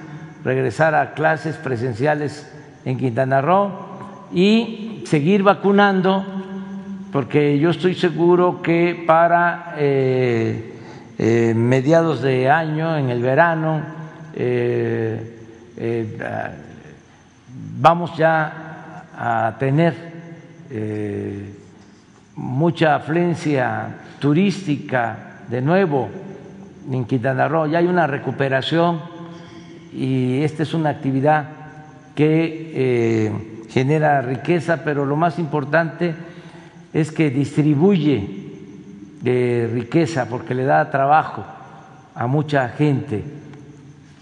[0.43, 2.47] regresar a clases presenciales
[2.85, 3.71] en Quintana Roo
[4.31, 6.23] y seguir vacunando,
[7.11, 13.81] porque yo estoy seguro que para eh, mediados de año, en el verano,
[14.33, 15.37] eh,
[17.79, 19.93] vamos ya a tener
[20.69, 21.53] eh,
[22.35, 23.87] mucha afluencia
[24.19, 26.09] turística de nuevo
[26.89, 29.01] en Quintana Roo, ya hay una recuperación
[29.93, 31.49] y esta es una actividad
[32.15, 36.15] que eh, genera riqueza, pero lo más importante
[36.93, 38.41] es que distribuye
[39.23, 41.43] riqueza porque le da trabajo
[42.15, 43.23] a mucha gente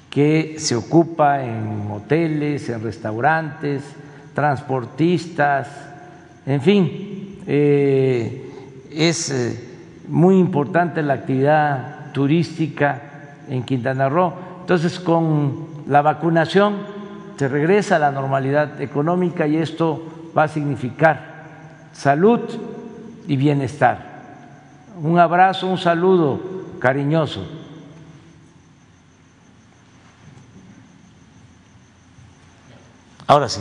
[0.10, 3.84] que se ocupa en hoteles, en restaurantes,
[4.34, 5.68] transportistas,
[6.46, 8.52] en fin, eh,
[8.92, 9.70] es eh,
[10.08, 13.02] muy importante la actividad turística
[13.48, 14.34] en Quintana Roo.
[14.62, 16.78] Entonces, con la vacunación
[17.38, 21.29] se regresa a la normalidad económica y esto va a significar
[22.00, 22.40] salud
[23.28, 23.98] y bienestar.
[25.02, 26.40] Un abrazo, un saludo
[26.80, 27.46] cariñoso.
[33.28, 33.60] Ahora sí.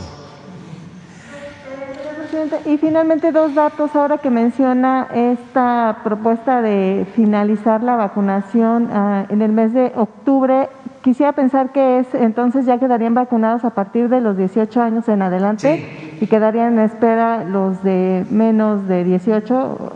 [2.65, 9.41] Y finalmente dos datos ahora que menciona esta propuesta de finalizar la vacunación ah, en
[9.41, 10.69] el mes de octubre.
[11.03, 15.21] Quisiera pensar que es entonces ya quedarían vacunados a partir de los 18 años en
[15.21, 19.93] adelante y quedarían en espera los de menos de 18,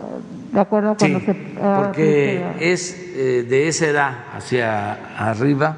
[0.52, 1.16] de acuerdo con sí,
[1.76, 5.76] porque es eh, de esa edad hacia arriba.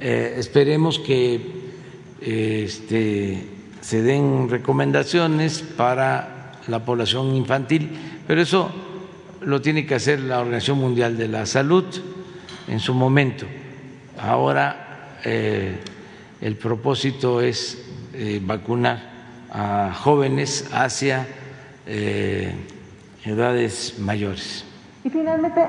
[0.00, 1.72] Eh, esperemos que
[2.20, 3.46] este,
[3.80, 7.90] se den recomendaciones para la población infantil,
[8.26, 8.70] pero eso
[9.42, 11.84] lo tiene que hacer la Organización Mundial de la Salud
[12.68, 13.44] en su momento.
[14.22, 14.76] Ahora
[15.24, 15.78] eh,
[16.40, 17.84] el propósito es
[18.14, 18.98] eh, vacunar
[19.52, 21.26] a jóvenes hacia
[21.86, 22.54] eh,
[23.24, 24.64] edades mayores.
[25.04, 25.60] Y finalmente,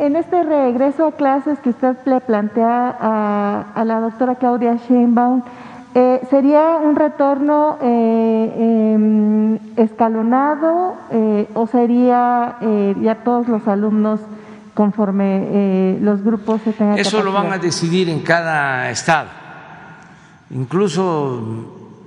[0.00, 5.44] en este regreso a clases que usted le plantea a, a la doctora Claudia Sheinbaum,
[5.94, 12.56] eh, ¿Sería un retorno eh, em, escalonado eh, o sería
[13.00, 14.20] ya todos los alumnos
[14.78, 19.28] conforme los grupos se tengan Eso lo van a decidir en cada estado.
[20.50, 21.98] Incluso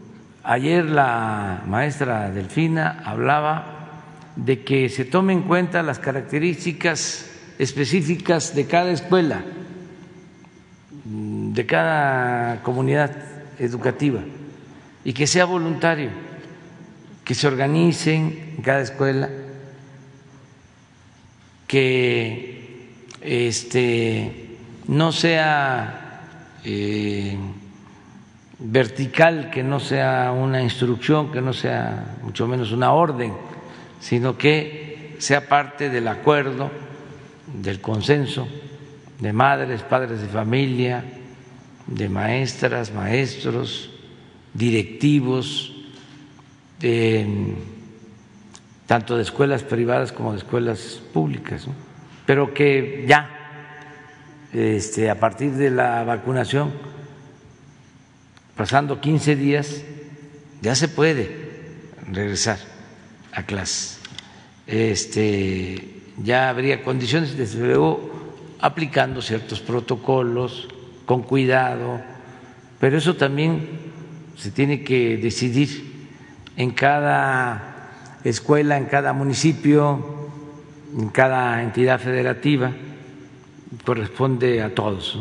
[0.41, 3.65] ayer la maestra Delfina hablaba
[4.37, 7.29] de que se tomen en cuenta las características
[7.59, 9.41] específicas de cada escuela,
[11.03, 13.11] de cada comunidad
[13.59, 14.21] educativa
[15.03, 16.09] y que sea voluntario,
[17.25, 19.27] que se organicen en cada escuela,
[21.67, 22.50] que
[23.21, 24.57] este,
[24.87, 27.37] no sea eh,
[28.59, 33.33] vertical, que no sea una instrucción, que no sea mucho menos una orden,
[33.99, 36.71] sino que sea parte del acuerdo,
[37.61, 38.47] del consenso
[39.21, 41.05] de madres, padres de familia,
[41.85, 43.91] de maestras, maestros,
[44.53, 45.73] directivos,
[48.87, 51.67] tanto de escuelas privadas como de escuelas públicas,
[52.25, 53.37] pero que ya
[54.53, 56.71] este, a partir de la vacunación,
[58.55, 59.81] pasando 15 días,
[60.61, 61.31] ya se puede
[62.11, 62.59] regresar
[63.31, 63.99] a clases.
[64.67, 68.11] Este, ya habría condiciones, desde luego,
[68.59, 70.67] aplicando ciertos protocolos,
[71.05, 72.01] con cuidado,
[72.79, 73.67] pero eso también
[74.37, 76.09] se tiene que decidir
[76.57, 80.10] en cada escuela, en cada municipio,
[80.97, 82.71] en cada entidad federativa,
[83.85, 85.17] corresponde a todos.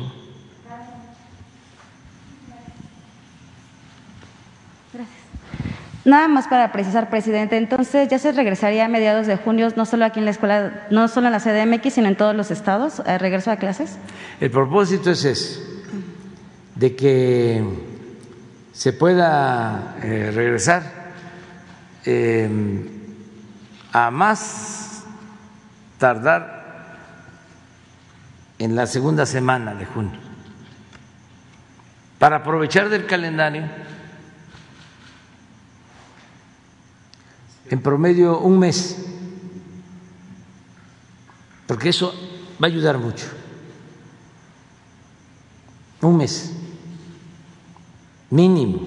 [6.05, 10.07] Nada más para precisar, presidente, entonces ya se regresaría a mediados de junio, no solo
[10.07, 13.19] aquí en la escuela, no solo en la CDMX, sino en todos los estados, ¿a
[13.19, 13.99] regreso a clases.
[14.41, 15.61] El propósito es ese,
[16.75, 17.63] de que
[18.73, 20.83] se pueda eh, regresar
[22.07, 22.89] em,
[23.93, 24.90] a más
[26.01, 26.97] tardar
[28.59, 30.19] en la segunda semana de junio,
[32.19, 33.65] para aprovechar del calendario
[37.69, 39.07] en promedio un mes,
[41.67, 42.13] porque eso
[42.61, 43.27] va a ayudar mucho.
[46.01, 46.53] Un mes,
[48.31, 48.81] mínimo.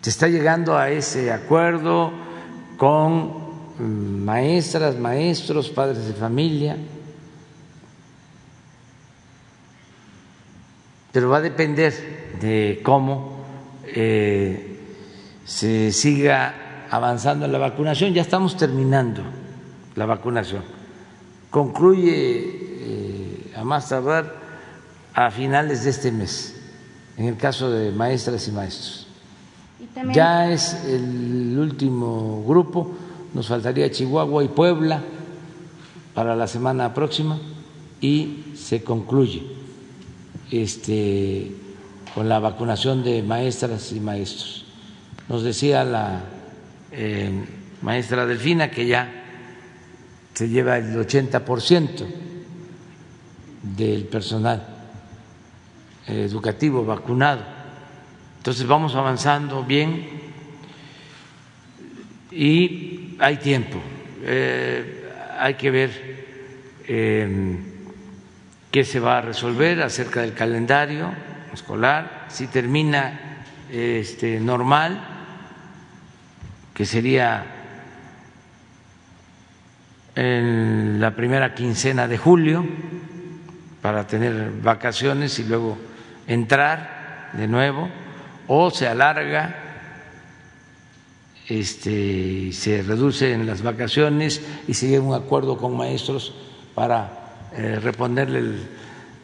[0.00, 2.12] Se está llegando a ese acuerdo
[2.76, 3.41] con
[3.82, 6.76] maestras, maestros, padres de familia,
[11.12, 11.92] pero va a depender
[12.40, 13.36] de cómo
[13.86, 14.80] eh,
[15.44, 19.22] se siga avanzando en la vacunación, ya estamos terminando
[19.94, 20.62] la vacunación.
[21.50, 24.34] Concluye eh, a más tardar
[25.14, 26.56] a finales de este mes,
[27.16, 29.06] en el caso de maestras y maestros.
[30.12, 32.92] ya es el último grupo,
[33.34, 35.02] nos faltaría Chihuahua y Puebla
[36.14, 37.38] para la semana próxima
[38.00, 39.42] y se concluye
[40.50, 41.52] este,
[42.14, 44.66] con la vacunación de maestras y maestros.
[45.28, 46.20] Nos decía la
[46.90, 47.30] eh,
[47.80, 49.24] maestra Delfina, que ya
[50.34, 52.06] se lleva el 80%
[53.76, 54.66] del personal
[56.06, 57.42] educativo vacunado.
[58.38, 60.20] Entonces vamos avanzando bien
[62.30, 63.80] y hay tiempo.
[64.24, 65.08] Eh,
[65.38, 65.90] hay que ver
[66.88, 67.56] eh,
[68.70, 71.12] qué se va a resolver acerca del calendario
[71.54, 75.00] escolar, si termina este, normal
[76.74, 77.44] que sería
[80.14, 82.66] en la primera quincena de julio
[83.80, 85.78] para tener vacaciones y luego
[86.26, 87.88] entrar de nuevo,
[88.46, 89.61] o se alarga,
[91.48, 96.34] este, se reducen las vacaciones y se llega un acuerdo con maestros
[96.74, 98.54] para eh, reponerle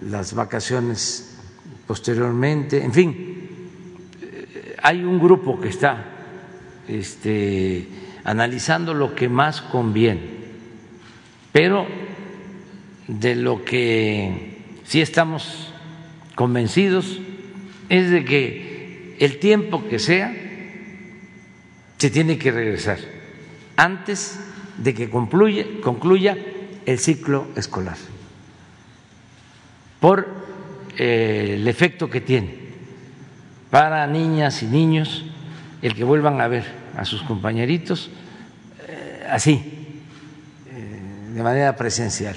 [0.03, 1.39] las vacaciones
[1.87, 2.83] posteriormente.
[2.83, 3.49] En fin,
[4.23, 6.05] eh, hay un grupo que está
[6.89, 7.89] este,
[8.25, 10.21] analizando lo que más conviene,
[11.53, 11.87] pero
[13.07, 15.73] de lo que sí estamos
[16.35, 17.21] convencidos
[17.89, 20.48] es de que el tiempo que sea
[21.99, 22.99] se tiene que regresar
[23.77, 24.39] antes
[24.79, 26.37] de que concluya,
[26.87, 27.97] el ciclo escolar,
[30.01, 30.27] por
[30.97, 32.69] eh, el efecto que tiene
[33.71, 35.25] para niñas y niños
[35.83, 36.65] el que vuelvan a ver
[36.97, 38.11] a sus compañeritos
[38.89, 39.55] eh, así,
[40.71, 42.37] eh, de manera presencial,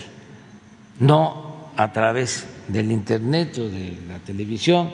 [0.99, 4.91] no a través del Internet o de la televisión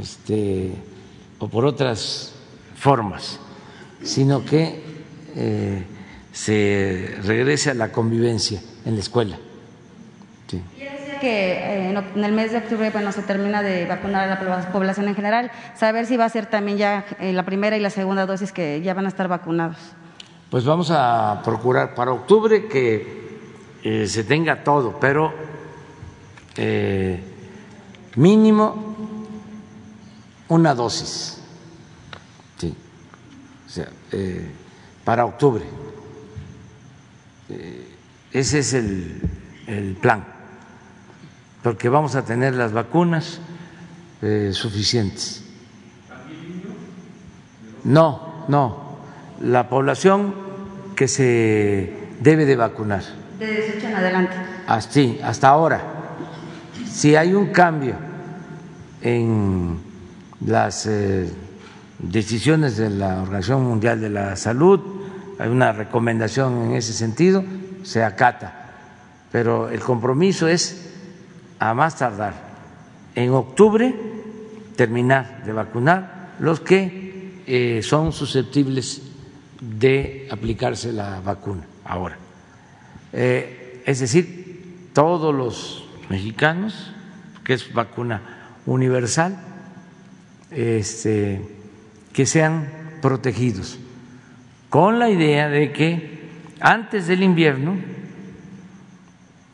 [0.00, 0.72] este,
[1.38, 2.37] o por otras
[2.78, 3.40] formas,
[4.02, 4.82] sino que
[5.34, 5.84] eh,
[6.32, 9.36] se regrese a la convivencia en la escuela.
[11.20, 15.08] Que eh, en el mes de octubre bueno, se termina de vacunar a la población
[15.08, 18.24] en general, saber si va a ser también ya eh, la primera y la segunda
[18.24, 19.76] dosis que ya van a estar vacunados.
[20.48, 23.40] Pues vamos a procurar para octubre que
[23.82, 25.34] eh, se tenga todo, pero
[28.16, 28.96] mínimo
[30.48, 31.37] una dosis, sí,
[33.68, 34.50] o sea, eh,
[35.04, 35.64] para octubre.
[37.50, 37.86] Eh,
[38.32, 39.20] ese es el,
[39.66, 40.24] el, plan,
[41.62, 43.40] porque vamos a tener las vacunas
[44.22, 45.44] eh, suficientes.
[47.84, 48.98] No, no,
[49.42, 50.34] la población
[50.96, 53.02] que se debe de vacunar.
[53.38, 54.36] De 18 en adelante.
[54.66, 55.82] Así, hasta ahora.
[56.90, 57.94] Si hay un cambio
[59.02, 59.78] en
[60.44, 61.30] las eh,
[61.98, 64.80] decisiones de la Organización Mundial de la Salud,
[65.38, 67.44] hay una recomendación en ese sentido,
[67.82, 68.54] se acata.
[69.30, 70.94] Pero el compromiso es,
[71.58, 72.34] a más tardar,
[73.14, 73.94] en octubre,
[74.76, 79.02] terminar de vacunar los que eh, son susceptibles
[79.60, 82.16] de aplicarse la vacuna ahora.
[83.12, 86.92] Eh, es decir, todos los mexicanos,
[87.44, 88.22] que es vacuna
[88.66, 89.38] universal,
[90.50, 91.57] este,
[92.18, 92.66] que sean
[93.00, 93.78] protegidos,
[94.70, 96.18] con la idea de que
[96.58, 97.76] antes del invierno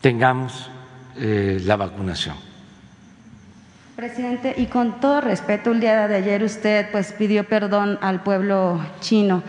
[0.01, 0.70] tengamos
[1.19, 2.36] eh, la vacunación.
[3.97, 8.81] Presidente, y con todo respeto, el día de ayer usted pues pidió perdón al pueblo
[9.01, 9.43] chino.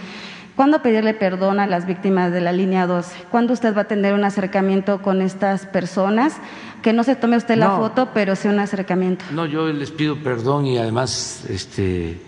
[0.58, 3.28] ¿Cuándo pedirle perdón a las víctimas de la línea 12?
[3.32, 6.34] ¿Cuándo usted va a tener un acercamiento con estas personas?
[6.82, 7.78] Que no se tome usted la No.
[7.78, 9.24] foto, pero sí un acercamiento.
[9.32, 12.20] No, yo les pido perdón y además este,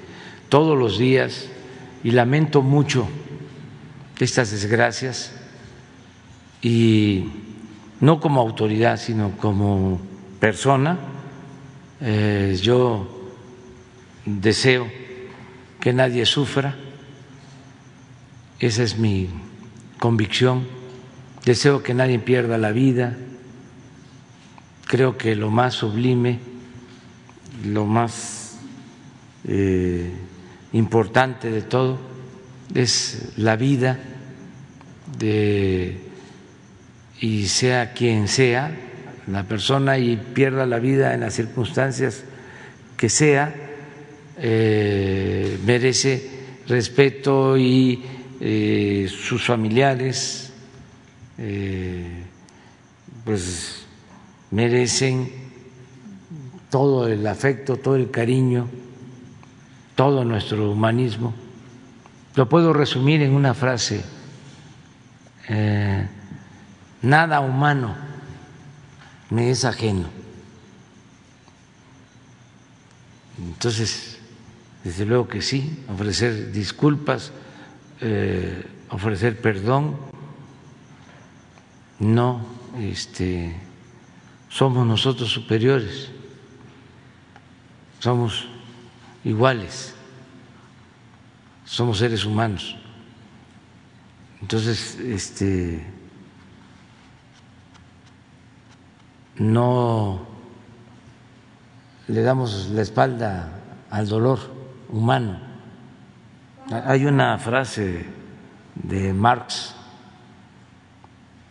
[0.50, 1.48] todos los días
[2.04, 3.08] y lamento mucho
[4.20, 5.34] estas desgracias.
[6.62, 7.26] Y
[8.00, 10.00] no como autoridad, sino como
[10.40, 10.98] persona,
[12.02, 13.30] eh, yo
[14.26, 14.88] deseo
[15.80, 16.76] que nadie sufra,
[18.60, 19.30] esa es mi
[20.00, 20.68] convicción,
[21.46, 23.16] deseo que nadie pierda la vida,
[24.86, 26.40] creo que lo más sublime,
[27.66, 28.58] lo más
[29.46, 30.12] eh,
[30.74, 31.98] importante de todo
[32.74, 34.00] es la vida
[35.18, 36.02] de
[37.20, 38.72] y sea quien sea
[39.28, 42.24] la persona y pierda la vida en las circunstancias
[42.96, 43.54] que sea,
[44.38, 46.30] eh, merece
[46.68, 48.04] respeto y
[48.40, 50.52] eh, sus familiares
[51.38, 52.24] eh,
[53.24, 53.86] pues
[54.52, 55.30] merecen
[56.70, 58.68] todo el afecto, todo el cariño,
[59.98, 61.34] todo nuestro humanismo.
[62.36, 64.06] Lo puedo resumir en una frase,
[65.50, 66.08] eh,
[67.02, 67.96] nada humano
[69.32, 70.08] me es ajeno.
[73.40, 74.20] Entonces,
[74.84, 77.32] desde luego que sí, ofrecer disculpas,
[78.00, 79.98] eh, ofrecer perdón,
[81.98, 82.46] no
[82.80, 83.56] este,
[84.48, 86.12] somos nosotros superiores,
[87.98, 88.48] somos
[89.28, 89.94] iguales,
[91.66, 92.78] somos seres humanos.
[94.42, 95.86] Entonces, este,
[99.36, 100.26] no
[102.08, 103.52] le damos la espalda
[103.90, 104.40] al dolor
[104.90, 105.40] humano.
[106.72, 108.06] Hay una frase
[108.76, 109.76] de Marx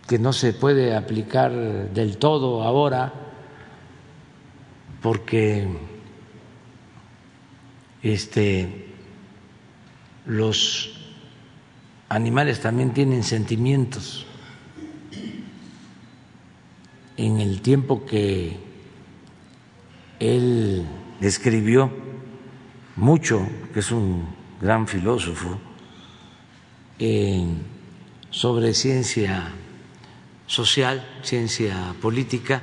[0.06, 3.12] que no se puede aplicar del todo ahora
[5.02, 5.95] porque
[8.12, 8.86] este
[10.26, 10.92] los
[12.08, 14.26] animales también tienen sentimientos.
[17.16, 18.58] En el tiempo que
[20.20, 20.84] él
[21.20, 21.90] escribió
[22.96, 24.26] mucho, que es un
[24.60, 25.58] gran filósofo,
[28.30, 29.52] sobre ciencia
[30.46, 32.62] social, ciencia política,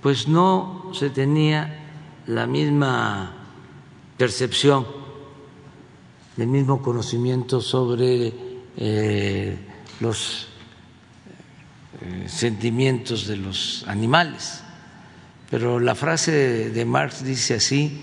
[0.00, 1.80] pues no se tenía
[2.26, 3.41] la misma
[4.16, 4.86] percepción,
[6.36, 8.32] el mismo conocimiento sobre
[8.76, 9.58] eh,
[10.00, 10.48] los
[12.00, 14.62] eh, sentimientos de los animales.
[15.50, 18.00] Pero la frase de Marx dice así,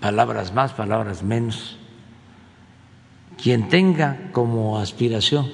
[0.00, 1.76] palabras más, palabras menos,
[3.40, 5.48] quien tenga como aspiración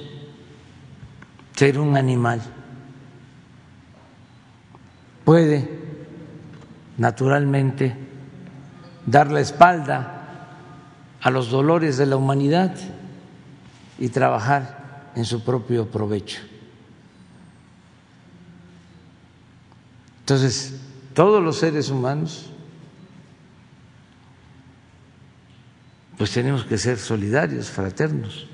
[1.55, 2.41] ser un animal
[5.23, 5.74] puede
[6.97, 7.95] naturalmente
[9.05, 10.47] dar la espalda
[11.21, 12.75] a los dolores de la humanidad
[13.97, 16.41] y trabajar en su propio provecho.
[20.19, 20.75] Entonces,
[21.13, 22.49] todos los seres humanos,
[26.17, 28.47] pues tenemos que ser solidarios, fraternos.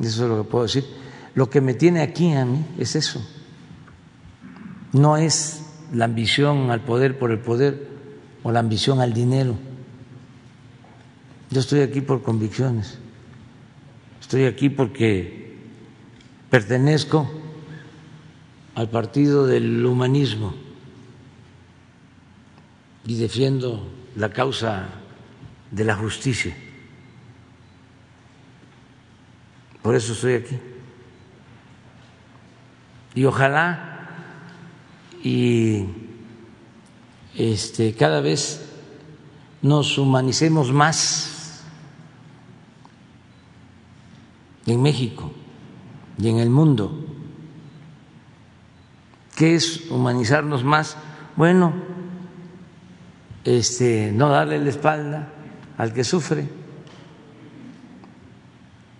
[0.00, 0.84] Eso es lo que puedo decir.
[1.34, 3.20] Lo que me tiene aquí a mí es eso.
[4.92, 7.88] No es la ambición al poder por el poder
[8.42, 9.56] o la ambición al dinero.
[11.50, 12.98] Yo estoy aquí por convicciones,
[14.20, 15.56] estoy aquí porque
[16.50, 17.30] pertenezco
[18.74, 20.54] al partido del humanismo
[23.06, 24.88] y defiendo la causa
[25.70, 26.54] de la justicia.
[29.82, 30.58] Por eso estoy aquí.
[33.14, 33.97] Y ojalá
[35.22, 35.86] y
[37.36, 38.64] este, cada vez
[39.62, 41.62] nos humanicemos más
[44.66, 45.32] en México
[46.18, 47.04] y en el mundo.
[49.36, 50.96] ¿Qué es humanizarnos más?
[51.36, 51.72] Bueno,
[53.44, 55.28] este, no darle la espalda
[55.76, 56.48] al que sufre,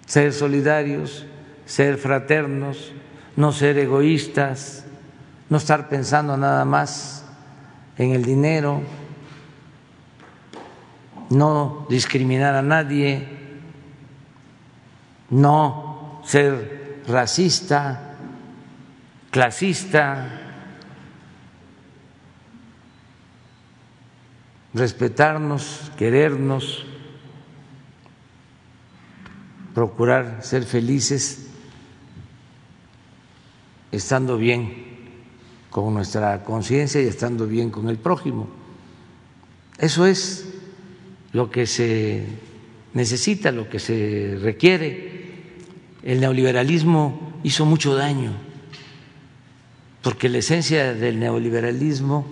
[0.07, 1.27] ser solidarios,
[1.67, 2.93] ser fraternos,
[3.37, 4.87] no ser egoístas,
[5.51, 7.25] no estar pensando nada más
[7.97, 8.83] en el dinero,
[11.31, 13.27] no discriminar a nadie,
[15.31, 18.17] no ser racista,
[19.31, 20.29] clasista,
[24.75, 26.85] respetarnos, querernos,
[29.75, 31.49] procurar ser felices
[33.91, 34.88] estando bien
[35.71, 38.49] con nuestra conciencia y estando bien con el prójimo.
[39.79, 40.49] Eso es
[41.33, 42.27] lo que se
[42.95, 45.19] necesita, lo que se requiere.
[46.03, 48.33] El neoliberalismo hizo mucho daño,
[50.03, 52.27] porque la esencia del neoliberalismo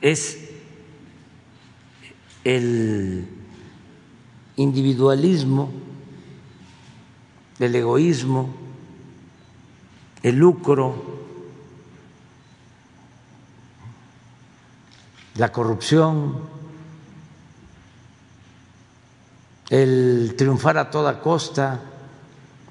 [0.00, 0.50] es
[2.44, 3.26] el
[4.56, 5.72] individualismo,
[7.58, 8.54] el egoísmo,
[10.22, 11.13] el lucro,
[15.36, 16.38] la corrupción,
[19.70, 21.80] el triunfar a toda costa,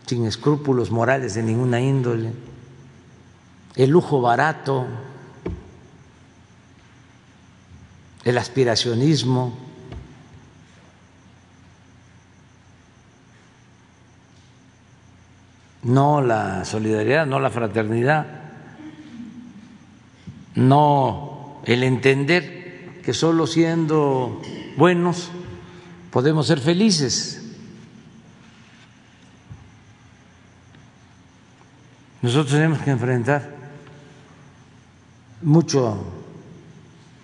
[0.05, 2.31] sin escrúpulos morales de ninguna índole,
[3.75, 4.85] el lujo barato,
[8.23, 9.57] el aspiracionismo,
[15.83, 18.25] no la solidaridad, no la fraternidad,
[20.55, 21.32] no
[21.65, 24.41] el entender que solo siendo
[24.77, 25.29] buenos
[26.11, 27.41] podemos ser felices.
[32.21, 33.53] Nosotros tenemos que enfrentar
[35.41, 36.03] mucho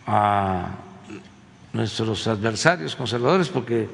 [0.05, 0.75] a
[1.71, 3.87] nuestros adversarios conservadores porque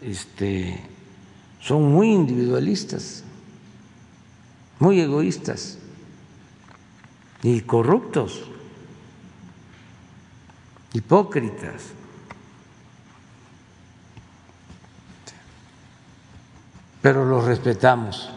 [0.00, 0.80] este,
[1.60, 3.24] son muy individualistas
[4.78, 5.78] muy egoístas
[7.42, 8.44] y corruptos,
[10.96, 11.92] hipócritas.
[17.02, 18.30] Pero los respetamos,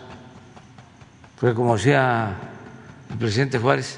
[1.39, 2.35] porque como decía
[3.09, 3.97] el presidente Juárez,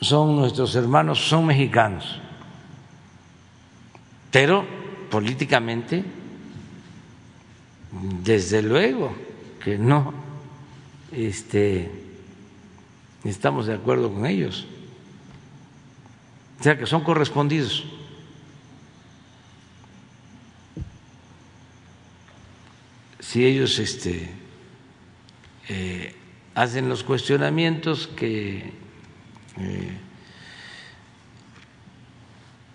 [0.00, 2.20] son nuestros hermanos, son mexicanos,
[4.30, 4.64] pero
[5.10, 6.04] políticamente,
[8.22, 9.12] desde luego,
[9.62, 10.14] que no
[11.10, 11.90] este,
[13.24, 14.66] estamos de acuerdo con ellos.
[16.58, 17.84] O sea, que son correspondidos.
[23.20, 24.28] Si ellos este,
[25.68, 26.16] eh,
[26.54, 28.72] hacen los cuestionamientos que
[29.58, 29.98] eh,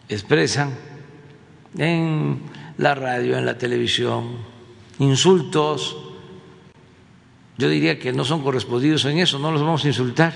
[0.08, 0.74] expresan
[1.78, 2.42] en
[2.78, 4.38] la radio, en la televisión,
[5.00, 5.98] insultos,
[7.58, 10.34] yo diría que no son correspondidos en eso, no los vamos a insultar,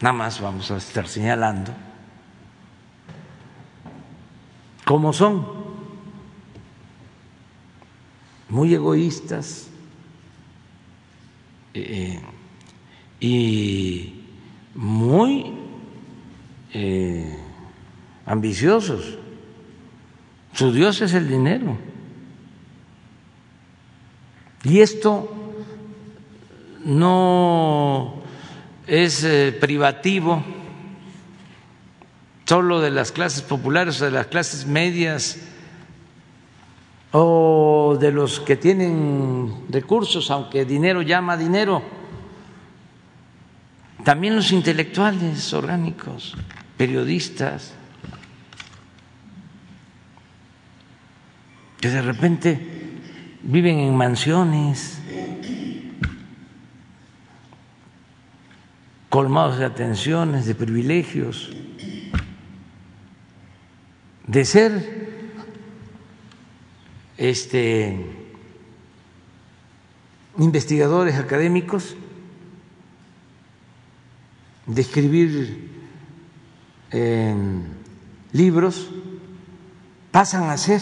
[0.00, 1.89] nada más vamos a estar señalando
[4.90, 5.46] cómo son,
[8.48, 9.68] muy egoístas
[11.74, 12.20] eh,
[13.20, 14.14] y
[14.74, 15.52] muy
[16.74, 17.38] eh,
[18.26, 19.16] ambiciosos.
[20.54, 21.76] Su Dios es el dinero.
[24.64, 25.32] Y esto
[26.84, 28.14] no
[28.88, 30.42] es eh, privativo
[32.50, 35.38] solo de las clases populares o de las clases medias
[37.12, 41.80] o de los que tienen recursos, aunque dinero llama dinero,
[44.02, 46.36] también los intelectuales orgánicos,
[46.76, 47.72] periodistas,
[51.80, 52.98] que de repente
[53.44, 54.98] viven en mansiones
[59.08, 61.52] colmados de atenciones, de privilegios,
[64.30, 64.72] de ser
[67.18, 67.96] este,
[70.38, 71.96] investigadores académicos,
[74.66, 75.68] de escribir
[78.30, 78.88] libros,
[80.12, 80.80] pasan a ser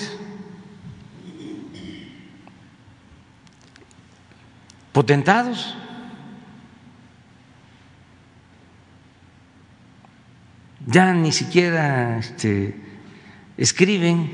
[4.92, 5.74] potentados.
[10.86, 12.87] Ya ni siquiera este,
[13.58, 14.30] escriben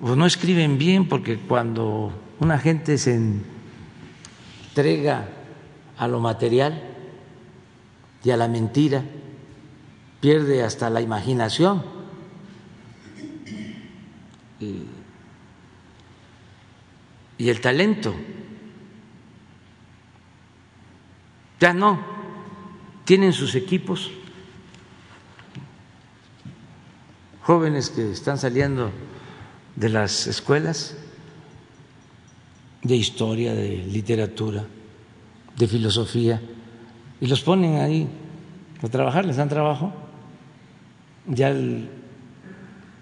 [0.00, 3.14] o no escriben bien porque cuando una gente se
[4.68, 5.28] entrega
[5.96, 6.82] a lo material
[8.24, 9.04] y a la mentira,
[10.20, 11.84] pierde hasta la imaginación.
[17.38, 18.14] Y el talento.
[21.60, 22.00] Ya no,
[23.04, 24.10] tienen sus equipos,
[27.48, 28.90] jóvenes que están saliendo
[29.74, 30.94] de las escuelas
[32.82, 34.66] de historia, de literatura,
[35.56, 36.42] de filosofía,
[37.22, 38.06] y los ponen ahí
[38.82, 39.94] a trabajar, les dan trabajo,
[41.26, 41.56] ya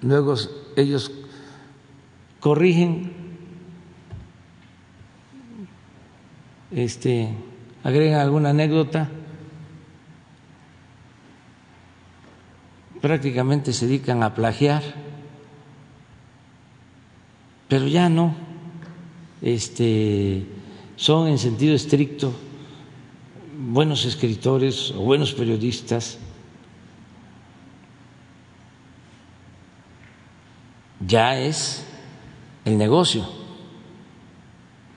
[0.01, 0.36] luego
[0.77, 1.10] ellos
[2.39, 3.10] corrigen
[6.70, 7.35] este
[7.82, 9.10] agregan alguna anécdota,
[13.06, 14.82] prácticamente se dedican a plagiar,
[17.68, 18.34] pero ya no,
[19.40, 20.44] este,
[20.96, 22.34] son en sentido estricto
[23.56, 26.18] buenos escritores o buenos periodistas.
[31.06, 31.86] Ya es
[32.64, 33.24] el negocio,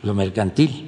[0.02, 0.88] lo mercantil.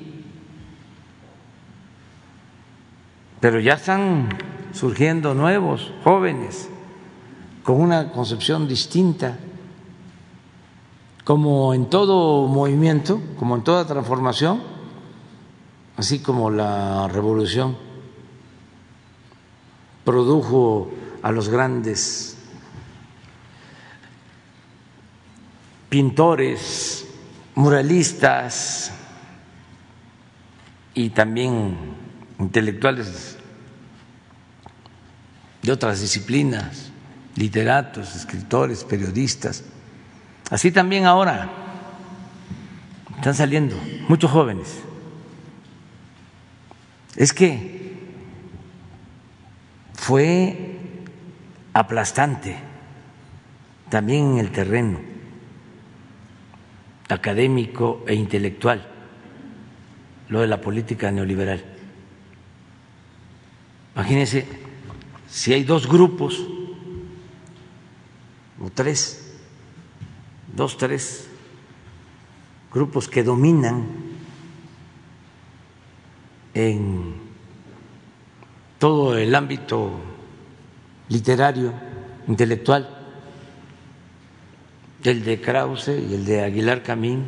[3.40, 4.30] pero ya están
[4.72, 6.71] surgiendo nuevos jóvenes
[7.64, 9.38] con una concepción distinta,
[11.24, 14.62] como en todo movimiento, como en toda transformación,
[15.98, 17.78] así como la revolución
[20.04, 22.38] produjo a los grandes
[25.90, 27.06] pintores,
[27.54, 28.92] muralistas
[30.94, 31.78] y también
[32.40, 33.38] intelectuales
[35.62, 36.91] de otras disciplinas,
[37.36, 39.64] literatos, escritores, periodistas.
[40.50, 41.50] Así también ahora
[43.18, 43.76] están saliendo
[44.08, 44.82] muchos jóvenes.
[47.16, 48.00] Es que
[49.94, 50.78] fue
[51.74, 52.58] aplastante
[53.90, 55.00] también en el terreno
[57.10, 58.88] académico e intelectual
[60.30, 61.64] lo de la política neoliberal.
[63.96, 64.48] Imagínense
[65.28, 66.48] si hay dos grupos
[68.64, 69.34] o tres,
[70.56, 71.28] dos, tres
[72.74, 73.86] grupos que dominan
[76.54, 77.16] en
[78.80, 80.00] todo el ámbito
[81.10, 81.74] literario,
[82.28, 82.98] intelectual,
[85.04, 87.26] el de Krause y el de Aguilar Camín,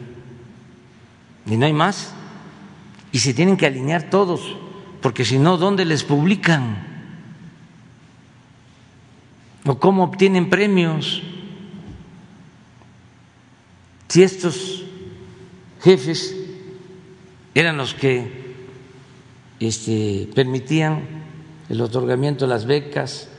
[1.46, 2.14] y no hay más,
[3.12, 4.58] y se tienen que alinear todos
[5.04, 6.93] porque si no, ¿dónde les publican?
[9.66, 11.22] ¿O cómo obtienen premios?
[14.10, 14.84] Si estos
[15.82, 16.36] jefes
[17.56, 18.56] eran los que
[19.60, 21.04] este, permitían
[21.70, 23.30] el otorgamiento de las becas,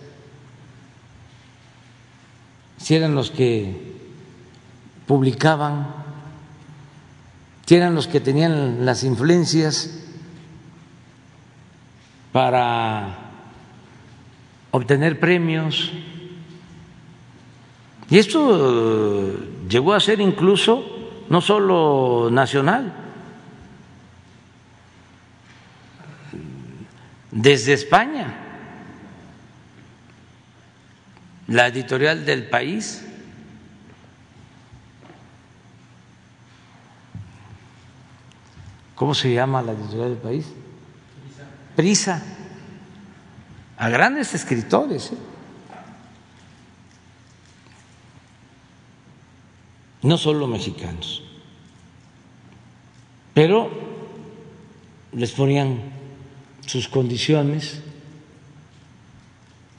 [2.78, 3.94] si eran los que
[5.06, 5.94] publicaban,
[7.66, 10.00] si eran los que tenían las influencias
[12.32, 13.24] para
[14.70, 15.92] obtener premios.
[18.14, 20.84] Y esto eh, llegó a ser incluso
[21.28, 22.92] no solo nacional,
[27.32, 28.32] desde España,
[31.48, 33.04] la editorial del país.
[38.94, 40.46] ¿Cómo se llama la editorial del país?
[41.74, 42.22] prisa
[43.76, 45.10] a grandes escritores.
[45.10, 45.33] ¿eh?
[50.04, 51.22] No solo mexicanos,
[53.32, 53.70] pero
[55.12, 55.80] les ponían
[56.66, 57.80] sus condiciones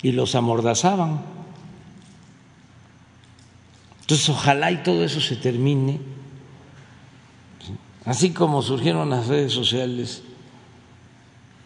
[0.01, 1.21] y los amordazaban.
[4.01, 5.99] Entonces, ojalá y todo eso se termine,
[8.05, 10.23] así como surgieron las redes sociales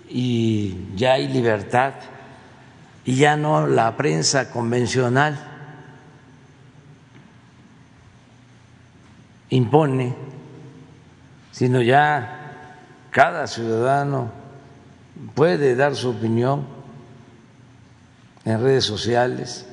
[0.09, 1.93] y ya hay libertad
[3.05, 5.48] y ya no la prensa convencional
[9.49, 10.15] impone,
[11.51, 12.75] sino ya
[13.11, 14.31] cada ciudadano
[15.35, 16.65] puede dar su opinión
[18.45, 19.67] en redes sociales,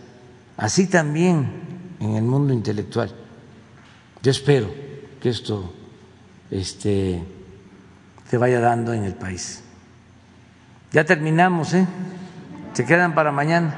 [0.57, 1.51] así también
[2.01, 3.11] en el mundo intelectual.
[4.23, 4.69] Yo espero
[5.21, 5.73] que esto
[6.51, 7.23] este,
[8.29, 9.63] se vaya dando en el país.
[10.93, 11.87] Ya terminamos, ¿eh?
[12.73, 13.75] Se quedan para mañana.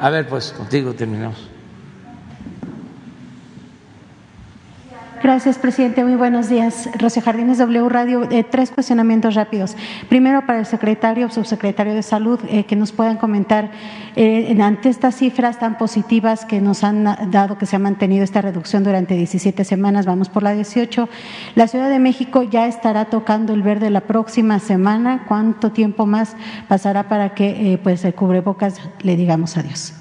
[0.00, 1.49] A ver, pues contigo terminamos.
[5.22, 6.02] Gracias, presidente.
[6.02, 6.88] Muy buenos días.
[6.98, 8.26] Rocío Jardines, W Radio.
[8.30, 9.76] Eh, tres cuestionamientos rápidos.
[10.08, 13.70] Primero, para el secretario o subsecretario de Salud, eh, que nos puedan comentar,
[14.16, 18.40] eh, ante estas cifras tan positivas que nos han dado, que se ha mantenido esta
[18.40, 21.06] reducción durante 17 semanas, vamos por la 18,
[21.54, 25.26] la Ciudad de México ya estará tocando el verde la próxima semana.
[25.28, 26.34] ¿Cuánto tiempo más
[26.66, 29.92] pasará para que pues el cubrebocas le digamos adiós?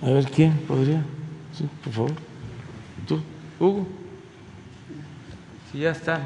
[0.00, 1.02] A ver, ¿quién podría?
[1.52, 2.12] Sí, por favor.
[3.06, 3.20] Tú,
[3.60, 4.01] Hugo.
[5.72, 6.20] Sí, ya está.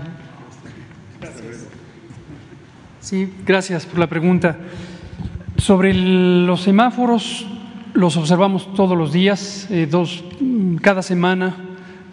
[3.00, 4.58] Sí, gracias por la pregunta.
[5.56, 7.46] Sobre los semáforos,
[7.94, 10.24] los observamos todos los días, eh, dos,
[10.82, 11.54] cada semana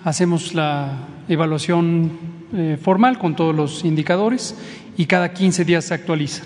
[0.03, 2.11] hacemos la evaluación
[2.53, 4.55] eh, formal con todos los indicadores
[4.95, 6.45] y cada 15 días se actualizan.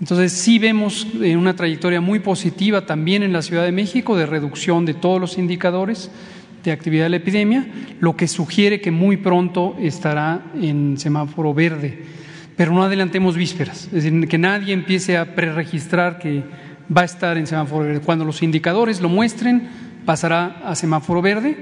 [0.00, 4.86] Entonces sí vemos una trayectoria muy positiva también en la Ciudad de México de reducción
[4.86, 6.10] de todos los indicadores
[6.64, 7.66] de actividad de la epidemia,
[8.00, 12.02] lo que sugiere que muy pronto estará en semáforo verde.
[12.56, 16.42] Pero no adelantemos vísperas, es decir, que nadie empiece a preregistrar que
[16.94, 18.00] va a estar en semáforo verde.
[18.00, 19.68] Cuando los indicadores lo muestren,
[20.04, 21.56] pasará a semáforo verde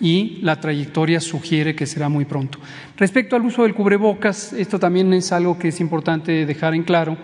[0.00, 2.58] y la trayectoria sugiere que será muy pronto.
[2.96, 7.16] Respecto al uso del cubrebocas, esto también es algo que es importante dejar en claro.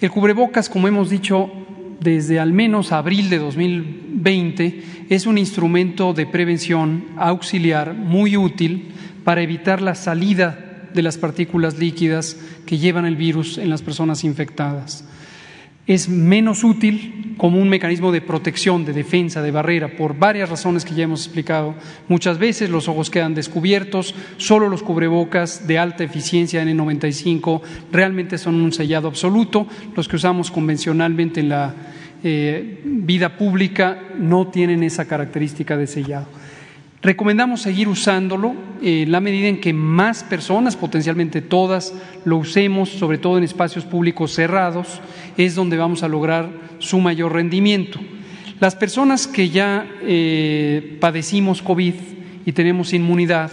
[0.00, 1.50] El cubrebocas, como hemos dicho,
[2.02, 8.92] desde al menos abril de 2020 es un instrumento de prevención auxiliar muy útil
[9.24, 14.24] para evitar la salida de las partículas líquidas que llevan el virus en las personas
[14.24, 15.04] infectadas.
[15.86, 20.84] Es menos útil como un mecanismo de protección, de defensa, de barrera, por varias razones
[20.84, 21.74] que ya hemos explicado.
[22.08, 27.60] Muchas veces los ojos quedan descubiertos, solo los cubrebocas de alta eficiencia N95
[27.90, 31.74] realmente son un sellado absoluto, los que usamos convencionalmente en la
[32.22, 36.41] eh, vida pública no tienen esa característica de sellado.
[37.02, 41.92] Recomendamos seguir usándolo en la medida en que más personas, potencialmente todas,
[42.24, 45.00] lo usemos, sobre todo en espacios públicos cerrados,
[45.36, 46.48] es donde vamos a lograr
[46.78, 47.98] su mayor rendimiento.
[48.60, 51.94] Las personas que ya eh, padecimos COVID
[52.46, 53.50] y tenemos inmunidad,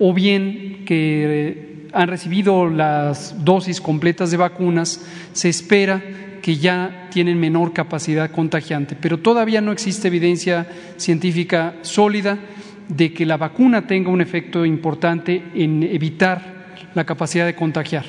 [0.00, 6.02] o bien que han recibido las dosis completas de vacunas, se espera
[6.42, 12.40] que ya tienen menor capacidad contagiante, pero todavía no existe evidencia científica sólida
[12.88, 16.62] de que la vacuna tenga un efecto importante en evitar
[16.94, 18.04] la capacidad de contagiar.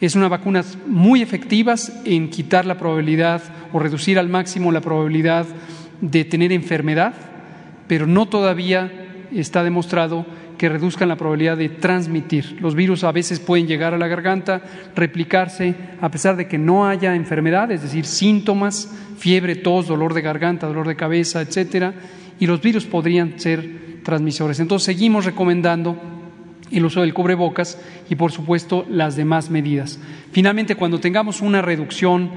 [0.00, 1.74] Es una vacuna muy efectiva
[2.04, 3.42] en quitar la probabilidad
[3.72, 5.46] o reducir al máximo la probabilidad
[6.00, 7.14] de tener enfermedad,
[7.88, 8.92] pero no todavía
[9.32, 10.24] está demostrado
[10.56, 12.58] que reduzcan la probabilidad de transmitir.
[12.60, 14.60] Los virus a veces pueden llegar a la garganta,
[14.94, 20.22] replicarse a pesar de que no haya enfermedad, es decir, síntomas, fiebre, tos, dolor de
[20.22, 21.94] garganta, dolor de cabeza, etcétera,
[22.40, 24.60] y los virus podrían ser transmisores.
[24.60, 25.96] Entonces seguimos recomendando
[26.70, 27.78] el uso del cubrebocas
[28.10, 29.98] y por supuesto las demás medidas.
[30.32, 32.30] Finalmente, cuando tengamos una reducción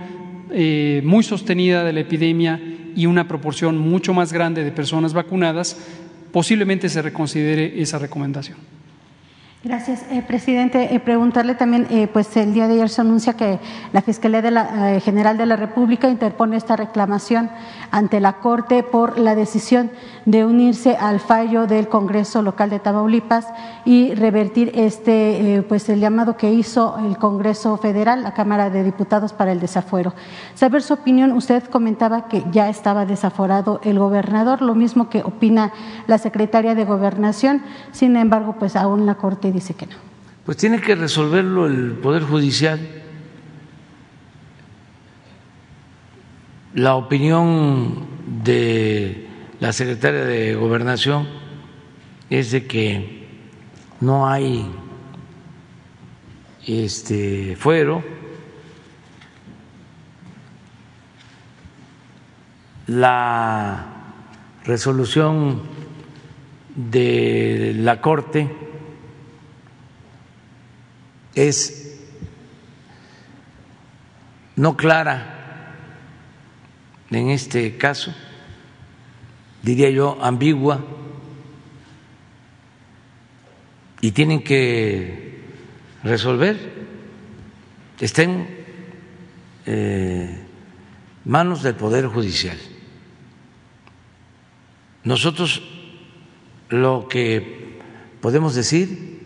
[0.51, 2.59] eh, muy sostenida de la epidemia
[2.95, 5.77] y una proporción mucho más grande de personas vacunadas,
[6.31, 8.57] posiblemente se reconsidere esa recomendación.
[9.63, 10.95] Gracias, eh, presidente.
[10.95, 13.59] Eh, preguntarle también, eh, pues el día de ayer se anuncia que
[13.93, 17.51] la Fiscalía de la, General de la República interpone esta reclamación
[17.91, 19.91] ante la Corte por la decisión
[20.25, 23.47] de unirse al fallo del Congreso Local de Tamaulipas
[23.85, 29.33] y revertir este, pues el llamado que hizo el Congreso Federal, la Cámara de Diputados
[29.33, 30.13] para el desafuero.
[30.53, 35.73] Saber su opinión, usted comentaba que ya estaba desaforado el gobernador, lo mismo que opina
[36.07, 37.61] la secretaria de Gobernación.
[37.91, 39.95] Sin embargo, pues aún la Corte dice que no.
[40.45, 42.79] Pues tiene que resolverlo el Poder Judicial.
[46.73, 48.05] La opinión
[48.43, 49.30] de
[49.61, 51.27] la secretaria de Gobernación
[52.31, 53.27] es de que
[53.99, 54.65] no hay
[56.65, 58.03] este fuero.
[62.87, 63.85] La
[64.65, 65.61] resolución
[66.75, 68.49] de la Corte
[71.35, 71.99] es
[74.55, 75.37] no clara
[77.11, 78.11] en este caso,
[79.61, 80.83] diría yo, ambigua,
[84.01, 85.39] y tienen que
[86.03, 86.57] resolver,
[87.99, 88.47] está en
[89.67, 90.37] eh,
[91.25, 92.57] manos del Poder Judicial.
[95.03, 95.61] Nosotros
[96.69, 97.79] lo que
[98.21, 99.19] podemos decir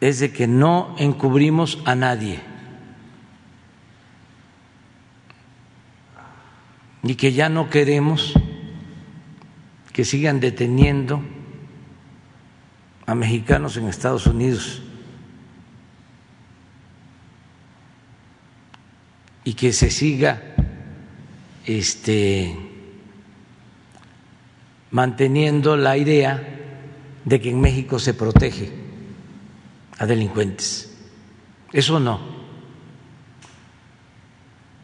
[0.00, 2.40] es de que no encubrimos a nadie
[7.02, 8.34] y que ya no queremos
[9.98, 11.20] que sigan deteniendo
[13.04, 14.80] a mexicanos en Estados Unidos
[19.42, 20.54] y que se siga
[21.66, 22.56] este
[24.92, 26.46] manteniendo la idea
[27.24, 28.70] de que en México se protege
[29.98, 30.96] a delincuentes.
[31.72, 32.20] Eso no,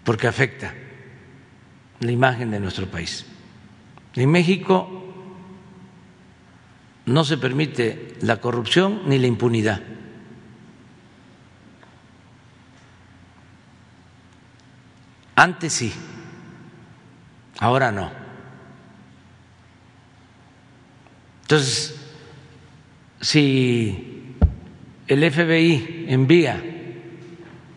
[0.03, 0.74] porque afecta
[2.01, 3.24] la imagen de nuestro país.
[4.16, 5.03] En México
[7.06, 9.81] no se permite la corrupción ni la impunidad.
[15.36, 15.93] Antes sí,
[17.59, 18.10] ahora no.
[21.43, 21.94] Entonces,
[23.20, 24.36] si
[25.06, 26.62] el FBI envía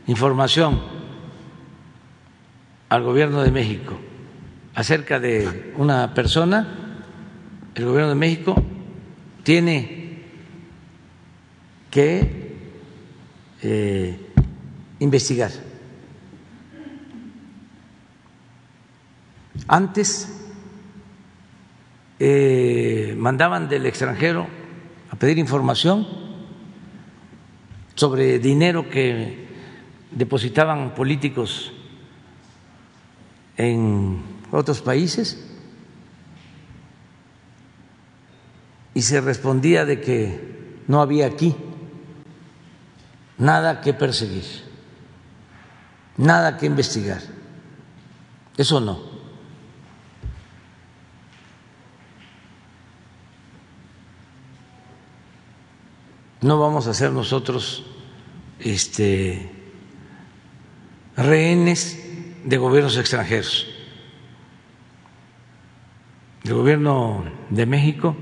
[0.06, 0.82] información
[2.88, 4.00] al gobierno de México
[4.76, 7.02] acerca de una persona,
[7.76, 8.56] el gobierno de México
[9.48, 10.24] tiene
[11.90, 12.58] que
[13.62, 14.20] eh,
[15.00, 15.52] investigar.
[19.70, 20.28] Antes
[22.20, 24.48] eh, mandaban del extranjero
[25.12, 26.06] a pedir información
[27.96, 29.48] sobre dinero que
[30.12, 31.72] depositaban políticos
[33.56, 35.47] en otros países
[38.98, 41.56] y se respondía de que no había aquí
[43.38, 44.44] nada que perseguir,
[46.18, 47.22] nada que investigar.
[48.58, 49.00] Eso no.
[56.42, 57.86] No vamos a ser nosotros
[58.58, 59.52] este
[61.16, 62.04] rehenes
[62.46, 63.68] de gobiernos extranjeros.
[66.44, 68.18] El gobierno de México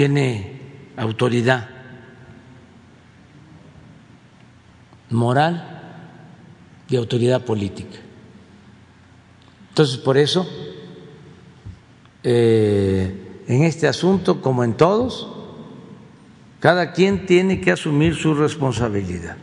[0.00, 0.58] tiene
[0.96, 1.68] autoridad
[5.10, 6.08] moral
[6.88, 7.98] y autoridad política.
[9.68, 10.48] Entonces, por eso,
[12.22, 15.28] eh, en este asunto, como en todos,
[16.60, 19.36] cada quien tiene que asumir su responsabilidad.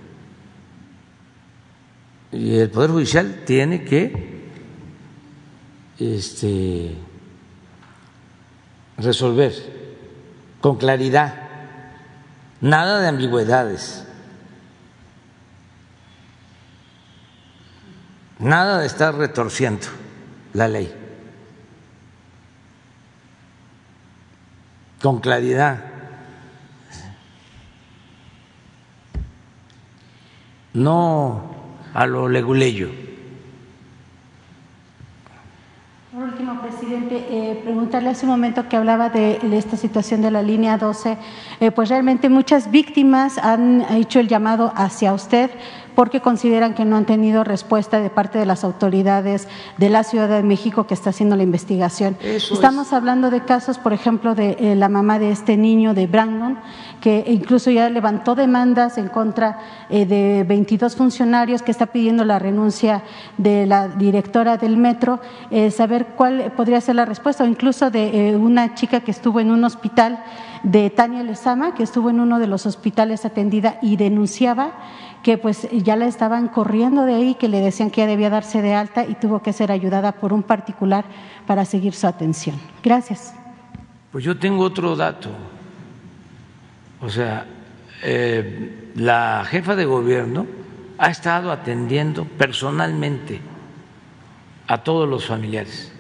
[2.31, 4.49] Y el Poder Judicial tiene que
[5.99, 6.95] este,
[8.97, 9.76] resolver
[10.61, 11.33] con claridad,
[12.61, 14.05] nada de ambigüedades,
[18.39, 19.87] nada de estar retorciendo
[20.53, 20.93] la ley,
[25.01, 25.83] con claridad.
[30.73, 31.55] No
[31.95, 33.06] a lo leguleyo.
[36.23, 40.77] Último, presidente, eh, preguntarle hace un momento que hablaba de, esta situación de la línea
[40.77, 41.17] 12,
[41.59, 45.51] eh, pues realmente muchas víctimas han hecho el llamado hacia usted
[45.97, 50.29] porque consideran que no han tenido respuesta de parte de las autoridades de la Ciudad
[50.29, 52.15] de México que está haciendo la investigación.
[52.21, 56.59] Estamos hablando de casos, por ejemplo, de eh, la mamá de este niño, de Brandon,
[57.01, 59.59] que incluso ya levantó demandas en contra
[59.89, 63.03] eh, de 22 funcionarios que está pidiendo la renuncia
[63.37, 65.19] de la directora del metro,
[65.51, 69.51] eh, saber cuál podría ser la respuesta, o incluso de una chica que estuvo en
[69.51, 70.23] un hospital
[70.63, 74.71] de Tania Lezama, que estuvo en uno de los hospitales atendida y denunciaba
[75.23, 78.61] que pues ya la estaban corriendo de ahí, que le decían que ya debía darse
[78.61, 81.05] de alta y tuvo que ser ayudada por un particular
[81.45, 82.55] para seguir su atención.
[82.83, 83.33] Gracias.
[84.11, 85.29] Pues yo tengo otro dato.
[87.01, 87.45] O sea,
[88.03, 90.47] eh, la jefa de gobierno
[90.97, 93.39] ha estado atendiendo personalmente
[94.67, 95.91] a todos los familiares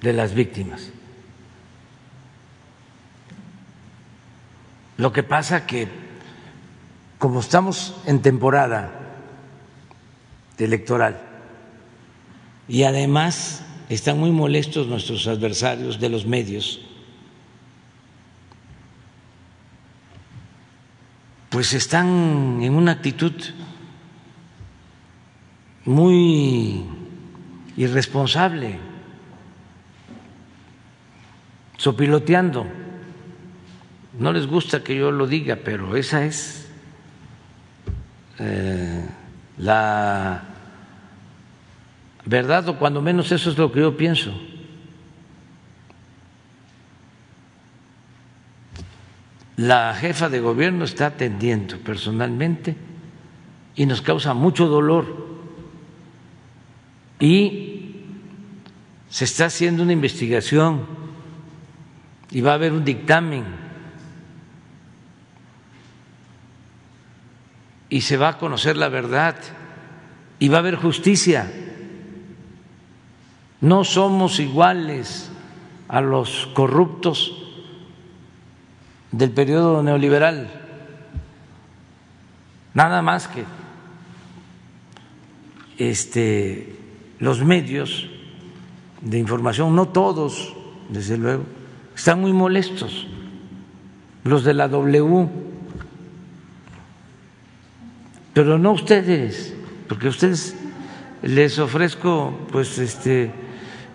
[0.00, 0.90] de las víctimas.
[4.96, 5.88] Lo que pasa que
[7.18, 8.90] como estamos en temporada
[10.58, 11.20] electoral
[12.68, 16.80] y además están muy molestos nuestros adversarios de los medios,
[21.62, 23.30] pues están en una actitud
[25.84, 26.82] muy
[27.76, 28.80] irresponsable,
[31.76, 32.66] sopiloteando.
[34.18, 36.68] No les gusta que yo lo diga, pero esa es
[38.40, 39.06] eh,
[39.58, 40.42] la
[42.24, 44.32] verdad, o cuando menos eso es lo que yo pienso.
[49.62, 52.74] La jefa de gobierno está atendiendo personalmente
[53.76, 55.24] y nos causa mucho dolor.
[57.20, 57.94] Y
[59.08, 60.84] se está haciendo una investigación
[62.32, 63.44] y va a haber un dictamen
[67.88, 69.36] y se va a conocer la verdad
[70.40, 71.48] y va a haber justicia.
[73.60, 75.30] No somos iguales
[75.86, 77.41] a los corruptos
[79.12, 80.50] del periodo neoliberal,
[82.74, 83.44] nada más que
[85.78, 86.76] este,
[87.18, 88.08] los medios
[89.02, 90.54] de información, no todos,
[90.88, 91.44] desde luego,
[91.94, 93.06] están muy molestos,
[94.24, 95.28] los de la W,
[98.32, 99.54] pero no ustedes,
[99.88, 100.56] porque a ustedes
[101.22, 103.30] les ofrezco pues este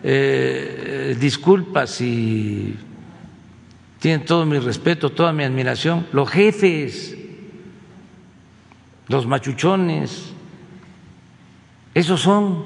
[0.04, 2.76] eh, disculpas y
[4.00, 7.18] tienen todo mi respeto, toda mi admiración, los jefes,
[9.08, 10.34] los machuchones,
[11.94, 12.64] esos son,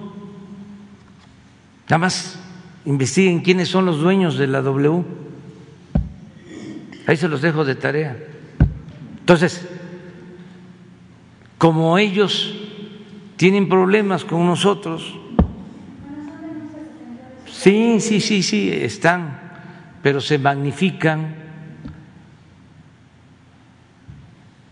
[1.88, 2.40] nada más
[2.86, 5.04] investiguen quiénes son los dueños de la W,
[7.08, 8.18] ahí se los dejo de tarea.
[9.20, 9.68] Entonces,
[11.58, 12.56] como ellos
[13.38, 15.16] tienen problemas con nosotros,
[17.50, 19.41] sí, sí, sí, sí, están
[20.02, 21.36] pero se magnifican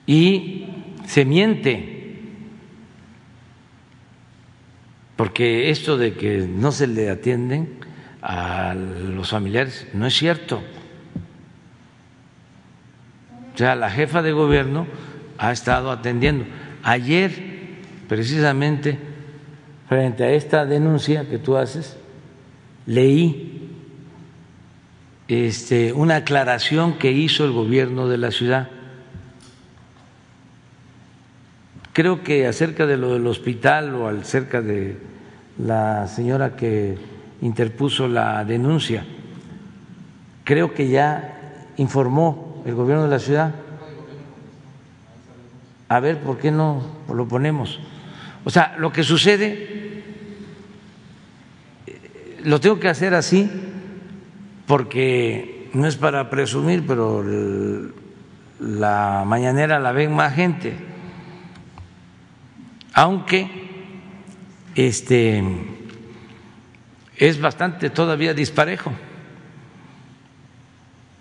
[0.05, 0.65] y
[1.05, 1.97] se miente.
[5.15, 7.79] Porque esto de que no se le atienden
[8.21, 10.63] a los familiares no es cierto.
[13.53, 14.87] O sea, la jefa de gobierno
[15.37, 16.45] ha estado atendiendo.
[16.83, 17.33] Ayer,
[18.07, 18.97] precisamente,
[19.89, 21.97] frente a esta denuncia que tú haces,
[22.85, 23.58] leí
[25.29, 28.67] este, una aclaración que hizo el gobierno de la ciudad.
[31.93, 34.97] Creo que acerca de lo del hospital o acerca de
[35.59, 36.97] la señora que
[37.41, 39.05] interpuso la denuncia,
[40.45, 43.53] creo que ya informó el gobierno de la ciudad.
[45.89, 46.83] A ver, ¿por qué no
[47.13, 47.79] lo ponemos?
[48.45, 50.03] O sea, lo que sucede,
[51.85, 53.69] eh, lo tengo que hacer así
[54.69, 57.25] porque no es para presumir, pero
[58.59, 60.77] la mañanera la ven más gente,
[62.93, 63.49] aunque
[64.75, 65.43] este
[67.17, 68.91] es bastante todavía disparejo,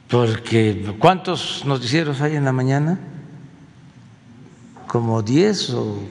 [0.09, 3.01] porque ¿cuántos noticieros hay en la mañana?
[4.89, 6.03] Como 10 o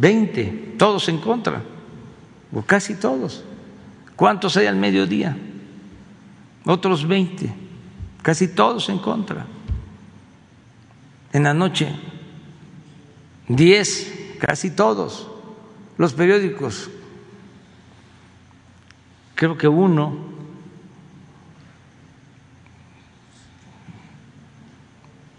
[0.00, 1.62] 20, todos en contra,
[2.52, 3.44] o casi todos.
[4.16, 5.36] ¿Cuántos hay al mediodía?
[6.64, 7.52] Otros 20,
[8.22, 9.46] casi todos en contra.
[11.32, 11.94] En la noche,
[13.48, 15.28] 10, casi todos.
[15.96, 16.90] Los periódicos,
[19.34, 20.30] creo que uno,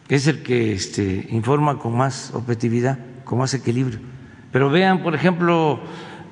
[0.07, 3.99] es el que este, informa con más objetividad, con más equilibrio.
[4.51, 5.79] Pero vean, por ejemplo,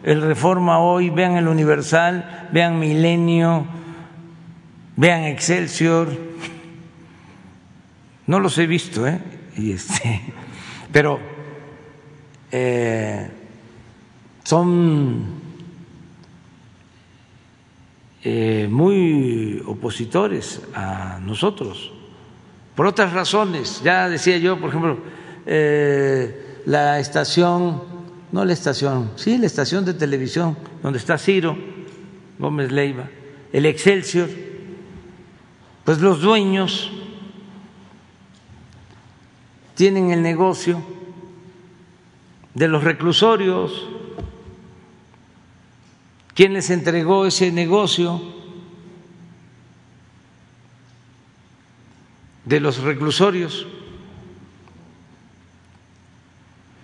[0.04, 3.66] el Reforma hoy, vean el Universal, vean Milenio,
[5.00, 6.10] vean Excelsior,
[8.28, 9.18] no los he visto, ¿eh?
[9.56, 10.22] Y este,
[10.92, 11.18] pero
[12.52, 13.30] eh,
[14.44, 15.24] son
[18.26, 21.94] eh, muy opositores a nosotros,
[22.76, 23.82] por otras razones.
[23.82, 24.98] Ya decía yo, por ejemplo,
[25.46, 27.84] eh, la estación,
[28.34, 31.58] no la estación, sí, la estación de televisión donde está Ciro
[32.38, 33.10] Gómez Leiva,
[33.54, 34.49] el Excelsior
[35.90, 36.92] pues los dueños
[39.74, 40.84] tienen el negocio
[42.54, 43.90] de los reclusorios.
[46.36, 48.22] ¿Quién les entregó ese negocio?
[52.46, 53.66] De los reclusorios.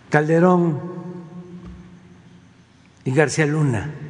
[0.10, 0.82] Calderón
[3.04, 4.05] y García Luna.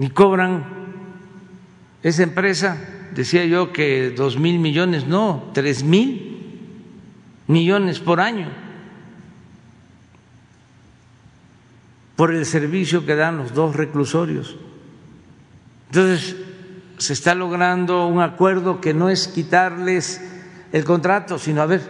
[0.00, 0.64] Y cobran
[2.02, 2.76] esa empresa,
[3.14, 6.58] decía yo que dos mil millones, no, tres mil
[7.46, 8.48] millones por año.
[12.20, 14.54] por el servicio que dan los dos reclusorios.
[15.86, 16.36] Entonces,
[16.98, 20.20] se está logrando un acuerdo que no es quitarles
[20.70, 21.80] el contrato, sino a ver,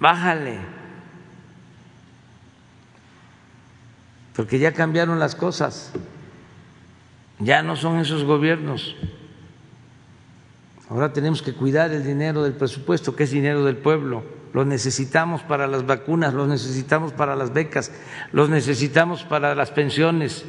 [0.00, 0.58] bájale,
[4.34, 5.92] porque ya cambiaron las cosas,
[7.42, 8.96] ya no son esos gobiernos.
[10.88, 14.24] Ahora tenemos que cuidar el dinero del presupuesto, que es dinero del pueblo.
[14.52, 17.90] Lo necesitamos para las vacunas, lo necesitamos para las becas,
[18.32, 20.44] los necesitamos para las pensiones.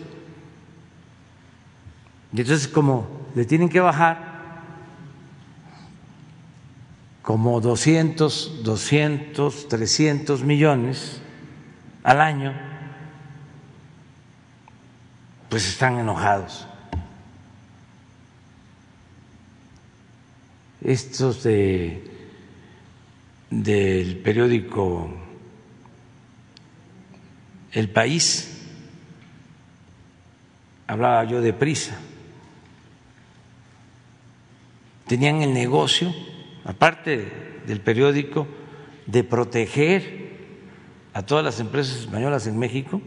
[2.34, 4.34] Y entonces, como le tienen que bajar
[7.22, 11.22] como 200, 200, 300 millones
[12.04, 12.54] al año,
[15.48, 16.68] pues están enojados.
[20.84, 22.04] Estos de,
[23.50, 25.10] del periódico
[27.72, 28.68] El País,
[30.86, 31.98] hablaba yo de prisa,
[35.08, 36.14] tenían el negocio,
[36.66, 38.46] aparte del periódico,
[39.06, 40.34] de proteger
[41.14, 43.02] a todas las empresas españolas en México,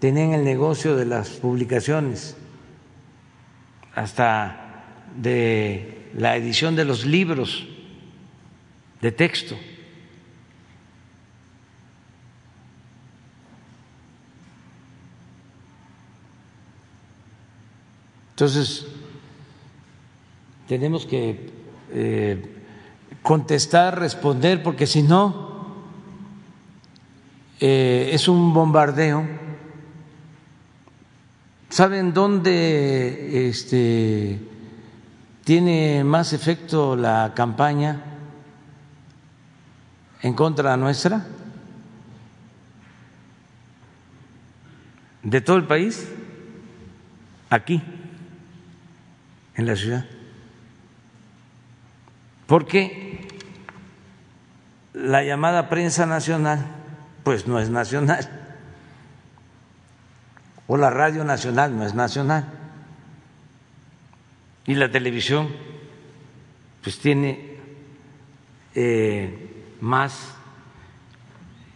[0.00, 2.36] tenían el negocio de las publicaciones,
[3.94, 4.67] hasta
[5.16, 7.66] de la edición de los libros
[9.00, 9.56] de texto.
[18.30, 18.86] Entonces,
[20.68, 21.50] tenemos que
[21.90, 22.40] eh,
[23.22, 25.74] contestar, responder, porque si no,
[27.58, 29.26] eh, es un bombardeo.
[31.68, 34.38] ¿Saben dónde este,
[35.48, 38.02] tiene más efecto la campaña
[40.20, 41.24] en contra nuestra?
[45.22, 46.06] ¿De todo el país?
[47.48, 47.82] Aquí,
[49.54, 50.04] en la ciudad.
[52.46, 53.26] Porque
[54.92, 56.66] la llamada prensa nacional,
[57.24, 58.28] pues no es nacional,
[60.66, 62.57] o la radio nacional no es nacional
[64.68, 65.48] y la televisión
[66.82, 67.56] pues tiene
[68.74, 70.34] eh, más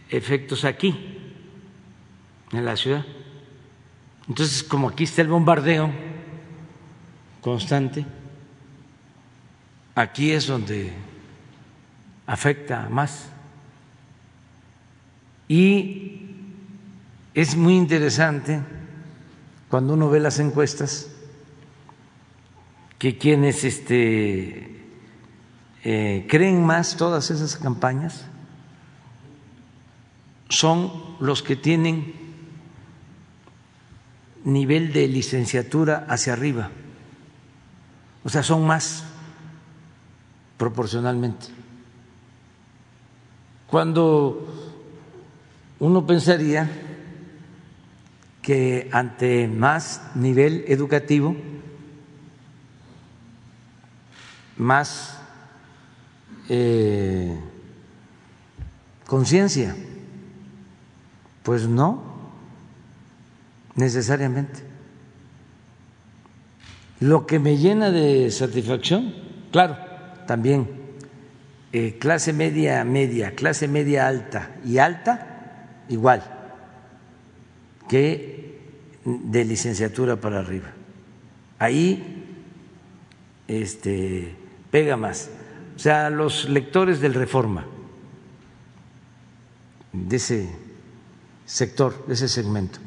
[0.09, 0.95] efectos aquí,
[2.51, 3.03] en la ciudad.
[4.29, 5.91] Entonces, como aquí está el bombardeo
[7.41, 8.05] constante,
[9.95, 10.93] aquí es donde
[12.27, 13.27] afecta más.
[15.47, 16.29] Y
[17.33, 18.61] es muy interesante
[19.67, 21.09] cuando uno ve las encuestas
[23.03, 24.79] que quienes este,
[25.83, 28.23] eh, creen más todas esas campañas
[30.47, 30.89] son
[31.19, 32.13] los que tienen
[34.45, 36.71] nivel de licenciatura hacia arriba,
[38.23, 39.03] o sea, son más
[40.55, 41.47] proporcionalmente.
[43.67, 44.47] Cuando
[45.77, 46.71] uno pensaría
[48.41, 51.35] que ante más nivel educativo,
[54.57, 55.19] más
[56.49, 57.37] eh,
[59.07, 59.75] conciencia.
[61.43, 62.03] Pues no,
[63.75, 64.61] necesariamente.
[66.99, 69.13] Lo que me llena de satisfacción,
[69.51, 69.77] claro,
[70.25, 70.69] también
[71.73, 76.23] eh, clase media, media, clase media alta y alta, igual,
[77.89, 78.59] que
[79.03, 80.71] de licenciatura para arriba.
[81.59, 82.23] Ahí
[83.47, 84.35] este,
[84.73, 85.29] pega más.
[85.75, 87.63] O sea, los lectores del Reforma,
[89.91, 90.49] de ese
[91.45, 92.79] sector, de ese segmento.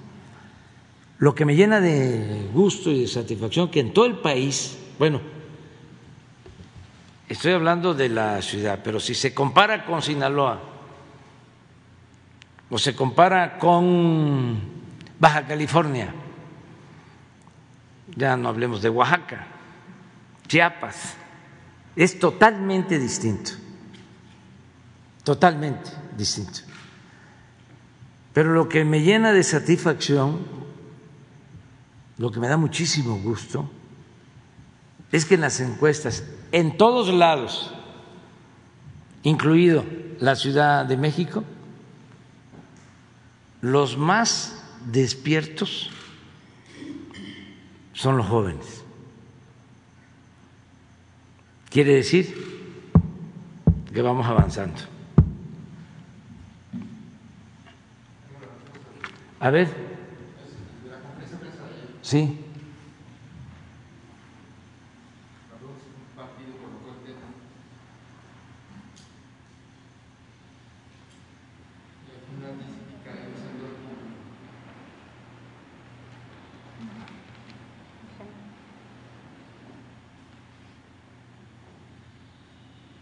[1.19, 5.21] Lo que me llena de gusto y de satisfacción que en todo el país, bueno,
[7.29, 10.61] estoy hablando de la ciudad, pero si se compara con Sinaloa
[12.69, 14.59] o se compara con
[15.21, 16.13] Baja California,
[18.17, 19.47] ya no hablemos de Oaxaca,
[20.49, 21.17] Chiapas,
[21.97, 23.53] es totalmente distinto,
[25.25, 26.61] totalmente distinto.
[28.35, 30.41] Pero lo que me llena de satisfacción,
[32.19, 33.71] lo que me da muchísimo gusto,
[35.11, 37.73] es que en las encuestas, en todos lados,
[39.23, 39.85] incluido
[40.21, 41.45] la Ciudad de México,
[43.63, 45.91] los más despiertos
[47.95, 48.86] son los jóvenes.
[51.77, 52.35] Quiere decir
[53.93, 54.81] que vamos avanzando.
[59.39, 59.69] A ver.
[62.01, 62.46] Sí.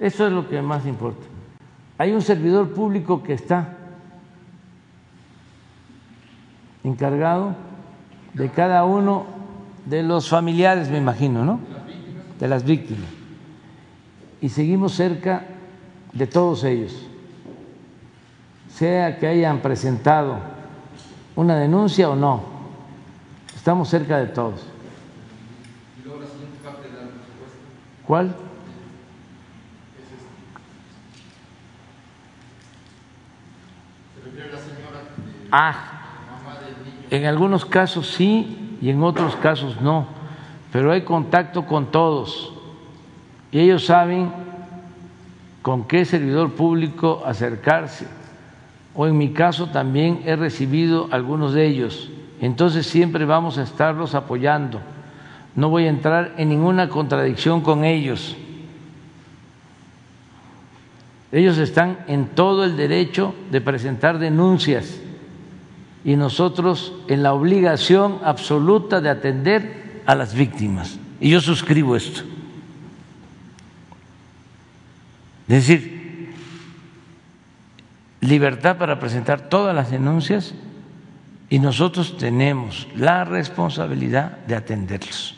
[0.05, 1.25] Eso es lo que más importa.
[1.97, 3.75] Hay un servidor público que está
[6.85, 7.57] encargado
[8.35, 9.25] de cada uno
[9.87, 11.59] de los familiares, me imagino, ¿no?
[12.39, 13.09] De las víctimas.
[14.43, 15.47] Y seguimos cerca
[16.13, 17.07] de todos ellos,
[18.69, 20.37] sea que hayan presentado
[21.35, 22.43] una denuncia o no,
[23.57, 24.67] estamos cerca de todos.
[28.07, 28.44] ¿Cuál?
[35.57, 35.77] Ah,
[37.13, 40.09] en algunos casos sí y en otros casos no,
[40.73, 42.53] pero hay contacto con todos
[43.53, 44.33] y ellos saben
[45.63, 48.09] con qué servidor público acercarse.
[48.97, 52.11] O en mi caso también he recibido algunos de ellos.
[52.41, 54.81] Entonces siempre vamos a estarlos apoyando.
[55.55, 58.37] No voy a entrar en ninguna contradicción con ellos.
[61.31, 65.01] Ellos están en todo el derecho de presentar denuncias
[66.05, 70.99] y nosotros en la obligación absoluta de atender a las víctimas.
[71.21, 72.23] Y yo suscribo esto.
[75.49, 76.35] Es decir,
[78.21, 80.55] libertad para presentar todas las denuncias
[81.49, 85.35] y nosotros tenemos la responsabilidad de atenderlos.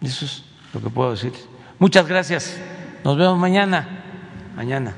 [0.00, 1.32] Eso es lo que puedo decir.
[1.78, 2.58] Muchas gracias.
[3.04, 3.88] Nos vemos mañana.
[4.56, 4.94] Mañana.